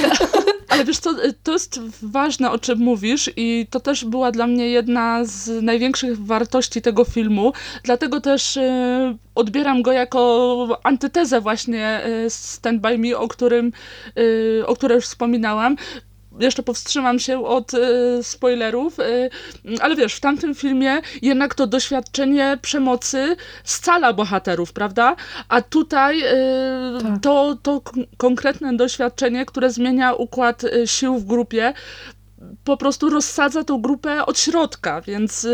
[0.69, 4.69] Ale wiesz co, to jest ważne, o czym mówisz i to też była dla mnie
[4.69, 12.31] jedna z największych wartości tego filmu, dlatego też e, odbieram go jako antytezę właśnie e,
[12.31, 13.73] Stand By Me, o którym,
[14.61, 15.77] e, o której już wspominałam,
[16.41, 17.79] jeszcze powstrzymam się od y,
[18.23, 19.31] spoilerów, y,
[19.81, 25.17] ale wiesz, w tamtym filmie jednak to doświadczenie przemocy scala bohaterów, prawda?
[25.49, 27.21] A tutaj y, tak.
[27.23, 27.83] to, to
[28.17, 31.73] konkretne doświadczenie, które zmienia układ sił w grupie,
[32.65, 35.47] po prostu rozsadza tą grupę od środka, więc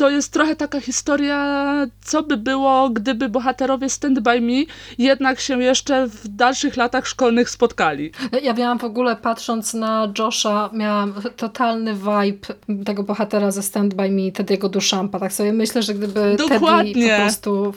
[0.00, 1.66] to jest trochę taka historia,
[2.04, 4.62] co by było, gdyby bohaterowie Stand By Me
[4.98, 8.10] jednak się jeszcze w dalszych latach szkolnych spotkali.
[8.42, 12.46] Ja miałam w ogóle, patrząc na Josha, miałam totalny vibe
[12.84, 15.20] tego bohatera ze Stand By Me, Teddy'ego Duchampa.
[15.20, 16.94] Tak sobie myślę, że gdyby Dokładnie.
[16.94, 17.74] Teddy po prostu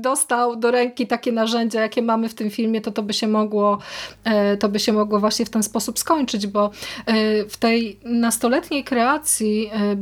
[0.00, 3.78] dostał do ręki takie narzędzia, jakie mamy w tym filmie, to to by się mogło,
[4.24, 6.70] e, to by się mogło właśnie w ten sposób skończyć, bo
[7.06, 9.96] e, w tej nastoletniej kreacji e,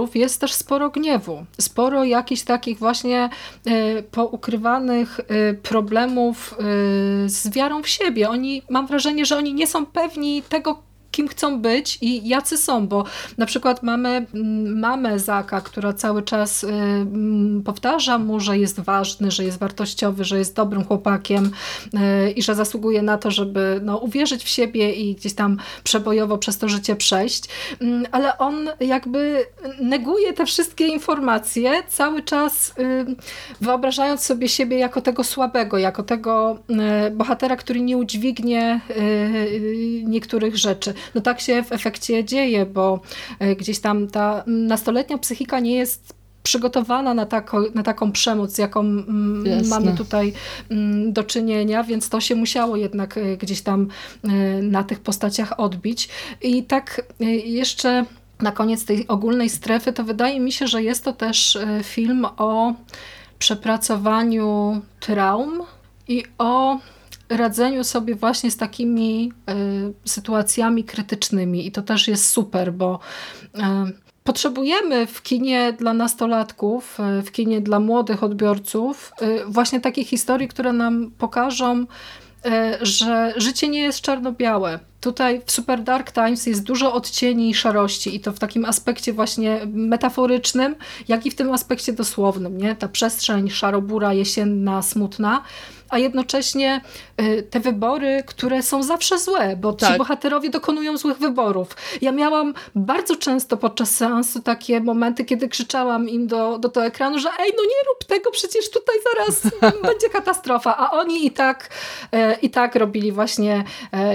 [0.00, 3.30] bohaterów jest też sporo gniewu, sporo jakichś takich właśnie
[3.66, 8.28] e, poukrywanych e, problemów e, z wiarą w siebie.
[8.28, 12.88] Oni, mam wrażenie, że oni nie są pewni tego, kim chcą być i jacy są,
[12.88, 13.04] bo
[13.38, 18.80] na przykład mamy mm, mamę Zaka, która cały czas y, mm, powtarza mu, że jest
[18.80, 21.50] ważny, że jest wartościowy, że jest dobrym chłopakiem
[22.26, 26.38] y, i że zasługuje na to, żeby no, uwierzyć w siebie i gdzieś tam przebojowo
[26.38, 27.44] przez to życie przejść,
[27.80, 29.46] mm, ale on jakby
[29.80, 32.74] neguje te wszystkie informacje cały czas
[33.60, 36.58] wyobrażając sobie siebie jako tego słabego, jako tego
[37.12, 38.80] bohatera, który nie udźwignie
[40.04, 40.94] niektórych rzeczy.
[41.14, 43.00] No tak się w efekcie dzieje, bo
[43.38, 48.80] e, gdzieś tam ta nastoletnia psychika nie jest przygotowana na, tako, na taką przemoc, jaką
[48.80, 49.68] mm, Jasne.
[49.68, 50.32] mamy tutaj
[50.70, 53.88] mm, do czynienia, więc to się musiało jednak e, gdzieś tam
[54.24, 54.28] e,
[54.62, 56.08] na tych postaciach odbić.
[56.42, 57.02] I tak
[57.44, 58.04] jeszcze
[58.40, 62.74] na koniec tej ogólnej strefy, to wydaje mi się, że jest to też film o
[63.38, 65.62] przepracowaniu traum
[66.08, 66.78] i o
[67.30, 69.54] radzeniu sobie właśnie z takimi y,
[70.04, 72.98] sytuacjami krytycznymi i to też jest super, bo
[73.44, 73.60] y,
[74.24, 79.12] potrzebujemy w kinie dla nastolatków, y, w kinie dla młodych odbiorców
[79.46, 81.86] właśnie takich historii, które nam pokażą,
[82.82, 84.89] że życie nie jest czarno-białe.
[85.00, 89.12] Tutaj w Super Dark Times jest dużo odcieni i szarości i to w takim aspekcie
[89.12, 90.74] właśnie metaforycznym,
[91.08, 92.58] jak i w tym aspekcie dosłownym.
[92.58, 92.76] Nie?
[92.76, 95.42] Ta przestrzeń szarobura, jesienna, smutna,
[95.90, 96.80] a jednocześnie
[97.20, 99.98] y, te wybory, które są zawsze złe, bo ci tak.
[99.98, 101.76] bohaterowie dokonują złych wyborów.
[102.00, 107.18] Ja miałam bardzo często podczas seansu takie momenty, kiedy krzyczałam im do, do tego ekranu,
[107.18, 109.42] że ej, no nie rób tego, przecież tutaj zaraz
[109.82, 111.70] będzie katastrofa, a oni i tak,
[112.14, 113.64] y, i tak robili właśnie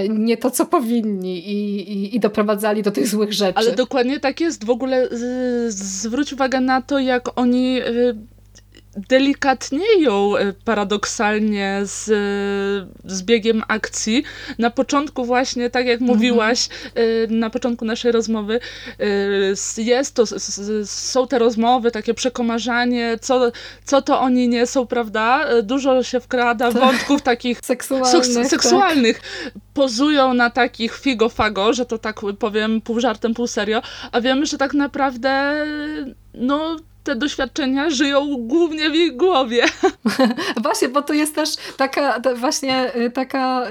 [0.04, 3.58] y, nie to, co powinni i, i, i doprowadzali do tych złych rzeczy.
[3.58, 4.64] Ale dokładnie tak jest.
[4.64, 5.08] W ogóle
[5.68, 7.80] zwróć uwagę na to, jak oni
[8.96, 12.04] delikatnieją e, paradoksalnie z,
[13.04, 14.24] z biegiem akcji.
[14.58, 16.16] Na początku właśnie, tak jak mhm.
[16.16, 16.68] mówiłaś,
[17.28, 18.60] na początku naszej rozmowy,
[19.76, 20.24] jest to,
[20.84, 23.52] są te rozmowy, takie przekomarzanie, co,
[23.84, 25.46] co to oni nie są, prawda?
[25.62, 26.82] Dużo się wkrada tak.
[26.82, 28.34] wątków takich seksualnych.
[28.34, 28.46] Tak.
[28.46, 29.20] seksualnych.
[29.44, 29.65] Tak.
[29.76, 34.58] Pozują na takich figo-fago, że to tak powiem pół żartem, pół serio, a wiemy, że
[34.58, 35.64] tak naprawdę
[36.34, 39.64] no te doświadczenia żyją głównie w ich głowie.
[40.62, 43.68] właśnie, bo to jest też taka właśnie y, taka,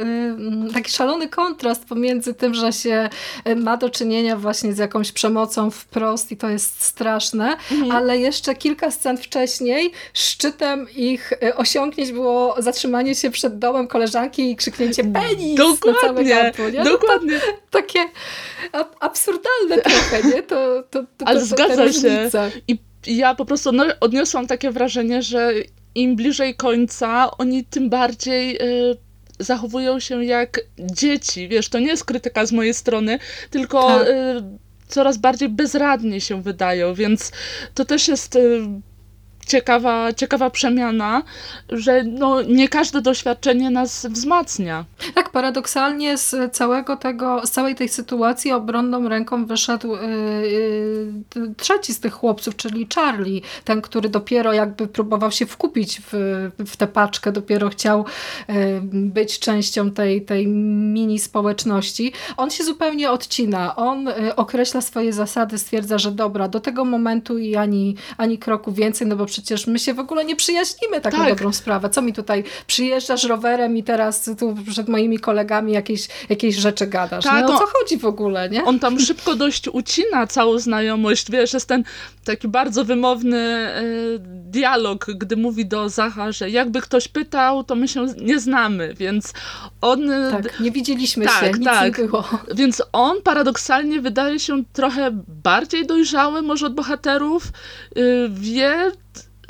[0.69, 3.09] y, taki szalony kontrast pomiędzy tym, że się
[3.47, 7.91] y, ma do czynienia właśnie z jakąś przemocą wprost i to jest straszne, mhm.
[7.91, 14.55] ale jeszcze kilka scen wcześniej szczytem ich osiągnięć było zatrzymanie się przed domem koleżanki i
[14.55, 16.69] krzyknięcie penis dokładnie, na całe gardło.
[16.69, 16.83] Nie?
[16.83, 17.39] No dokładnie.
[17.39, 17.99] To, takie
[18.99, 20.43] absurdalne trochę, nie?
[20.43, 22.29] To, to, to, ale zgadza się.
[22.67, 22.77] I
[23.07, 25.53] ja po prostu odniosłam takie wrażenie, że
[25.95, 28.97] im bliżej końca, oni tym bardziej y,
[29.39, 31.47] zachowują się jak dzieci.
[31.47, 34.07] Wiesz, to nie jest krytyka z mojej strony, tylko tak.
[34.07, 34.11] y,
[34.87, 37.31] coraz bardziej bezradnie się wydają, więc
[37.73, 38.61] to też jest y,
[39.47, 41.23] ciekawa, ciekawa przemiana,
[41.69, 44.85] że no, nie każde doświadczenie nas wzmacnia.
[45.15, 50.01] Tak, paradoksalnie z całego tego, z całej tej sytuacji obronną ręką wyszedł yy,
[51.35, 56.13] yy, trzeci z tych chłopców, czyli Charlie, ten, który dopiero jakby próbował się wkupić w,
[56.65, 58.05] w tę paczkę, dopiero chciał
[58.47, 58.55] yy,
[58.91, 62.13] być częścią tej, tej mini społeczności.
[62.37, 63.75] On się zupełnie odcina.
[63.75, 68.71] On y, określa swoje zasady, stwierdza, że dobra, do tego momentu i ani, ani kroku
[68.71, 71.29] więcej, no bo przecież my się w ogóle nie przyjaźnimy tak, tak.
[71.29, 71.89] dobrą sprawę.
[71.89, 77.23] Co mi tutaj przyjeżdżasz rowerem i teraz tu przed moimi kolegami jakieś, jakieś rzeczy gadasz.
[77.23, 78.65] Tak, no, o co chodzi w ogóle, nie?
[78.65, 81.31] On tam szybko dość ucina całą znajomość.
[81.31, 81.83] Wiesz, jest ten
[82.23, 87.87] taki bardzo wymowny y, dialog, gdy mówi do Zacha, że jakby ktoś pytał, to my
[87.87, 89.33] się nie znamy, więc
[89.81, 90.11] on...
[90.11, 91.97] Y, tak, nie widzieliśmy tak, się, nic tak.
[91.97, 92.23] nie było.
[92.55, 97.43] Więc on paradoksalnie wydaje się trochę bardziej dojrzały może od bohaterów,
[97.97, 98.91] y, wie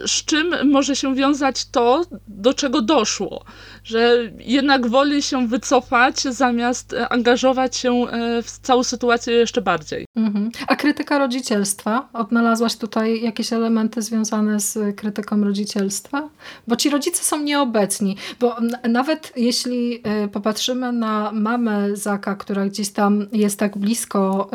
[0.06, 3.46] z czym może się wiązać to, do czego doszło
[3.86, 10.06] że jednak woli się wycofać, zamiast e, angażować się e, w całą sytuację jeszcze bardziej.
[10.16, 10.52] Mhm.
[10.68, 12.10] A krytyka rodzicielstwa?
[12.14, 16.30] Odnalazłaś tutaj jakieś elementy związane z krytyką rodzicielstwa?
[16.68, 18.58] Bo ci rodzice są nieobecni, bo
[18.90, 24.50] nawet jeśli e, popatrzymy na mamę Zaka, która gdzieś tam jest tak blisko,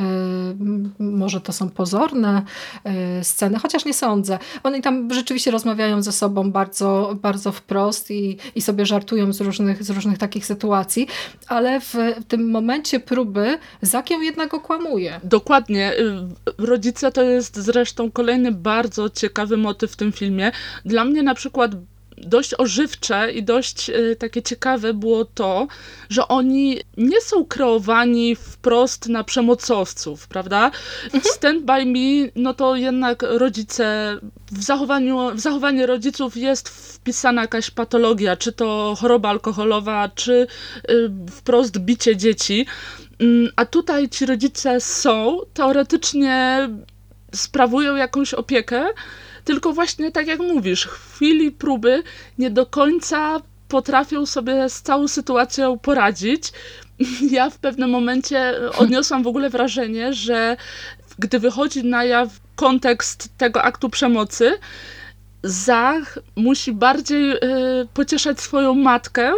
[0.99, 2.43] może to są pozorne
[3.23, 4.39] sceny, chociaż nie sądzę.
[4.63, 9.85] Oni tam rzeczywiście rozmawiają ze sobą bardzo, bardzo wprost i, i sobie żartują z różnych,
[9.85, 11.07] z różnych takich sytuacji,
[11.47, 11.95] ale w
[12.29, 15.21] tym momencie próby Zak ją jednak okłamuje.
[15.25, 15.93] Dokładnie.
[15.93, 20.53] Y, rodzice to jest zresztą kolejny bardzo ciekawy motyw w tym filmie.
[20.85, 21.71] Dla mnie na przykład
[22.21, 25.67] dość ożywcze i dość y, takie ciekawe było to,
[26.09, 30.71] że oni nie są kreowani wprost na przemocowców, prawda?
[31.23, 34.19] W Stand By Me, no to jednak rodzice,
[34.53, 40.47] w zachowaniu, w zachowanie rodziców jest wpisana jakaś patologia, czy to choroba alkoholowa, czy
[40.91, 42.67] y, wprost bicie dzieci.
[43.19, 46.69] Mm, a tutaj ci rodzice są, teoretycznie
[47.35, 48.87] sprawują jakąś opiekę,
[49.45, 52.03] tylko właśnie tak jak mówisz, w chwili próby
[52.39, 56.53] nie do końca potrafią sobie z całą sytuacją poradzić.
[57.31, 60.57] Ja w pewnym momencie odniosłam w ogóle wrażenie, że
[61.19, 64.59] gdy wychodzi na jaw kontekst tego aktu przemocy,
[65.43, 67.39] Zach musi bardziej y,
[67.95, 69.33] pocieszać swoją matkę,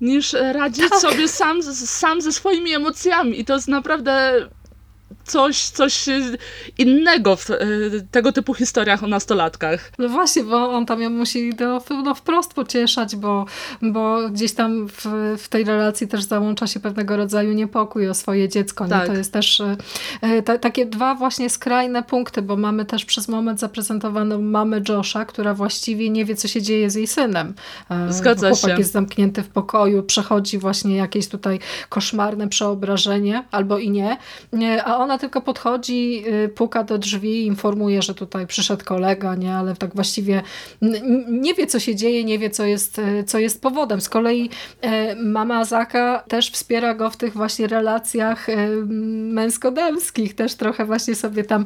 [0.00, 1.00] niż radzić tak.
[1.00, 3.40] sobie sam, sam ze swoimi emocjami.
[3.40, 4.32] I to jest naprawdę
[5.24, 6.06] coś, coś
[6.78, 7.56] innego w e,
[8.10, 9.92] tego typu historiach o nastolatkach.
[9.98, 13.46] No właśnie, bo on tam ją musi do, no wprost pocieszać, bo,
[13.82, 15.06] bo gdzieś tam w,
[15.38, 18.88] w tej relacji też załącza się pewnego rodzaju niepokój o swoje dziecko.
[18.88, 19.06] Tak.
[19.06, 19.62] To jest też
[20.20, 25.24] e, ta, takie dwa właśnie skrajne punkty, bo mamy też przez moment zaprezentowaną mamę Josha,
[25.24, 27.54] która właściwie nie wie, co się dzieje z jej synem.
[27.90, 28.78] E, Zgadza Chłopak się.
[28.78, 31.58] jest zamknięty w pokoju, przechodzi właśnie jakieś tutaj
[31.88, 34.16] koszmarne przeobrażenie, albo i nie,
[34.84, 39.76] a ona tylko podchodzi, y, puka do drzwi, informuje, że tutaj przyszedł kolega, nie, ale
[39.76, 40.42] tak właściwie
[41.28, 44.00] nie wie, co się dzieje, nie wie, co jest, y, co jest powodem.
[44.00, 44.50] Z kolei
[44.84, 48.46] y, mama Zaka też wspiera go w tych właśnie relacjach
[48.86, 51.64] męsko-damskich, też trochę właśnie sobie tam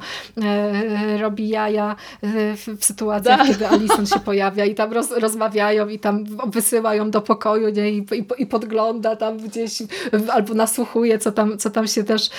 [1.19, 3.49] robi jaja w, sytuacjach, tak.
[3.49, 7.99] kiedy Alison się pojawia i tam roz, rozmawiają i tam wysyłają do pokoju nie, i,
[7.99, 9.83] i, i podgląda tam gdzieś
[10.33, 12.31] albo nasłuchuje, co tam, co tam się też,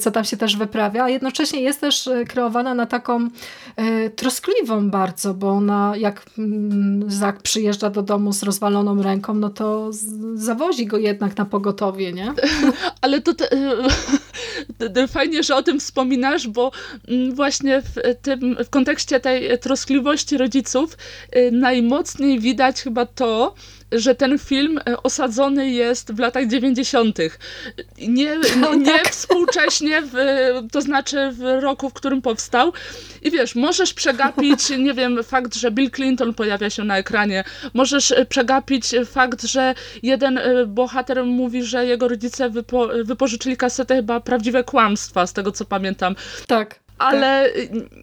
[0.00, 3.28] co tam się też wyprawia, a jednocześnie jest też e, kreowana na taką
[3.76, 9.50] e, troskliwą bardzo, bo ona jak mm, Zak przyjeżdża do domu z rozwaloną ręką, no
[9.50, 9.90] to
[10.34, 12.32] zawozi go jednak na pogotowie, nie?
[13.00, 13.48] Ale to te,
[15.02, 16.70] e, fajnie, że o tym wspominasz, bo
[17.08, 20.98] mm, właśnie w, tym, w kontekście tej troskliwości rodziców
[21.52, 23.54] najmocniej widać chyba to,
[23.94, 27.18] że ten film e, osadzony jest w latach 90.
[27.98, 29.08] Nie, no, nie tak.
[29.08, 30.14] współcześnie, w,
[30.72, 32.72] to znaczy w roku, w którym powstał.
[33.22, 38.12] I wiesz, możesz przegapić, nie wiem, fakt, że Bill Clinton pojawia się na ekranie, możesz
[38.12, 44.20] e, przegapić fakt, że jeden e, bohater mówi, że jego rodzice wypo, wypożyczyli kasetę chyba
[44.20, 46.16] prawdziwe kłamstwa, z tego co pamiętam.
[46.46, 47.50] Tak ale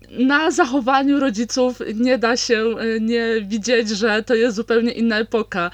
[0.10, 5.72] na zachowaniu rodziców nie da się e, nie widzieć, że to jest zupełnie inna epoka.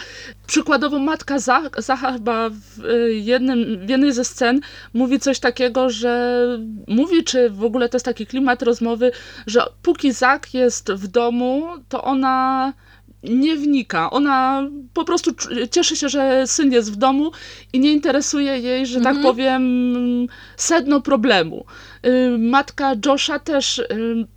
[0.47, 1.39] Przykładowo matka
[1.77, 4.59] Zacha chyba w, e, jednym, w jednej ze scen
[4.93, 6.43] mówi coś takiego, że
[6.87, 9.11] mówi, czy w ogóle to jest taki klimat rozmowy,
[9.47, 12.73] że póki Zak jest w domu, to ona
[13.23, 14.09] nie wnika.
[14.09, 15.31] Ona po prostu
[15.71, 17.31] cieszy się, że syn jest w domu
[17.73, 19.15] i nie interesuje jej, że tak mhm.
[19.15, 21.65] tak powiem, sedno problemu.
[22.05, 24.27] Y, matka Josha też, y,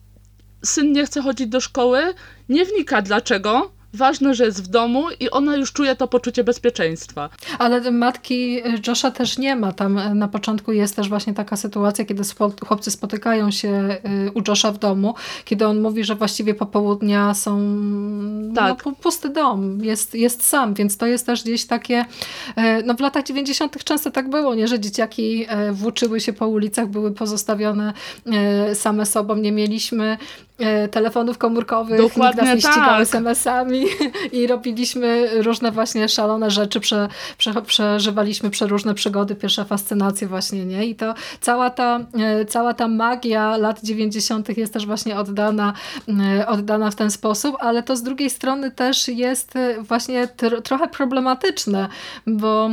[0.65, 2.15] syn nie chce chodzić do szkoły,
[2.49, 7.29] nie wnika dlaczego, ważne, że jest w domu i ona już czuje to poczucie bezpieczeństwa.
[7.59, 9.73] Ale matki Josha też nie ma.
[9.73, 12.23] Tam na początku jest też właśnie taka sytuacja, kiedy
[12.67, 13.97] chłopcy spotykają się
[14.29, 15.15] y, u Josha w domu,
[15.45, 18.87] kiedy on mówi, że właściwie popołudnia są no, tak.
[18.87, 22.05] no, pusty dom, jest, jest sam, więc to jest też gdzieś takie,
[22.57, 23.85] e, no w latach 90.
[23.85, 27.93] często tak było, nie, że dzieciaki e, włóczyły się po ulicach, były pozostawione
[28.75, 30.19] same sobą, nie mieliśmy
[30.91, 33.01] telefonów komórkowych, Dokładnie nikt nas nie ścigał tak.
[33.01, 33.85] SMS-ami
[34.33, 37.09] i robiliśmy różne właśnie szalone rzeczy, prze,
[37.39, 40.87] prze, przeżywaliśmy przeróżne przygody, pierwsze fascynacje właśnie, nie?
[40.87, 44.59] I to cała ta, e, cała ta magia lat 90.
[44.59, 45.73] jest też właśnie oddana,
[46.39, 50.63] e, oddana w ten sposób, ale to z drugiej strony też jest e, właśnie tr
[50.63, 51.89] trochę problematyczne,
[52.27, 52.71] bo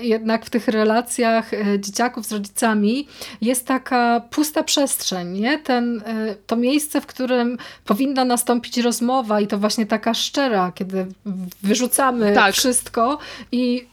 [0.00, 3.08] jednak w tych relacjach dzieciaków z rodzicami
[3.40, 5.58] jest taka pusta przestrzeń, nie?
[5.58, 6.02] Ten,
[6.46, 7.25] to miejsce, w którym
[7.84, 11.06] powinna nastąpić rozmowa i to właśnie taka szczera kiedy
[11.62, 12.54] wyrzucamy tak.
[12.54, 13.18] wszystko
[13.52, 13.86] i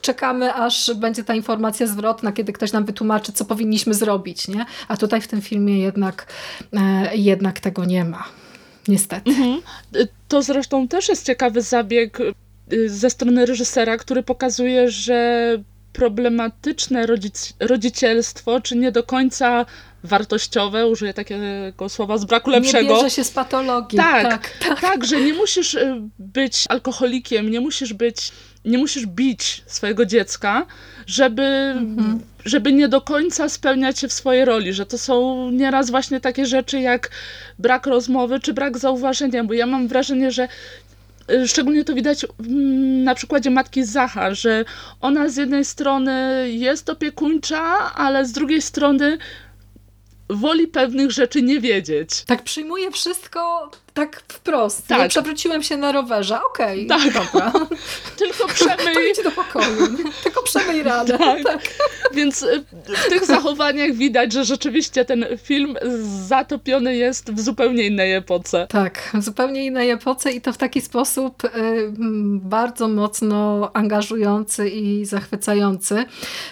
[0.00, 4.48] czekamy, aż będzie ta informacja zwrotna, kiedy ktoś nam wytłumaczy, co powinniśmy zrobić.
[4.48, 4.66] Nie?
[4.88, 6.26] A tutaj w tym filmie jednak,
[6.72, 8.24] e, jednak tego nie ma.
[8.88, 9.30] Niestety.
[9.30, 9.60] Mhm.
[10.28, 12.18] To zresztą też jest ciekawy zabieg
[12.72, 15.58] y, ze strony reżysera, który pokazuje, że
[15.94, 19.66] problematyczne rodzic rodzicielstwo, czy nie do końca
[20.04, 22.94] wartościowe, użyję takiego słowa z braku lepszego.
[22.94, 23.98] Nie bierze się z patologii.
[23.98, 24.80] Tak, tak, tak.
[24.80, 28.32] tak, że nie musisz y, być alkoholikiem, nie musisz być,
[28.64, 30.66] nie musisz bić swojego dziecka,
[31.06, 32.20] żeby, mhm.
[32.44, 36.46] żeby nie do końca spełniać się w swojej roli, że to są nieraz właśnie takie
[36.46, 37.10] rzeczy jak
[37.58, 40.48] brak rozmowy, czy brak zauważenia, bo ja mam wrażenie, że
[41.46, 44.64] szczególnie to widać mm, na przykładzie matki Zacha, że
[45.00, 49.18] ona z jednej strony jest opiekuńcza, ale z drugiej strony
[50.28, 52.24] woli pewnych rzeczy nie wiedzieć.
[52.26, 54.86] Tak przyjmuje wszystko tak wprost.
[54.88, 54.98] Tak.
[54.98, 55.08] Tak.
[55.08, 56.38] Przewróciłem się na rowerze.
[56.50, 57.00] Okej, Tak.
[57.12, 57.52] dobra.
[58.18, 59.10] Tylko To przemyj.
[59.12, 59.86] idź do pokoju.
[60.24, 61.18] Tylko przemyj radę.
[61.18, 61.42] Tak.
[61.44, 61.60] Tak.
[62.14, 62.64] Więc y,
[63.04, 65.76] w tych zachowaniach widać, że rzeczywiście ten film
[66.26, 68.66] zatopiony jest w zupełnie innej epoce.
[68.70, 71.48] Tak, w zupełnie innej epoce i to w taki sposób y,
[72.40, 76.04] bardzo mocno angażujący i zachwycający.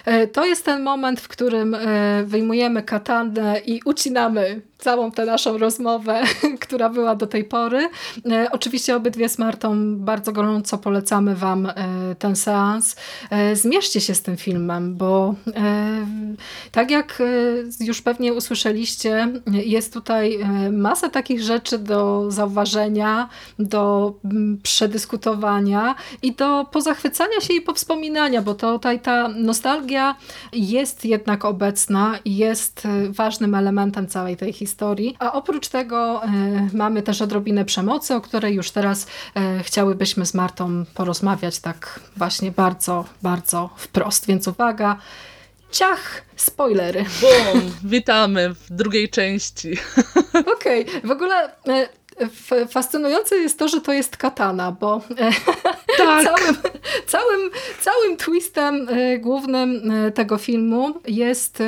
[0.07, 1.77] Y, To jest ten moment, w którym
[2.25, 6.21] wyjmujemy katanę i ucinamy całą tę naszą rozmowę,
[6.63, 7.89] która była do tej pory.
[8.31, 11.73] E, Oczywiście obydwie z Martą bardzo gorąco polecamy Wam e,
[12.19, 12.95] ten seans.
[13.29, 15.35] E, Zmierzcie się z tym filmem, bo
[16.71, 17.23] tak jak
[17.79, 20.39] już pewnie usłyszeliście, jest tutaj
[20.71, 23.29] masa takich rzeczy do zauważenia,
[23.59, 30.15] do mm, przedyskutowania i do pozachwycania się i powspominania, bo to tutaj ta nostalgia
[30.53, 34.72] jest jednak obecna i jest ważnym elementem całej tej historii.
[35.19, 36.29] A oprócz tego e,
[36.73, 42.51] mamy też odrobinę przemocy, o której już teraz e, chciałybyśmy z Martą porozmawiać tak właśnie
[42.51, 44.27] bardzo, bardzo wprost.
[44.27, 44.97] Więc uwaga,
[45.71, 47.05] ciach, spoilery.
[47.21, 47.71] Bum!
[47.83, 49.77] Witamy w drugiej części.
[50.55, 51.35] Okej, w ogóle
[51.67, 51.89] e,
[52.69, 55.31] fascynujące jest to, że to jest katana, bo e,
[55.97, 56.23] Tak.
[56.23, 56.55] całym,
[57.05, 57.49] całym,
[57.81, 61.63] całym twistem e, głównym e, tego filmu jest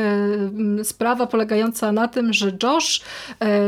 [0.83, 3.01] sprawa polegająca na tym, że Josh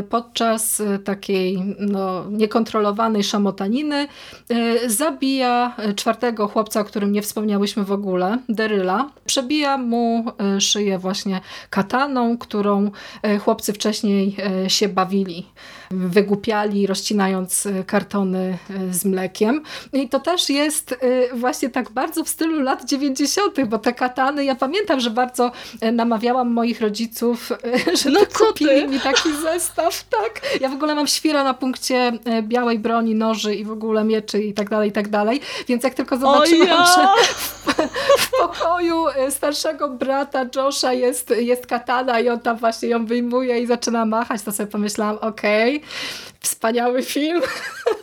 [0.09, 4.07] podczas takiej no, niekontrolowanej szamotaniny
[4.87, 9.09] zabija czwartego chłopca, o którym nie wspomniałyśmy w ogóle, Deryla.
[9.25, 10.25] Przebija mu
[10.59, 12.91] szyję właśnie kataną, którą
[13.43, 15.45] chłopcy wcześniej się bawili.
[15.91, 19.61] Wygłupiali, rozcinając e, kartony e, z mlekiem.
[19.93, 20.97] I to też jest e,
[21.35, 25.51] właśnie tak bardzo w stylu lat 90., bo te katany, ja pamiętam, że bardzo
[25.91, 27.49] namawiałam moich rodziców,
[28.03, 28.87] że No kupili ty?
[28.87, 30.41] mi taki zestaw, tak.
[30.61, 32.11] Ja w ogóle mam świra na punkcie
[32.41, 35.41] białej broni, noży i w ogóle mieczy i tak dalej, i tak dalej.
[35.67, 36.85] Więc jak tylko zobaczyłam, ja!
[36.85, 37.07] że
[38.19, 43.59] w pokoju e, starszego brata Josha jest, jest katana i on tam właśnie ją wyjmuje
[43.59, 45.81] i zaczyna machać, to sobie pomyślałam, okej,
[46.39, 47.41] wspaniały film.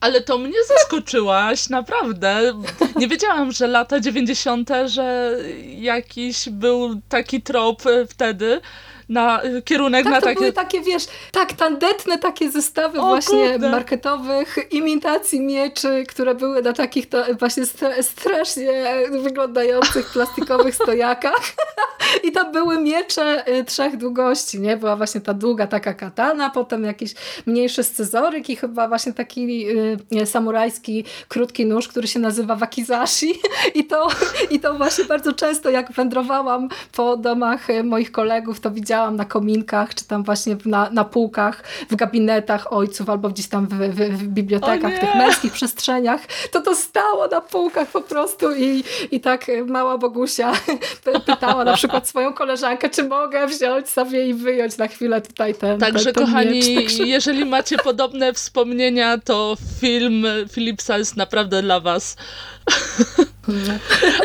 [0.00, 2.52] Ale to mnie zaskoczyłaś, naprawdę.
[2.96, 8.60] Nie wiedziałam, że lata 90., że jakiś był taki trop wtedy
[9.08, 10.40] na e, kierunek Tak, na to takie.
[10.40, 13.70] były takie, wiesz, tak tandetne takie zestawy O właśnie kurde.
[13.70, 18.72] marketowych, imitacji mieczy, które były na takich to właśnie stra- strasznie
[19.22, 21.40] wyglądających plastikowych stojakach.
[22.24, 24.76] I tam były miecze y, trzech długości, nie?
[24.76, 27.14] Była właśnie ta długa taka katana, potem jakiś
[27.46, 29.66] mniejszy scyzoryk i chyba właśnie taki
[30.22, 33.34] y, samurajski krótki nóż, który się nazywa wakizashi.
[33.74, 34.08] I to,
[34.50, 39.24] I to właśnie bardzo często jak wędrowałam po domach y, moich kolegów, to widziałam na
[39.24, 44.18] kominkach, czy tam właśnie na, na półkach, w gabinetach ojców, albo gdzieś tam w, w,
[44.18, 46.20] w bibliotekach, w tych męskich przestrzeniach.
[46.50, 50.52] To to stało na półkach po prostu i, i tak mała Bogusia
[51.04, 55.54] py- pytała na przykład swoją koleżankę, czy mogę wziąć sobie i wyjąć na chwilę tutaj
[55.54, 56.74] ten Także ten, ten kochani, miecz.
[56.74, 62.16] Także- jeżeli macie podobne wspomnienia, to film Philipsa jest naprawdę dla was.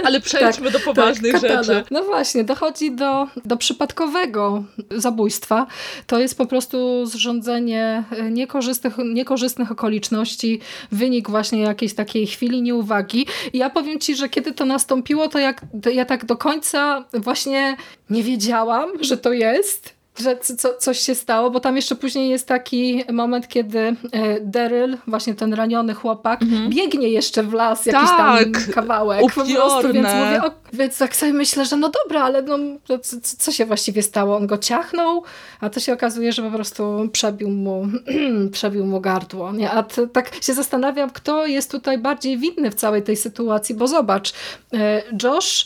[0.04, 1.84] Ale przejdźmy do poważnych tak, rzeczy.
[1.92, 5.68] No właśnie, dochodzi do, do przypadkowego zabójstwa.
[6.08, 10.60] To jest po prostu zrządzenie niekorzystnych, niekorzystnych okoliczności,
[10.92, 13.26] wynik właśnie jakiejś takiej chwili nieuwagi.
[13.54, 17.06] I ja powiem Ci, że kiedy to nastąpiło, to jak, to ja tak do końca
[17.14, 17.78] właśnie
[18.10, 22.30] nie wiedziałam, że to jest że co, co, coś się stało, bo tam jeszcze później
[22.30, 23.96] jest taki moment, kiedy e,
[24.42, 26.40] Daryl, właśnie ten raniony chłopak,
[26.70, 29.22] biegnie jeszcze w las jakiś Tak, tam kawałek.
[29.22, 29.54] Po prostu,
[29.94, 30.26] więc upiorne.
[30.26, 32.58] mówię, o, więc tak sobie myślę, że no dobra, ale no,
[33.02, 34.36] co- co się właściwie stało?
[34.36, 35.24] On go ciachnął,
[35.62, 37.88] a to się okazuje, że po prostu przebił mu,
[38.52, 39.52] przebił mu gardło.
[39.52, 39.72] Nie?
[39.72, 43.88] A t, tak się zastanawiam, kto jest tutaj bardziej winny w całej tej sytuacji, bo
[43.88, 44.34] zobacz,
[44.74, 45.66] e, Josh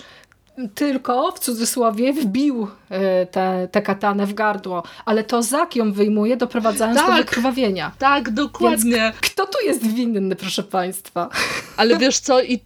[0.76, 6.38] tylko, w cudzysłowie, wbił e, tę te katanę w gardło, ale to Zak ją wyjmuje,
[6.38, 7.18] doprowadzając do Tak.
[7.18, 7.91] wykrwawienia.
[7.99, 9.14] Tak, dokładnie.
[9.22, 11.30] Kto tu jest winny, proszę Państwa?
[11.78, 12.60] Ale wiesz co, i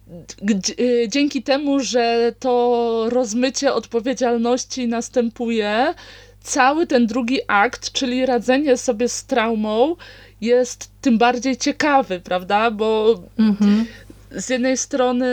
[0.80, 5.94] y, dzięki temu, że to rozmycie odpowiedzialności następuje,
[6.42, 9.96] cały ten drugi akt, czyli radzenie sobie z traumą,
[10.40, 12.70] jest tym bardziej ciekawy, prawda?
[12.70, 13.86] Bo Mhm.
[14.30, 15.26] z jednej strony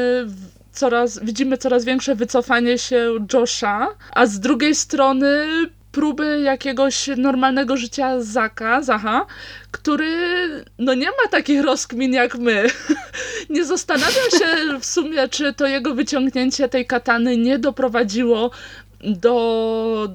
[0.76, 5.47] coraz, widzimy coraz większe wycofanie się Josha, a z drugiej strony
[5.91, 9.26] próby jakiegoś normalnego życia Zaka, Zaha,
[9.71, 10.15] który
[10.80, 12.67] no nie ma takich rozkmin jak my.
[13.49, 18.51] nie zastanawiam się w sumie, czy to jego wyciągnięcie tej katany nie doprowadziło
[19.01, 20.07] do,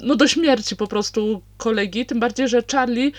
[0.00, 3.12] no do śmierci po prostu kolegi, tym bardziej, że Charlie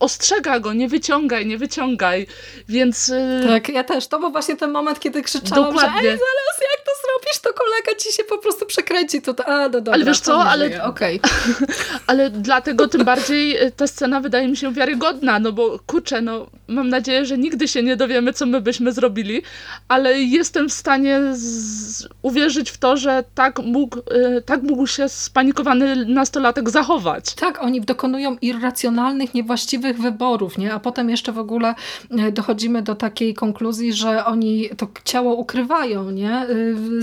[0.00, 2.26] ostrzega go, nie wyciągaj, nie wyciągaj,
[2.68, 3.08] więc...
[3.08, 4.06] Y, tak, ja też.
[4.06, 6.02] To był właśnie ten moment, kiedy krzyczałam, Dokładnie.
[6.02, 6.92] że zaraz, jak to
[7.22, 9.22] zrobisz, to kolega ci się po prostu przekręci.
[9.22, 10.84] To, a, no dobra, ale wiesz co, ale...
[10.84, 11.20] Okay.
[12.06, 16.46] ale dlatego tym bardziej y, ta scena wydaje mi się wiarygodna, no bo kurczę, no
[16.68, 19.42] mam nadzieję, że nigdy się nie dowiemy, co my byśmy zrobili,
[19.88, 22.08] ale jestem w stanie z...
[22.22, 27.34] uwierzyć w to, że tak mógł, y, tak mógł się spanikowany nastolatek zachować.
[27.34, 30.74] Tak, oni dokonują irracjonalnych, niewłaściwych wyborów, nie?
[30.74, 31.74] a potem jeszcze w ogóle
[32.10, 36.10] e, dochodzimy do takiej konkluzji, że oni to ciało ukrywają.
[36.10, 36.46] Nie?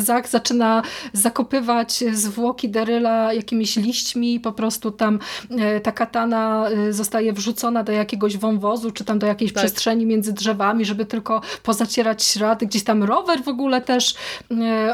[0.10, 0.82] E, Zak zaczyna
[1.14, 8.38] zakopywać zwłoki Deryla jakimiś liśćmi, po prostu tam e, ta katana zostaje wrzucona do jakiegoś
[8.38, 9.64] wąwozu, czy tam do jakiejś tak.
[9.64, 12.66] przestrzeni między drzewami, żeby tylko pozacierać ślady.
[12.66, 14.16] Gdzieś tam rower w ogóle też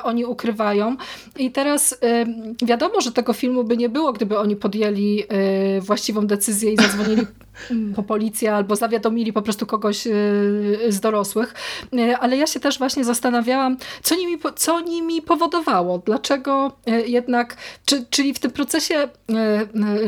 [0.04, 0.96] oni ukrywają.
[1.38, 1.98] I teraz
[2.64, 5.24] wiadomo, że tego filmu by nie było, gdyby oni podjęli
[5.82, 7.26] właściwą decyzję i zadzwonili
[7.96, 10.12] po policję albo zawiadomili po prostu kogoś y,
[10.90, 11.54] z dorosłych.
[11.94, 16.00] Y, ale ja się też właśnie zastanawiałam, co nimi, co nimi powodowało.
[16.06, 19.08] Dlaczego y, jednak, czy, czyli w tym procesie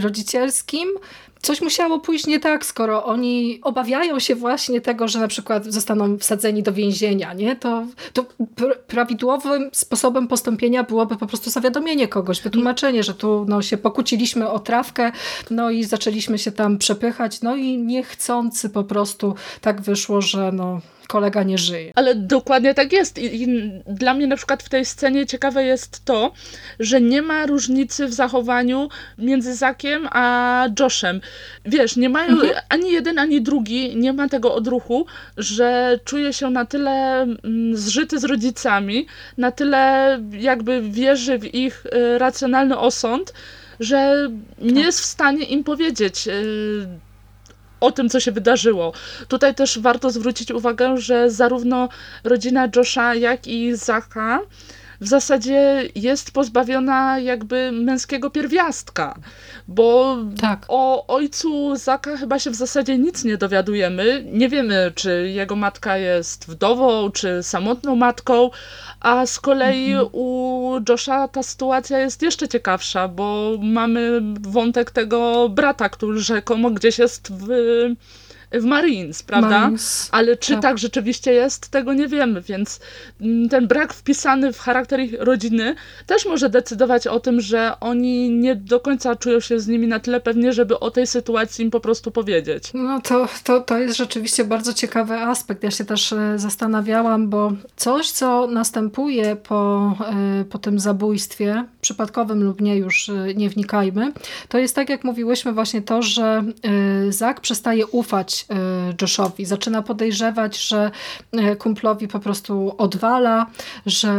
[0.01, 0.89] rodzicielskim
[1.41, 6.17] coś musiało pójść nie tak, skoro oni obawiają się właśnie tego, że na przykład zostaną
[6.17, 7.55] wsadzeni do więzienia, nie?
[7.55, 8.25] To, to
[8.55, 14.49] pr prawidłowym sposobem postąpienia byłoby po prostu zawiadomienie kogoś, wytłumaczenie, że tu no, się pokłóciliśmy
[14.49, 15.11] o trawkę,
[15.49, 20.81] no i zaczęliśmy się tam przepychać, no i niechcący po prostu tak wyszło, że no
[21.07, 21.91] kolega nie żyje.
[21.95, 23.17] Ale dokładnie tak jest.
[23.17, 26.31] I, I, dla mnie na przykład w tej scenie ciekawe jest to,
[26.79, 31.21] że nie ma różnicy w zachowaniu między Zakiem a Joshem.
[31.65, 32.53] Wiesz, nie mają mhm.
[32.69, 35.05] ani jeden, ani drugi, nie ma tego odruchu,
[35.37, 39.05] że czuje się na tyle mm, zżyty z rodzicami,
[39.37, 43.33] na tyle jakby wierzy w ich y, racjonalny osąd,
[43.79, 44.29] że
[44.59, 44.83] nie tak.
[44.83, 46.87] jest w stanie im powiedzieć, y,
[47.79, 48.93] o tym, co się wydarzyło.
[49.27, 51.89] Tutaj też warto zwrócić uwagę, że zarówno
[52.23, 54.39] rodzina Josha, jak i Zacha
[55.01, 59.19] w zasadzie jest pozbawiona jakby męskiego pierwiastka,
[59.67, 60.65] bo tak.
[60.67, 64.25] o ojcu Zaka chyba się w zasadzie nic nie dowiadujemy.
[64.31, 68.49] Nie wiemy, czy jego matka jest wdową, czy samotną matką,
[68.99, 70.09] a z kolei mhm.
[70.11, 76.99] u Josha ta sytuacja jest jeszcze ciekawsza, bo mamy wątek tego brata, który rzekomo gdzieś
[76.99, 77.47] jest w
[78.51, 79.59] w Marines, prawda?
[79.59, 80.61] Marines, Ale czy tak.
[80.61, 80.77] tak.
[80.77, 82.79] rzeczywiście jest, tego nie wiemy, więc
[83.21, 85.75] mm, ten brak wpisany w charakter ich rodziny
[86.05, 89.99] też może decydować o tym, że oni nie do końca czują się z nimi na
[89.99, 92.63] tyle pewnie, żeby o tej sytuacji im po prostu powiedzieć.
[92.73, 95.63] No to, to, to jest rzeczywiście bardzo ciekawy aspekt.
[95.63, 99.93] Ja się też e, zastanawiałam, bo coś, co następuje po,
[100.41, 104.13] e, po tym zabójstwie, przypadkowym lub nie, już e, nie wnikajmy,
[104.49, 106.43] to jest tak, jak mówiłyśmy właśnie to, że
[107.09, 109.45] Zak przestaje ufać E, Joshowi.
[109.45, 110.91] Zaczyna podejrzewać, że
[111.31, 113.45] e, kumplowi po prostu odwala,
[113.85, 114.09] że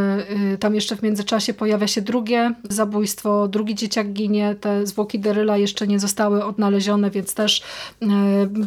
[0.55, 5.57] e, tam jeszcze w międzyczasie pojawia się drugie zabójstwo, drugi dzieciak ginie, te zwłoki Deryla
[5.57, 7.63] jeszcze nie zostały odnalezione, więc też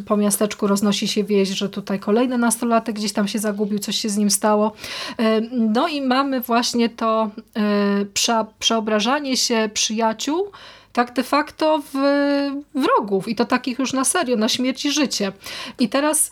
[0.08, 4.10] po miasteczku roznosi się wieść, że tutaj kolejny nastolatek gdzieś tam się zagubił, coś się
[4.10, 4.72] z nim stało.
[5.52, 7.30] No i mamy właśnie to
[8.60, 10.52] przeobrażanie się przyjaciół
[10.94, 11.98] tak de facto w
[12.76, 15.32] wrogów i to takich już na serio, na śmierć i życie.
[15.80, 16.28] I teraz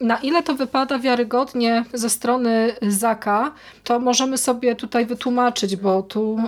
[0.00, 3.52] y, na ile to wypada wiarygodnie ze strony Zaka,
[3.84, 6.38] to możemy sobie tutaj wytłumaczyć, bo tu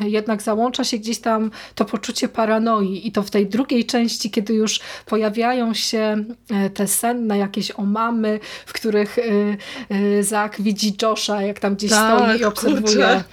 [0.00, 4.30] y, jednak załącza się gdzieś tam to poczucie paranoi i to w tej drugiej części,
[4.30, 6.24] kiedy już pojawiają się
[6.66, 9.16] y, te senne jakieś omamy, w których
[10.20, 13.24] Zak widzi Josha, jak tam gdzieś tak, stoi i obserwuje kurczę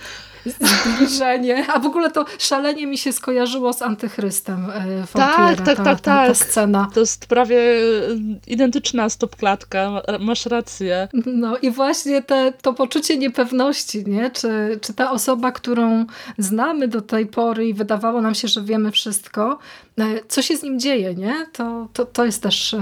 [0.50, 1.66] zbliżenie.
[1.74, 5.86] A w ogóle to szalenie mi się skojarzyło z Antychrystem e, Tak, tak, ta, tak,
[5.86, 6.28] ta, tak.
[6.28, 6.88] Ta scena.
[6.94, 7.60] To jest prawie
[8.48, 11.08] identyczna stopklatka, masz rację.
[11.26, 14.32] No i właśnie te, to poczucie niepewności, nie?
[14.32, 16.06] Czy, czy ta osoba, którą
[16.38, 19.60] znamy do tej pory i wydawało nam się, że wiemy wszystko,
[20.00, 21.46] e, co się z nim dzieje, nie?
[21.54, 22.80] To, to, to jest też e,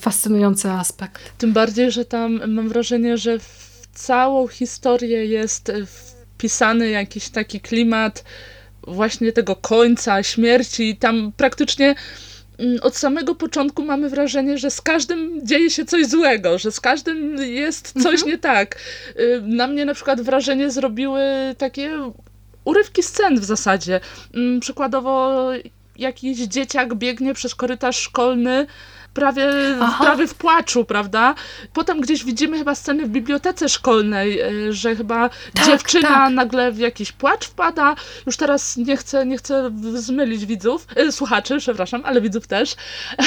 [0.00, 1.38] fascynujący aspekt.
[1.38, 6.07] Tym bardziej, że tam mam wrażenie, że w całą historię jest w
[6.38, 8.24] pisany jakiś taki klimat
[8.86, 10.96] właśnie tego końca, śmierci.
[10.96, 11.94] Tam praktycznie
[12.58, 16.80] mm, od samego początku mamy wrażenie, że z każdym dzieje się coś złego, że z
[16.80, 18.30] każdym jest coś mhm.
[18.30, 18.76] nie tak.
[19.20, 21.20] Y, na mnie na przykład wrażenie zrobiły
[21.58, 22.12] takie
[22.64, 24.00] urywki scen w zasadzie.
[24.34, 25.42] Mm, przykładowo
[25.98, 28.66] jakiś dzieciak biegnie przez korytarz szkolny
[29.18, 29.50] prawie,
[29.80, 30.04] Aha.
[30.04, 31.34] prawie w płaczu, prawda?
[31.72, 36.32] Potem gdzieś widzimy chyba sceny w bibliotece szkolnej, e, że chyba Tak, dziewczyna tak.
[36.32, 37.94] nagle w jakiś płacz wpada.
[38.26, 42.74] Już teraz nie chcę, nie chcę zmylić widzów, e, słuchaczy, przepraszam, ale widzów też.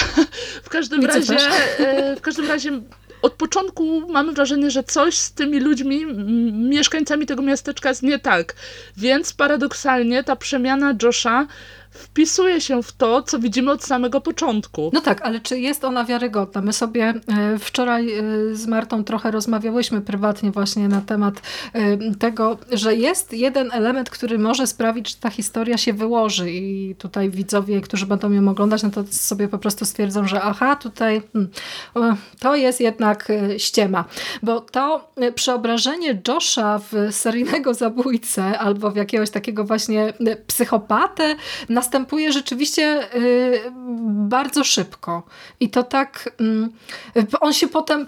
[0.64, 1.44] w każdym Widzów razie, też.
[1.80, 2.82] e, w każdym razie
[3.22, 6.06] od początku mamy wrażenie, że coś z tymi ludźmi,
[6.54, 8.54] mieszkańcami tego miasteczka jest nie tak.
[8.98, 11.48] Więc paradoksalnie ta przemiana Josha
[11.92, 14.90] wpisuje się w to, co widzimy od samego początku.
[14.94, 16.62] No tak, ale czy jest ona wiarygodna?
[16.62, 18.24] My sobie e, wczoraj e,
[18.56, 21.42] z Martą trochę rozmawiałyśmy prywatnie właśnie na temat
[21.74, 26.96] e, tego, że jest jeden element, który może sprawić, że ta historia się wyłoży i
[26.96, 31.22] tutaj widzowie, którzy będą ją oglądać, no to sobie po prostu stwierdzą, że aha, tutaj
[31.34, 31.52] hmm,
[32.40, 33.28] to jest jednak
[33.58, 34.06] ściema.
[34.44, 40.14] Bo to przeobrażenie Josha w seryjnego zabójcę albo w jakiegoś takiego właśnie
[40.48, 41.36] psychopatę
[41.82, 43.62] następuje rzeczywiście y,
[44.06, 45.24] bardzo szybko.
[45.60, 46.70] I to tak, mm,
[47.40, 48.06] on się potem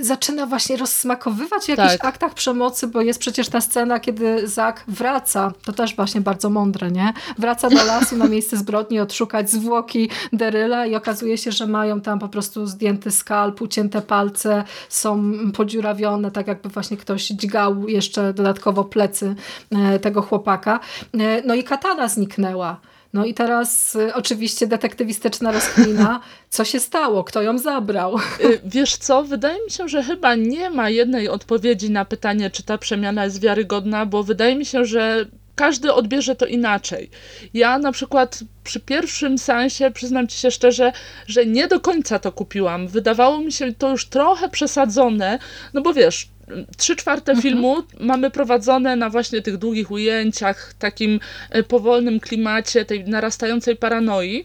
[0.00, 2.04] zaczyna właśnie rozsmakowywać w jakichś Tak.
[2.04, 6.90] aktach przemocy, bo jest przecież ta scena, kiedy Zak wraca, to też właśnie bardzo mądre,
[6.90, 7.12] nie?
[7.38, 12.18] Wraca do lasu na miejsce zbrodni odszukać zwłoki Deryla i okazuje się, że mają tam
[12.18, 18.84] po prostu zdjęty skalp, ucięte palce, są podziurawione, tak jakby właśnie ktoś dźgał jeszcze dodatkowo
[18.84, 19.34] plecy
[19.70, 20.80] e, tego chłopaka.
[21.20, 22.80] E, No i katana zniknęła.
[23.12, 28.16] No i teraz y, oczywiście detektywistyczna rozkmina, co się stało, kto ją zabrał.
[28.16, 32.62] Y, Wiesz co, wydaje mi się, że chyba nie ma jednej odpowiedzi na pytanie, czy
[32.62, 37.10] ta przemiana jest wiarygodna, bo wydaje mi się, że każdy odbierze to inaczej.
[37.54, 40.92] Ja na przykład przy pierwszym sensie, przyznam ci się szczerze,
[41.26, 42.88] że nie do końca to kupiłam.
[42.88, 45.38] Wydawało mi się to już trochę przesadzone,
[45.74, 46.28] no bo wiesz,
[46.76, 51.20] trzy czwarte filmu mamy prowadzone na właśnie tych długich ujęciach, takim
[51.50, 54.44] e, powolnym klimacie, tej narastającej paranoi.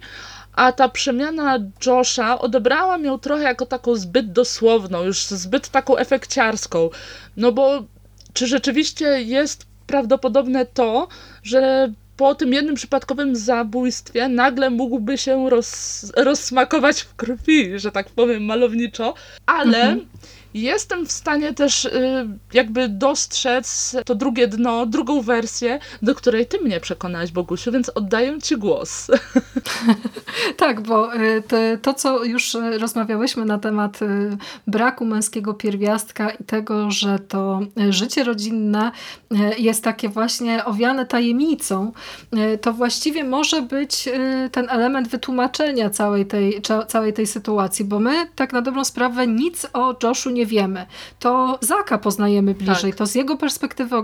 [0.54, 6.90] A ta przemiana Josha odebrałam ją trochę jako taką zbyt dosłowną, już zbyt taką efekciarską.
[7.38, 7.84] No bo
[8.34, 11.08] czy rzeczywiście jest prawdopodobne to,
[11.44, 18.10] że po tym jednym przypadkowym zabójstwie nagle mógłby się roz, rozsmakować w krwi, że tak
[18.10, 19.14] powiem malowniczo,
[19.46, 19.98] ale
[20.54, 26.60] jestem w stanie też y, jakby dostrzec to drugie dno, drugą wersję, do której ty
[26.60, 29.08] mnie przekonałaś, Bogusiu, więc oddaję ci głos.
[30.58, 31.44] Tak, bo y,
[31.82, 34.00] to, co już y, rozmawiałyśmy na temat
[34.68, 38.92] braku męskiego pierwiastka i tego, że to życie rodzinne
[39.58, 41.92] jest takie właśnie owiane tajemnicą,
[42.62, 44.10] to właściwie może być
[44.52, 49.68] ten element wytłumaczenia całej tej, całej tej sytuacji, bo my tak na dobrą sprawę nic
[49.74, 50.86] o Joshu nie wiemy.
[51.20, 52.98] To Zaka poznajemy bliżej, Tak.
[52.98, 53.96] to z jego perspektywy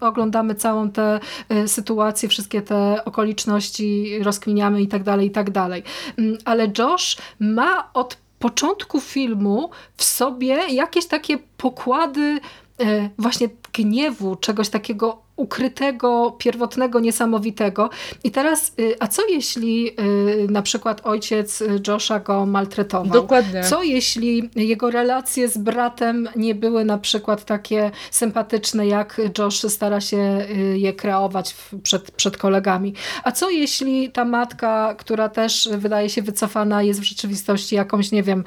[0.00, 1.20] oglądamy całą tę
[1.52, 5.82] y, sytuację, wszystkie te okoliczności, rozkminiamy i tak dalej, i tak dalej.
[6.18, 12.40] Mm, Ale Josh ma od początku filmu w sobie jakieś takie pokłady
[12.80, 17.90] e, właśnie gniewu, czegoś takiego ukrytego, pierwotnego, niesamowitego.
[18.24, 23.12] I teraz, y, a co jeśli y, na przykład ojciec Josha go maltretował?
[23.12, 23.64] Dokładnie.
[23.64, 30.00] Co jeśli jego relacje z bratem nie były na przykład takie sympatyczne, jak Josh stara
[30.00, 32.94] się y, je kreować przed, przed kolegami?
[33.24, 38.22] A co jeśli ta matka, która też wydaje się wycofana, jest w rzeczywistości jakąś, nie
[38.22, 38.44] wiem,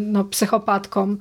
[0.00, 1.16] no, psychopatką?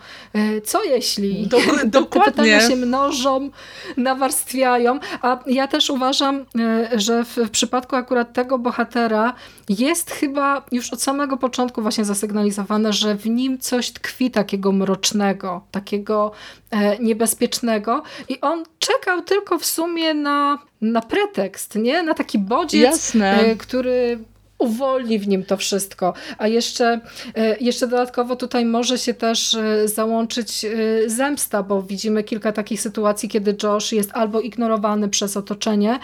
[0.64, 1.48] Co jeśli?
[1.48, 2.32] Dok- Te- Te dokładnie.
[2.32, 3.50] pytania się mnożą,
[3.98, 4.83] nawarstwiają,
[5.22, 6.46] a ja też uważam,
[6.94, 9.34] y, że w, w przypadku akurat tego bohatera
[9.70, 15.66] jest chyba już od samego początku właśnie zasygnalizowane, że w nim coś tkwi takiego mrocznego,
[15.72, 16.32] takiego
[16.72, 22.04] e, niebezpiecznego i on czekał tylko w sumie na, na pretekst, nie?
[22.04, 23.40] Na taki bodziec, Jasne.
[23.40, 24.20] e, który
[24.64, 26.14] uwolni w nim to wszystko.
[26.38, 27.00] A jeszcze,
[27.36, 30.70] e, jeszcze dodatkowo tutaj może się też e, załączyć e,
[31.10, 36.00] zemsta, bo widzimy kilka takich sytuacji, kiedy Josh jest albo ignorowany przez otoczenie,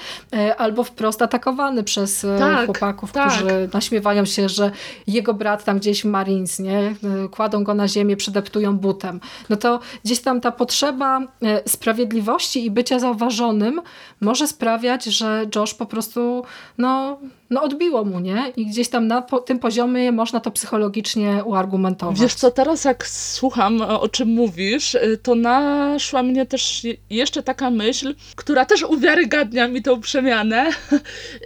[0.57, 3.29] albo wprost atakowany przez Tak, chłopaków, tak.
[3.29, 4.71] którzy naśmiewają się, że
[5.07, 6.95] jego brat tam gdzieś w Marines, nie?
[7.31, 9.19] Kładą go na ziemię, przydeptują butem.
[9.49, 11.21] No to gdzieś tam ta potrzeba
[11.65, 13.81] sprawiedliwości i bycia zauważonym
[14.21, 16.43] może sprawiać, że Josh po prostu
[16.77, 17.19] no,
[17.49, 18.53] no odbiło mu, nie?
[18.57, 22.19] I gdzieś tam na po, tym poziomie można to psychologicznie uargumentować.
[22.19, 26.95] Wiesz co, teraz jak słucham, e, o czym mówisz, y, to naszła mnie też je-
[27.09, 30.69] jeszcze taka myśl, która też uwiarygadnia mi tą przemianę.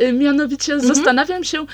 [0.02, 1.66] Y, Mianowicie zastanawiam się,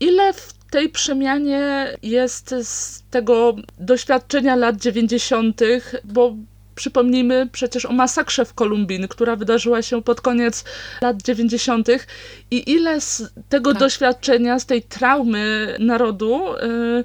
[0.00, 5.60] ile w tej przemianie jest z tego doświadczenia lat 90.,
[6.04, 6.34] bo
[6.76, 10.64] przypomnijmy przecież o masakrze w Kolumbin, która wydarzyła się pod koniec
[11.02, 11.88] lat 90.
[12.50, 13.80] i ile z tego Tak.
[13.80, 17.04] doświadczenia, z tej traumy narodu, y,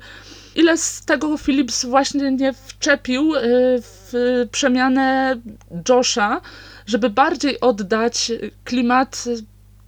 [0.56, 3.42] ile z tego Phillips właśnie nie wczepił y,
[3.82, 4.14] w
[4.52, 5.36] przemianę
[5.90, 6.42] Josha,
[6.86, 8.32] żeby bardziej oddać
[8.64, 9.26] klimat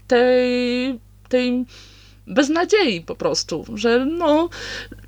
[0.08, 1.66] tej, tej
[2.28, 4.50] beznadziei po prostu, że no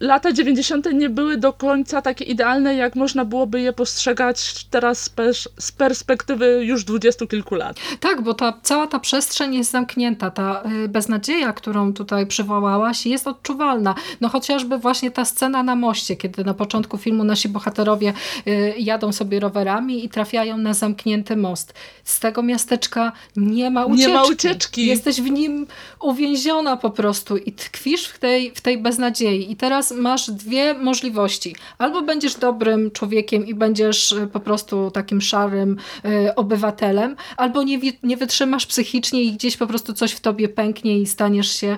[0.05, 0.93] lata 90.
[0.93, 5.71] nie były do końca takie idealne, jak można byłoby je postrzegać teraz z pers- z
[5.71, 7.77] perspektywy już dwudziestu kilku lat.
[7.99, 10.31] Tak, bo ta, cała ta przestrzeń jest zamknięta.
[10.31, 13.95] Ta y, beznadzieja, którą tutaj przywołałaś, jest odczuwalna.
[14.21, 18.13] No chociażby właśnie ta scena na moście, kiedy na początku filmu nasi bohaterowie
[18.47, 21.73] y, jadą sobie rowerami i trafiają na zamknięty most.
[22.03, 24.07] Z tego miasteczka nie ma ucieczki.
[24.07, 24.85] Nie ma ucieczki.
[24.85, 25.67] Jesteś w nim
[26.01, 29.51] uwięziona po prostu i tkwisz w tej, w tej beznadziei.
[29.51, 31.55] I teraz masz dwie możliwości.
[31.77, 37.79] Albo będziesz dobrym człowiekiem i będziesz y, po prostu takim szarym y, obywatelem, albo nie,
[38.03, 41.77] nie wytrzymasz psychicznie i gdzieś po prostu coś w tobie pęknie i staniesz się,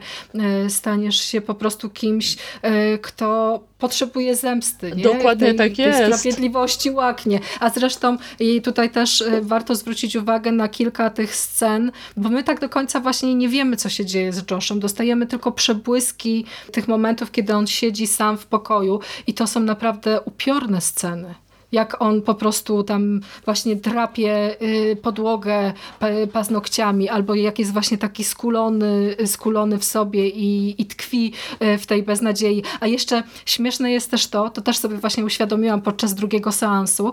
[0.66, 4.92] y, staniesz się po prostu kimś, y, kto potrzebuje zemsty.
[4.96, 5.04] Nie?
[5.04, 6.20] Dokładnie tej, tak tej jest.
[6.20, 7.40] sprawiedliwości łaknie.
[7.60, 12.44] A zresztą i tutaj też y, warto zwrócić uwagę na kilka tych scen, bo my
[12.44, 14.80] tak do końca właśnie nie wiemy, co się dzieje z Joshem.
[14.80, 20.22] Dostajemy tylko przebłyski tych momentów, kiedy on siedzi sam w pokoju i to są naprawdę
[20.22, 21.36] upiorne sceny.
[21.72, 27.98] Jak on po prostu tam właśnie drapie y, podłogę pa- paznokciami, albo jak jest właśnie
[27.98, 31.34] taki skulony, skulony w sobie i, i tkwi
[31.64, 32.64] y, w tej beznadziei.
[32.80, 37.12] A jeszcze śmieszne jest też to, to też sobie właśnie uświadomiłam podczas drugiego seansu.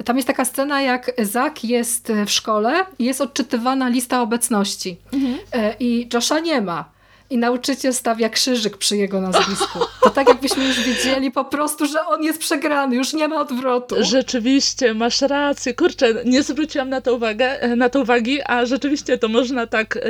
[0.00, 4.96] Y, Tam jest taka scena, jak Zak jest w szkole i jest odczytywana lista obecności.
[5.14, 6.95] Y, I Josha nie ma.
[7.30, 9.78] I nauczyciel stawia krzyżyk przy jego nazwisku.
[10.02, 13.96] To tak jakbyśmy już wiedzieli po prostu, że on jest przegrany, już nie ma odwrotu.
[14.00, 15.74] Rzeczywiście, masz rację.
[15.74, 20.00] Kurczę, nie zwróciłam na to, uwagę, na to uwagi, a rzeczywiście to można tak, e,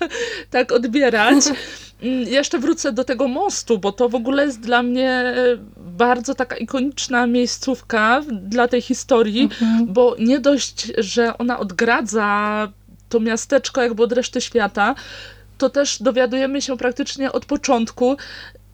[0.50, 1.44] tak odbierać.
[2.02, 5.34] Mm, Jeszcze wrócę do tego mostu, bo to w ogóle jest dla mnie e,
[5.76, 9.48] bardzo taka ikoniczna miejscówka dla tej historii,
[9.86, 12.68] bo nie dość, że ona odgradza
[13.08, 14.94] to miasteczko jakby od reszty świata,
[15.58, 18.16] to też dowiadujemy się praktycznie od początku,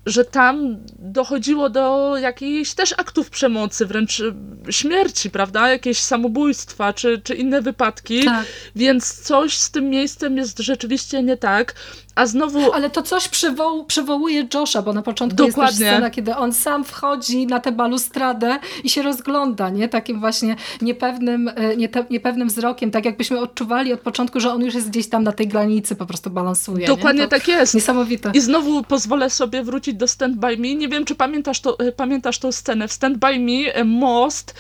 [0.07, 4.35] że tam dochodziło do jakichś też aktów przemocy, wręcz y,
[4.71, 5.69] śmierci, prawda?
[5.69, 8.25] Jakieś samobójstwa czy, czy inne wypadki.
[8.25, 8.47] Tak.
[8.77, 11.75] Więc coś z tym miejscem jest rzeczywiście nie tak.
[12.15, 15.63] A znowu Ale to coś przywoł, przywołuje Josha, bo na początku Dokładnie.
[15.63, 19.89] jest też scena, kiedy on sam wchodzi na tę balustradę i się rozgląda, nie?
[19.89, 21.77] Takim właśnie niepewnym, e,
[22.11, 25.49] niepewnym wzrokiem, tak jakbyśmy odczuwali od początku, że on już jest gdzieś tam na tej
[25.49, 26.87] granicy, po prostu balansuje.
[26.87, 27.75] dokładnie tak jest.
[27.75, 28.31] Niesamowite.
[28.35, 30.75] I znowu pozwolę sobie wrócić do Stand By Me.
[30.75, 32.89] Nie wiem, czy pamiętasz, to, e, pamiętasz tą scenę.
[32.89, 34.55] W Stand By Me e, most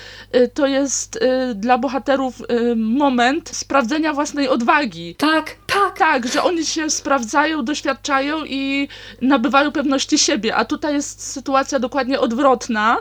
[0.54, 1.18] to jest
[1.54, 2.42] dla bohaterów
[2.76, 5.14] moment sprawdzenia własnej odwagi.
[5.14, 5.94] Tak, tak.
[6.14, 8.88] Tak, że oni się sprawdzają, doświadczają i
[9.22, 10.56] nabywają pewności siebie.
[10.56, 12.96] A tutaj jest sytuacja dokładnie odwrotna,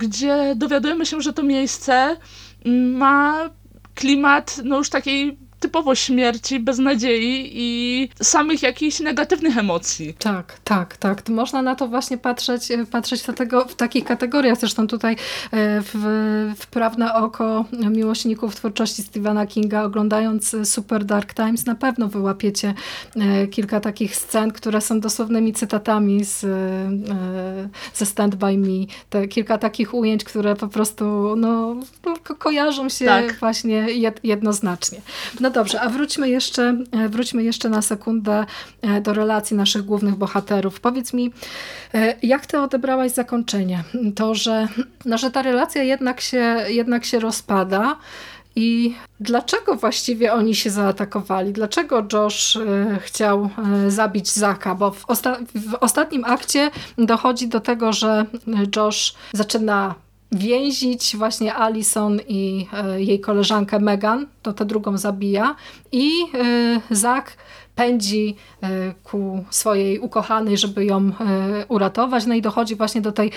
[0.00, 2.16] gdzie dowiadujemy się, że to miejsce
[2.94, 3.50] ma
[3.94, 10.14] klimat no już takiej typowo śmierci, beznadziei i samych jakichś negatywnych emocji.
[10.18, 11.28] Tak, tak, tak.
[11.28, 14.58] Można na to właśnie patrzeć, e, patrzeć do tego w takich kategoriach.
[14.58, 15.16] Zresztą tutaj e,
[15.80, 15.92] w,
[16.58, 22.74] w prawne oko miłośników twórczości Stephena Kinga, oglądając e, Super Dark Times, na pewno wyłapiecie
[23.50, 26.40] kilka takich scen, które są dosłownymi cytatami z,
[27.94, 28.86] ze Stand By Me.
[29.10, 31.76] Te kilka takich ujęć, które po prostu no,
[32.24, 33.38] ko- kojarzą się Tak.
[33.40, 35.00] właśnie jed, jednoznacznie.
[35.40, 38.46] No dobrze, a wróćmy jeszcze, e, wróćmy jeszcze na sekundę
[38.82, 40.80] e, do relacji naszych głównych bohaterów.
[40.80, 41.32] Powiedz mi,
[41.94, 43.84] e, jak ty odebrałaś zakończenie?
[44.14, 44.68] To, że,
[45.04, 47.96] no, że ta relacja jednak się, jednak się rozpada
[48.56, 51.52] i dlaczego właściwie oni się zaatakowali?
[51.52, 52.58] Dlaczego Josh
[53.00, 53.50] chciał
[53.88, 54.74] zabić Zaka?
[54.74, 58.26] Bo w, osta w ostatnim akcie dochodzi do tego, że
[58.76, 59.94] Josh zaczyna
[60.32, 65.56] więzić właśnie Alison i e, jej koleżankę Megan, to tę drugą zabija.
[65.92, 67.36] I e, Zak
[67.74, 71.12] pędzi e, ku swojej ukochanej, żeby ją e,
[71.68, 73.30] uratować, no i dochodzi właśnie do tej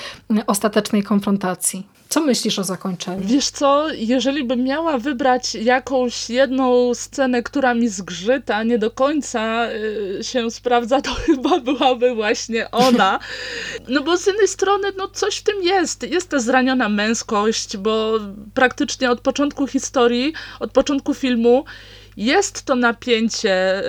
[0.47, 1.87] ostatecznej konfrontacji.
[2.09, 3.27] Co myślisz o zakończeniu?
[3.27, 9.67] Wiesz co, jeżeli bym miała wybrać jakąś jedną scenę, która mi zgrzyta, nie do końca
[10.19, 13.19] y, się sprawdza, to chyba byłaby właśnie ona.
[13.87, 16.03] No bo z jednej strony, no coś w tym jest.
[16.03, 18.19] Jest ta zraniona męskość, bo
[18.53, 21.65] praktycznie od początku historii, od początku filmu
[22.17, 23.83] jest to napięcie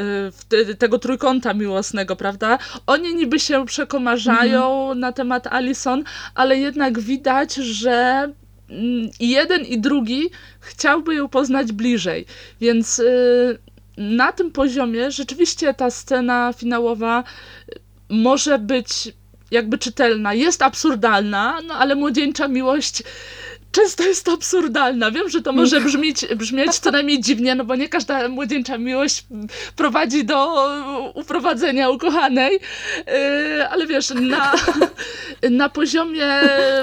[0.52, 2.58] y, tego trójkąta miłosnego, prawda?
[2.86, 6.04] Oni niby się przekomarzają na temat Alison,
[6.34, 8.28] ale jednak widać, że
[8.70, 10.30] mm, i jeden i drugi
[10.60, 12.26] chciałby ją poznać bliżej,
[12.60, 13.58] więc y,
[13.96, 17.24] na tym poziomie rzeczywiście ta scena finałowa
[18.08, 18.88] może być
[19.50, 23.02] jakby czytelna, jest absurdalna, no ale młodzieńcza miłość
[23.76, 25.10] często jest absurdalna.
[25.10, 29.26] Wiem, że to może brzmieć, brzmieć co najmniej dziwnie, no bo nie każda młodzieńcza miłość
[29.76, 30.68] prowadzi do
[31.14, 32.52] uprowadzenia ukochanej,
[33.06, 34.52] yy, ale wiesz, na,
[35.50, 36.26] na poziomie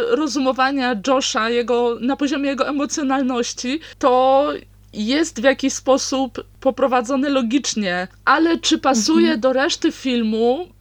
[0.10, 4.50] rozumowania Josha, jego, na poziomie jego emocjonalności, to
[4.94, 9.40] jest w jakiś sposób poprowadzony logicznie, ale czy pasuje mhm.
[9.40, 10.73] do reszty filmu,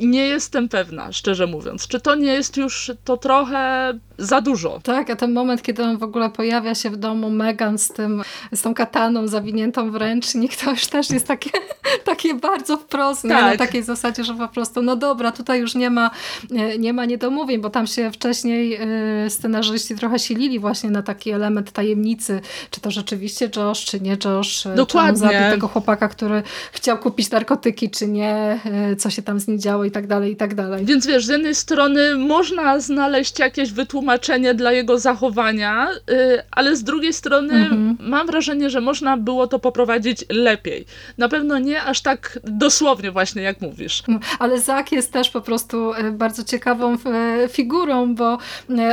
[0.00, 1.88] nie jestem pewna, szczerze mówiąc.
[1.88, 4.80] Czy to nie jest już to trochę za dużo.
[4.82, 8.22] Tak, a ten moment, kiedy on w ogóle pojawia się w domu Megan z, tym,
[8.52, 11.50] z tą kataną zawiniętą w ręcznik, to już też jest takie,
[12.04, 13.30] takie bardzo wprost, tak.
[13.30, 16.10] na takiej zasadzie, że po prostu, no dobra, tutaj już nie ma,
[16.78, 18.78] nie ma niedomówień, bo tam się wcześniej
[19.26, 22.40] y, scenarzyści trochę silili właśnie na taki element tajemnicy,
[22.70, 24.86] czy to rzeczywiście Josh, czy nie Josh, Dokładnie.
[24.86, 26.42] czy on zabił tego chłopaka, który
[26.72, 28.60] chciał kupić narkotyki, czy nie,
[28.92, 30.84] y, co się tam z nim działo i tak dalej, i tak dalej.
[30.84, 36.76] Więc wiesz, z jednej strony można znaleźć jakieś wytłumaczenie tłumaczenie dla jego zachowania, y, ale
[36.76, 37.96] z drugiej strony mhm.
[38.00, 40.84] mam wrażenie, że można było to poprowadzić lepiej.
[41.18, 44.02] Na pewno nie aż tak dosłownie właśnie, jak mówisz.
[44.38, 46.98] Ale Zak jest też po prostu y, bardzo ciekawą y,
[47.48, 48.38] figurą, bo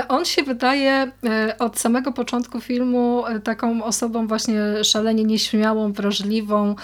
[0.08, 1.12] on się wydaje
[1.60, 6.76] od samego początku filmu taką osobą właśnie szalenie nieśmiałą, wrażliwą,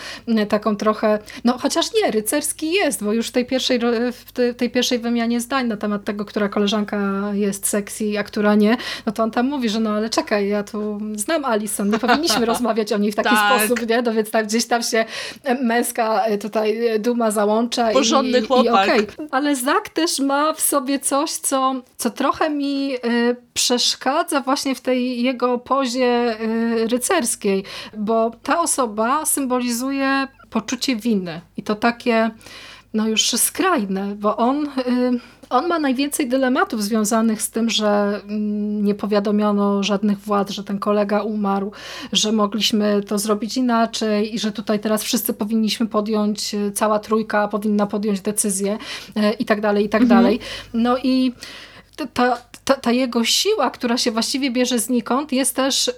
[0.49, 3.79] taką trochę, no chociaż nie, rycerski jest, bo już w tej pierwszej,
[4.11, 8.77] w tej pierwszej wymianie zdań na temat tego, która koleżanka jest sexy, a która nie,
[9.05, 12.45] no to on tam mówi, że no ale czekaj, ja tu znam Alison, nie powinniśmy
[12.51, 13.61] rozmawiać o niej w taki tak.
[13.61, 14.01] sposób, nie?
[14.01, 15.05] No więc tam gdzieś tam się
[15.61, 17.91] męska e, tutaj e, duma załącza.
[17.91, 18.87] Porządny i, chłopak.
[18.87, 19.27] I okay.
[19.31, 22.99] Ale Zak też ma w sobie coś, co, co trochę mi y,
[23.53, 27.63] przeszkadza właśnie w tej jego pozie y, rycerskiej,
[27.97, 32.31] bo ta osoba symbolizuje poczucie winy i to takie
[32.93, 34.65] no już skrajne, bo on...
[34.65, 35.19] Y,
[35.51, 40.79] on ma najwięcej dylematów związanych z tym, że mm, nie powiadomiono żadnych władz, że ten
[40.79, 41.71] kolega umarł,
[42.13, 47.47] że mogliśmy to zrobić inaczej i że tutaj teraz wszyscy powinniśmy podjąć, e, cała trójka
[47.47, 48.77] powinna podjąć decyzję
[49.15, 50.21] e, i tak dalej, i tak mhm.
[50.21, 50.39] dalej.
[50.73, 51.33] No i
[52.13, 55.91] ta, ta, ta, jego siła, która się właściwie bierze znikąd, jest też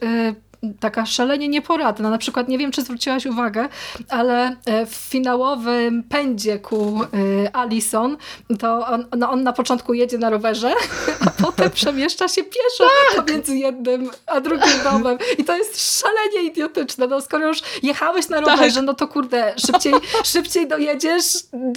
[0.80, 2.10] taka szalenie nieporadna.
[2.10, 3.70] Na przykład, nie wiem, czy zwróciłaś uwagę,
[4.10, 8.18] ale e, w finałowym pędzie ku e, Alison,
[8.60, 10.74] to on, no on na początku jedzie na rowerze,
[11.44, 13.26] potem przemieszcza się pieszo tak!
[13.26, 15.18] pomiędzy jednym a drugim domem.
[15.38, 17.08] I to jest szalenie idiotyczne.
[17.08, 18.86] No, skoro już jechałeś na rowerze, tak.
[18.86, 19.94] no to kurde, szybciej,
[20.34, 21.24] szybciej dojedziesz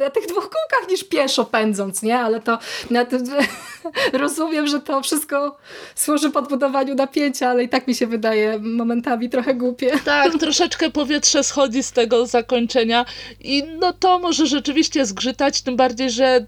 [0.00, 2.18] na tych dwóch kółkach niż pieszo pędząc, nie?
[2.18, 2.58] Ale to
[4.12, 5.56] rozumiem, że to wszystko
[5.94, 9.98] służy podbudowaniu napięcia, ale i tak mi się wydaje momentami trochę głupie.
[10.04, 13.04] Tak, troszeczkę powietrze schodzi z tego zakończenia
[13.40, 16.46] i no to może rzeczywiście zgrzytać, tym bardziej, że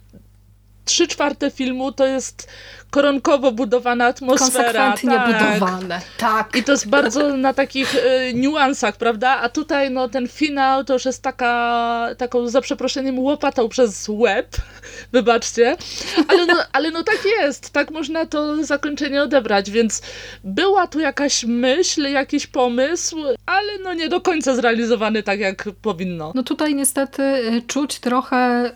[0.85, 2.49] trzy czwarte filmu to jest
[2.91, 4.65] koronkowo budowana atmosfera.
[4.65, 5.59] Konsekwentnie tak.
[5.59, 6.01] budowane.
[6.19, 6.57] Tak.
[6.57, 9.31] I to jest bardzo na takich y, niuansach, prawda?
[9.41, 14.57] A tutaj no ten finał to już jest taka, taką za przeproszeniem łopatą przez łeb,
[15.13, 15.77] wybaczcie.
[16.29, 20.03] Ale no, ale no tak jest, tak można to zakończenie odebrać, więc
[20.45, 23.17] była tu jakaś myśl, jakiś pomysł,
[23.47, 26.33] ale no nie do końca zrealizowany tak, jak powinno.
[26.35, 28.71] No tutaj niestety y, czuć trochę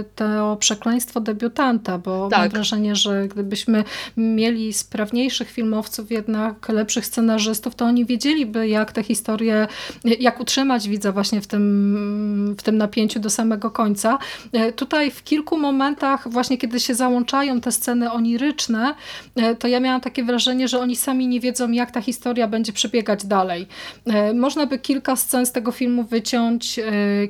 [0.00, 2.38] y, to przekleństwo debiutanta, bo tak.
[2.40, 3.84] mam wrażenie, że gdyby gdybyśmy
[4.16, 9.68] mieli sprawniejszych filmowców, jednak lepszych scenarzystów, to oni wiedzieliby, jak tę historię,
[10.04, 14.18] jak utrzymać widza właśnie w tym, w tym napięciu do samego końca.
[14.52, 18.94] E, tutaj w kilku momentach, właśnie kiedy się załączają te sceny oniryczne,
[19.36, 22.72] e, to ja miałam takie wrażenie, że oni sami nie wiedzą, jak ta historia będzie
[22.72, 23.66] przebiegać dalej.
[24.06, 26.80] E, można by kilka scen z tego filmu wyciąć,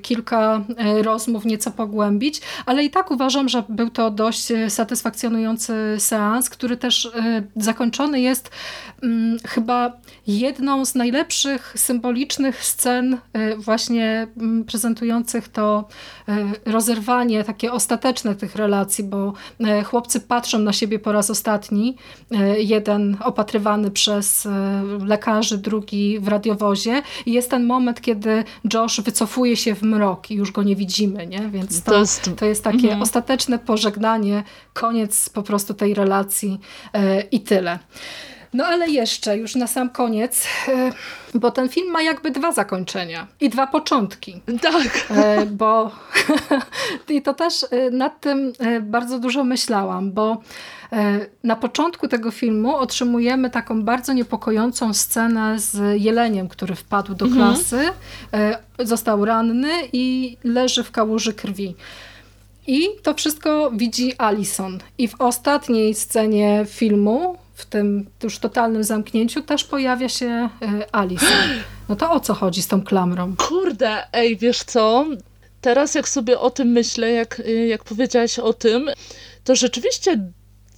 [0.03, 0.65] kilka
[1.03, 6.76] rozmów nieco pogłębić, ale i tak uważam, że był to dość satysfakcjonujący seans seans, który
[6.76, 7.10] też y,
[7.56, 8.51] zakończony jest
[9.02, 9.93] mm, chyba
[10.26, 15.88] jedną z najlepszych symbolicznych scen y, właśnie mm, prezentujących to
[16.66, 19.32] rozerwanie takie ostateczne tych relacji, bo
[19.85, 21.97] chłopcy patrzą na siebie po raz ostatni,
[22.59, 24.48] jeden opatrywany przez
[25.07, 28.44] lekarzy, drugi w radiowozie i jest ten moment, kiedy
[28.74, 31.48] Josh wycofuje się w mrok i już go nie widzimy, nie?
[31.48, 32.31] więc to, to, jest...
[32.36, 33.03] to jest takie mhm.
[33.03, 34.43] ostateczne pożegnanie,
[34.73, 36.61] koniec po prostu tej relacji
[36.93, 37.78] e, i tyle.
[38.56, 40.92] No ale jeszcze, już na sam koniec, e,
[41.34, 44.40] bo ten film ma jakby dwa zakończenia i dwa początki.
[44.62, 45.06] Tak.
[45.10, 45.90] E, bo
[47.08, 48.52] i to też e, nad tym
[48.82, 50.42] bardzo dużo myślałam, bo
[51.44, 57.54] na początku tego filmu otrzymujemy taką bardzo niepokojącą scenę z jeleniem, który wpadł do mhm.
[57.54, 57.88] klasy,
[58.78, 61.74] został ranny i leży w kałuży krwi.
[62.66, 64.78] I to wszystko widzi Alison.
[64.98, 70.48] I w ostatniej scenie filmu w tym już totalnym zamknięciu też pojawia się e,
[70.92, 71.26] Alice.
[71.88, 73.36] No to o co chodzi z tą klamrą?
[73.36, 75.06] Kurde, ej, wiesz co?
[75.60, 78.90] Teraz jak sobie o tym myślę, jak, jak powiedziałaś o tym,
[79.44, 80.30] to rzeczywiście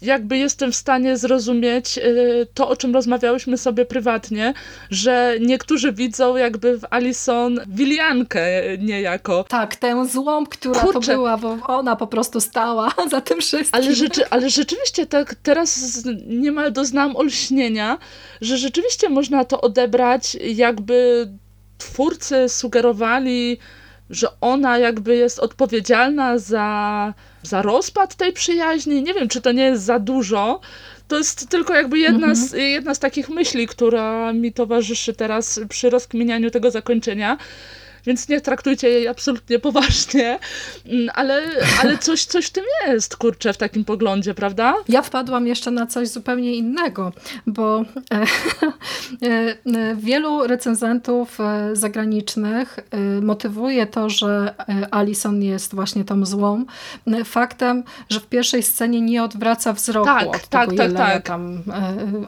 [0.03, 4.55] jakby jestem w stanie zrozumieć y, to, o czym rozmawiałyśmy sobie prywatnie,
[4.91, 8.41] że niektórzy widzą jakby w Alison wiliankę
[8.79, 9.45] niejako.
[9.49, 11.01] Tak, tę złą, która Kurczę.
[11.01, 13.83] to była, bo ona po prostu stała za tym wszystkim.
[13.83, 17.99] Ale, rzeczy, ale rzeczywiście tak teraz niemal doznałam olśnienia,
[18.41, 21.29] że rzeczywiście można to odebrać jakby
[21.79, 23.59] twórcy sugerowali
[24.11, 29.03] że ona jakby jest odpowiedzialna za, za rozpad tej przyjaźni.
[29.03, 30.61] Nie wiem, czy to nie jest za dużo.
[31.09, 32.37] To jest tylko jakby jedna, mhm.
[32.37, 37.39] z, jedna z takich myśli, która mi towarzyszy teraz przy rozkminianiu tego zakończenia
[38.07, 40.39] więc nie traktujcie jej absolutnie poważnie,
[40.87, 41.43] mm, ale,
[41.83, 44.75] ale coś, coś w tym jest, kurczę, w takim poglądzie, prawda?
[44.89, 47.13] Ja wpadłam jeszcze na coś zupełnie innego,
[47.47, 48.21] bo e,
[49.77, 52.79] e, wielu recenzentów e, zagranicznych
[53.23, 54.55] motywuje to, że
[54.91, 56.65] Alison jest właśnie tą złą,
[57.25, 61.27] faktem, że w pierwszej scenie nie odwraca wzroku tak, od tak, tego tak, tak.
[61.27, 61.63] Tam,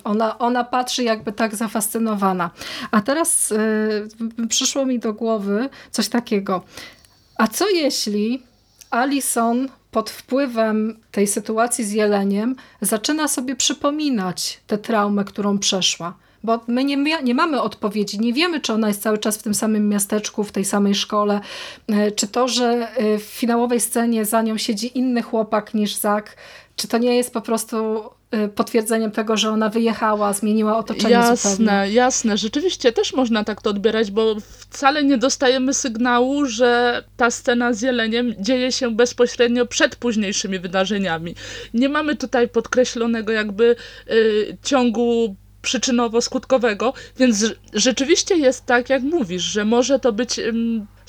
[0.04, 2.50] ona, ona patrzy jakby tak zafascynowana.
[2.90, 3.54] A teraz
[4.48, 5.59] przyszło mi do głowy,
[5.90, 6.62] coś takiego.
[7.36, 8.42] A co jeśli
[8.90, 16.14] Alison pod wpływem tej sytuacji z jeleniem zaczyna sobie przypominać tę traumę, którą przeszła?
[16.44, 19.54] Bo my nie, nie mamy odpowiedzi, nie wiemy, czy ona jest cały czas w tym
[19.54, 21.40] samym miasteczku, w tej samej szkole,
[21.88, 26.36] e, czy to, że e, w finałowej scenie za nią siedzi inny chłopak niż Zak,
[26.76, 28.04] czy to nie jest po prostu
[28.54, 31.72] potwierdzeniem tego, że ona wyjechała, zmieniła otoczenie jasne, zupełnie.
[31.72, 32.36] Jasne, jasne.
[32.36, 37.82] Rzeczywiście też można tak to odbierać, bo wcale nie dostajemy sygnału, że ta scena z
[37.82, 41.34] jeleniem dzieje się bezpośrednio przed późniejszymi wydarzeniami.
[41.74, 43.76] Nie mamy tutaj podkreślonego jakby
[44.10, 50.40] y, ciągu przyczynowo-skutkowego, więc rzeczywiście jest tak, jak mówisz, że może to być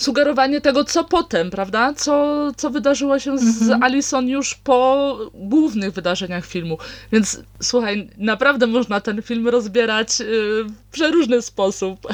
[0.02, 1.94] sugerowanie tego, co potem, prawda?
[1.94, 3.84] Co, co wydarzyło się z mhm.
[3.84, 6.78] Alison już po głównych wydarzeniach filmu.
[7.12, 10.26] Więc słuchaj, naprawdę można ten film rozbierać yy,
[10.64, 12.00] w przeróżny sposób.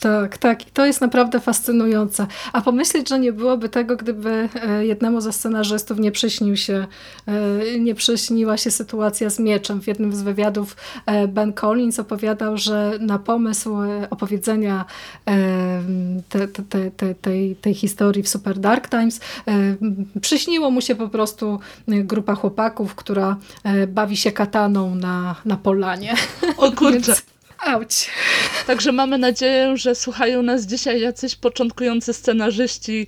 [0.00, 0.68] Tak, tak.
[0.68, 2.26] I to jest naprawdę fascynujące.
[2.52, 6.86] A pomyśleć, że nie byłoby tego, gdyby e, jednemu ze scenarzystów nie przyśnił się,
[7.26, 9.80] e, nie przyśniła się sytuacja z mieczem.
[9.80, 13.76] W jednym z wywiadów e, Ben Collins opowiadał, że na pomysł
[14.10, 14.84] opowiedzenia
[16.28, 19.20] te, te, te, tej, tej historii w Super Dark Times.
[19.48, 19.76] E,
[20.20, 25.56] przyśniło mu się po prostu e, grupa chłopaków, która e, bawi się kataną na, na
[25.56, 26.14] polanie.
[26.56, 27.14] O kurczę.
[27.66, 28.10] Auć.
[28.66, 33.06] Także mamy nadzieję, że słuchają nas dzisiaj jacyś początkujący scenarzyści,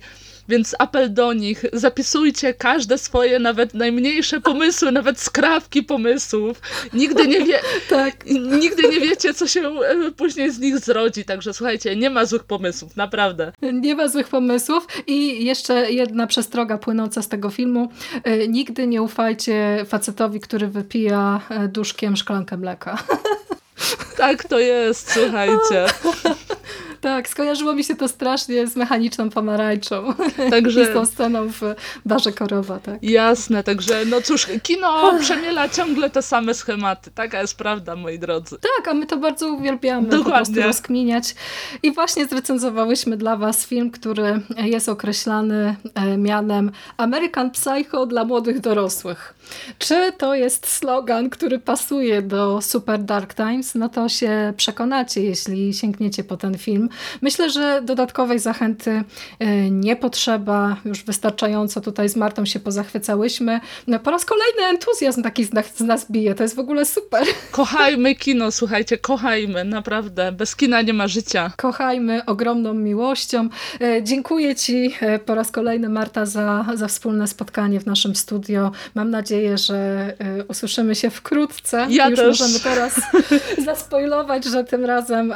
[0.49, 6.61] więc apel do nich, zapisujcie każde swoje, nawet najmniejsze pomysły, nawet skrawki pomysłów.
[6.93, 7.59] Nigdy nie, wie,
[7.89, 8.25] tak.
[8.61, 11.25] nigdy nie wiecie, co się e, później z nich zrodzi.
[11.25, 13.51] Także słuchajcie, nie ma złych pomysłów, naprawdę.
[13.73, 17.91] Nie ma złych pomysłów i jeszcze jedna przestroga płynąca z tego filmu.
[18.23, 22.97] E, nigdy nie ufajcie facetowi, który wypija e, duszkiem szklankę mleka.
[24.17, 25.85] Tak to jest, słuchajcie.
[27.01, 30.13] Tak, skojarzyło mi się to strasznie z mechaniczną pomarańczą.
[30.51, 30.81] Także...
[30.81, 31.61] I z tą sceną w
[32.05, 33.03] barze Korowa, tak.
[33.03, 37.11] Jasne, także no cóż, kino przemiela ciągle te same schematy.
[37.11, 38.57] Taka jest prawda, moi drodzy.
[38.77, 40.31] Tak, a my to bardzo uwielbiamy Dokładnie.
[40.31, 41.35] po prostu rozkminiać.
[41.83, 48.59] I właśnie zrecenzowałyśmy dla was film, który jest określany e, mianem American Psycho dla młodych
[48.59, 49.33] dorosłych.
[49.79, 53.75] Czy to jest slogan, który pasuje do Super Dark Times?
[53.75, 56.89] No to się przekonacie, jeśli sięgniecie po ten film.
[57.21, 59.03] Myślę, że dodatkowej zachęty
[59.39, 60.77] e, nie potrzeba.
[60.85, 63.59] Już wystarczająco tutaj z Martą się pozachwycałyśmy.
[63.87, 66.35] No, po raz kolejny entuzjazm taki z nas bije.
[66.35, 67.23] To jest w ogóle super.
[67.51, 70.31] Kochajmy kino, słuchajcie, kochajmy, naprawdę.
[70.31, 71.51] Bez kina nie ma życia.
[71.57, 73.49] Kochajmy ogromną miłością.
[73.81, 78.71] E, dziękuję Ci e, po raz kolejny, Marta, za, za wspólne spotkanie w naszym studio.
[78.95, 80.13] Mam nadzieję, że
[80.47, 81.87] usłyszymy się wkrótce.
[81.89, 82.39] Ja Już też.
[82.39, 83.01] możemy teraz
[83.65, 85.33] zaspoilować, że tym razem,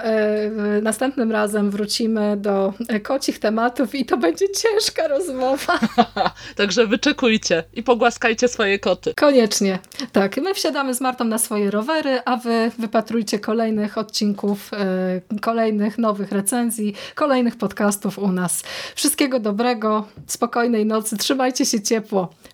[0.82, 5.80] następnym razem wrócimy do e, kocich tematów i to będzie ciężka rozmowa.
[6.56, 9.14] Także wyczekujcie i pogłaskajcie swoje koty.
[9.15, 9.80] Koniecznie.
[10.11, 14.72] Tak, my wsiadamy z Martą na swoje rowery, a wy wypatrujcie kolejnych odcinków,
[15.41, 18.64] kolejnych nowych recenzji, kolejnych podcastów u nas.
[18.95, 22.30] Wszystkiego dobrego, spokojnej nocy, trzymajcie się ciepło.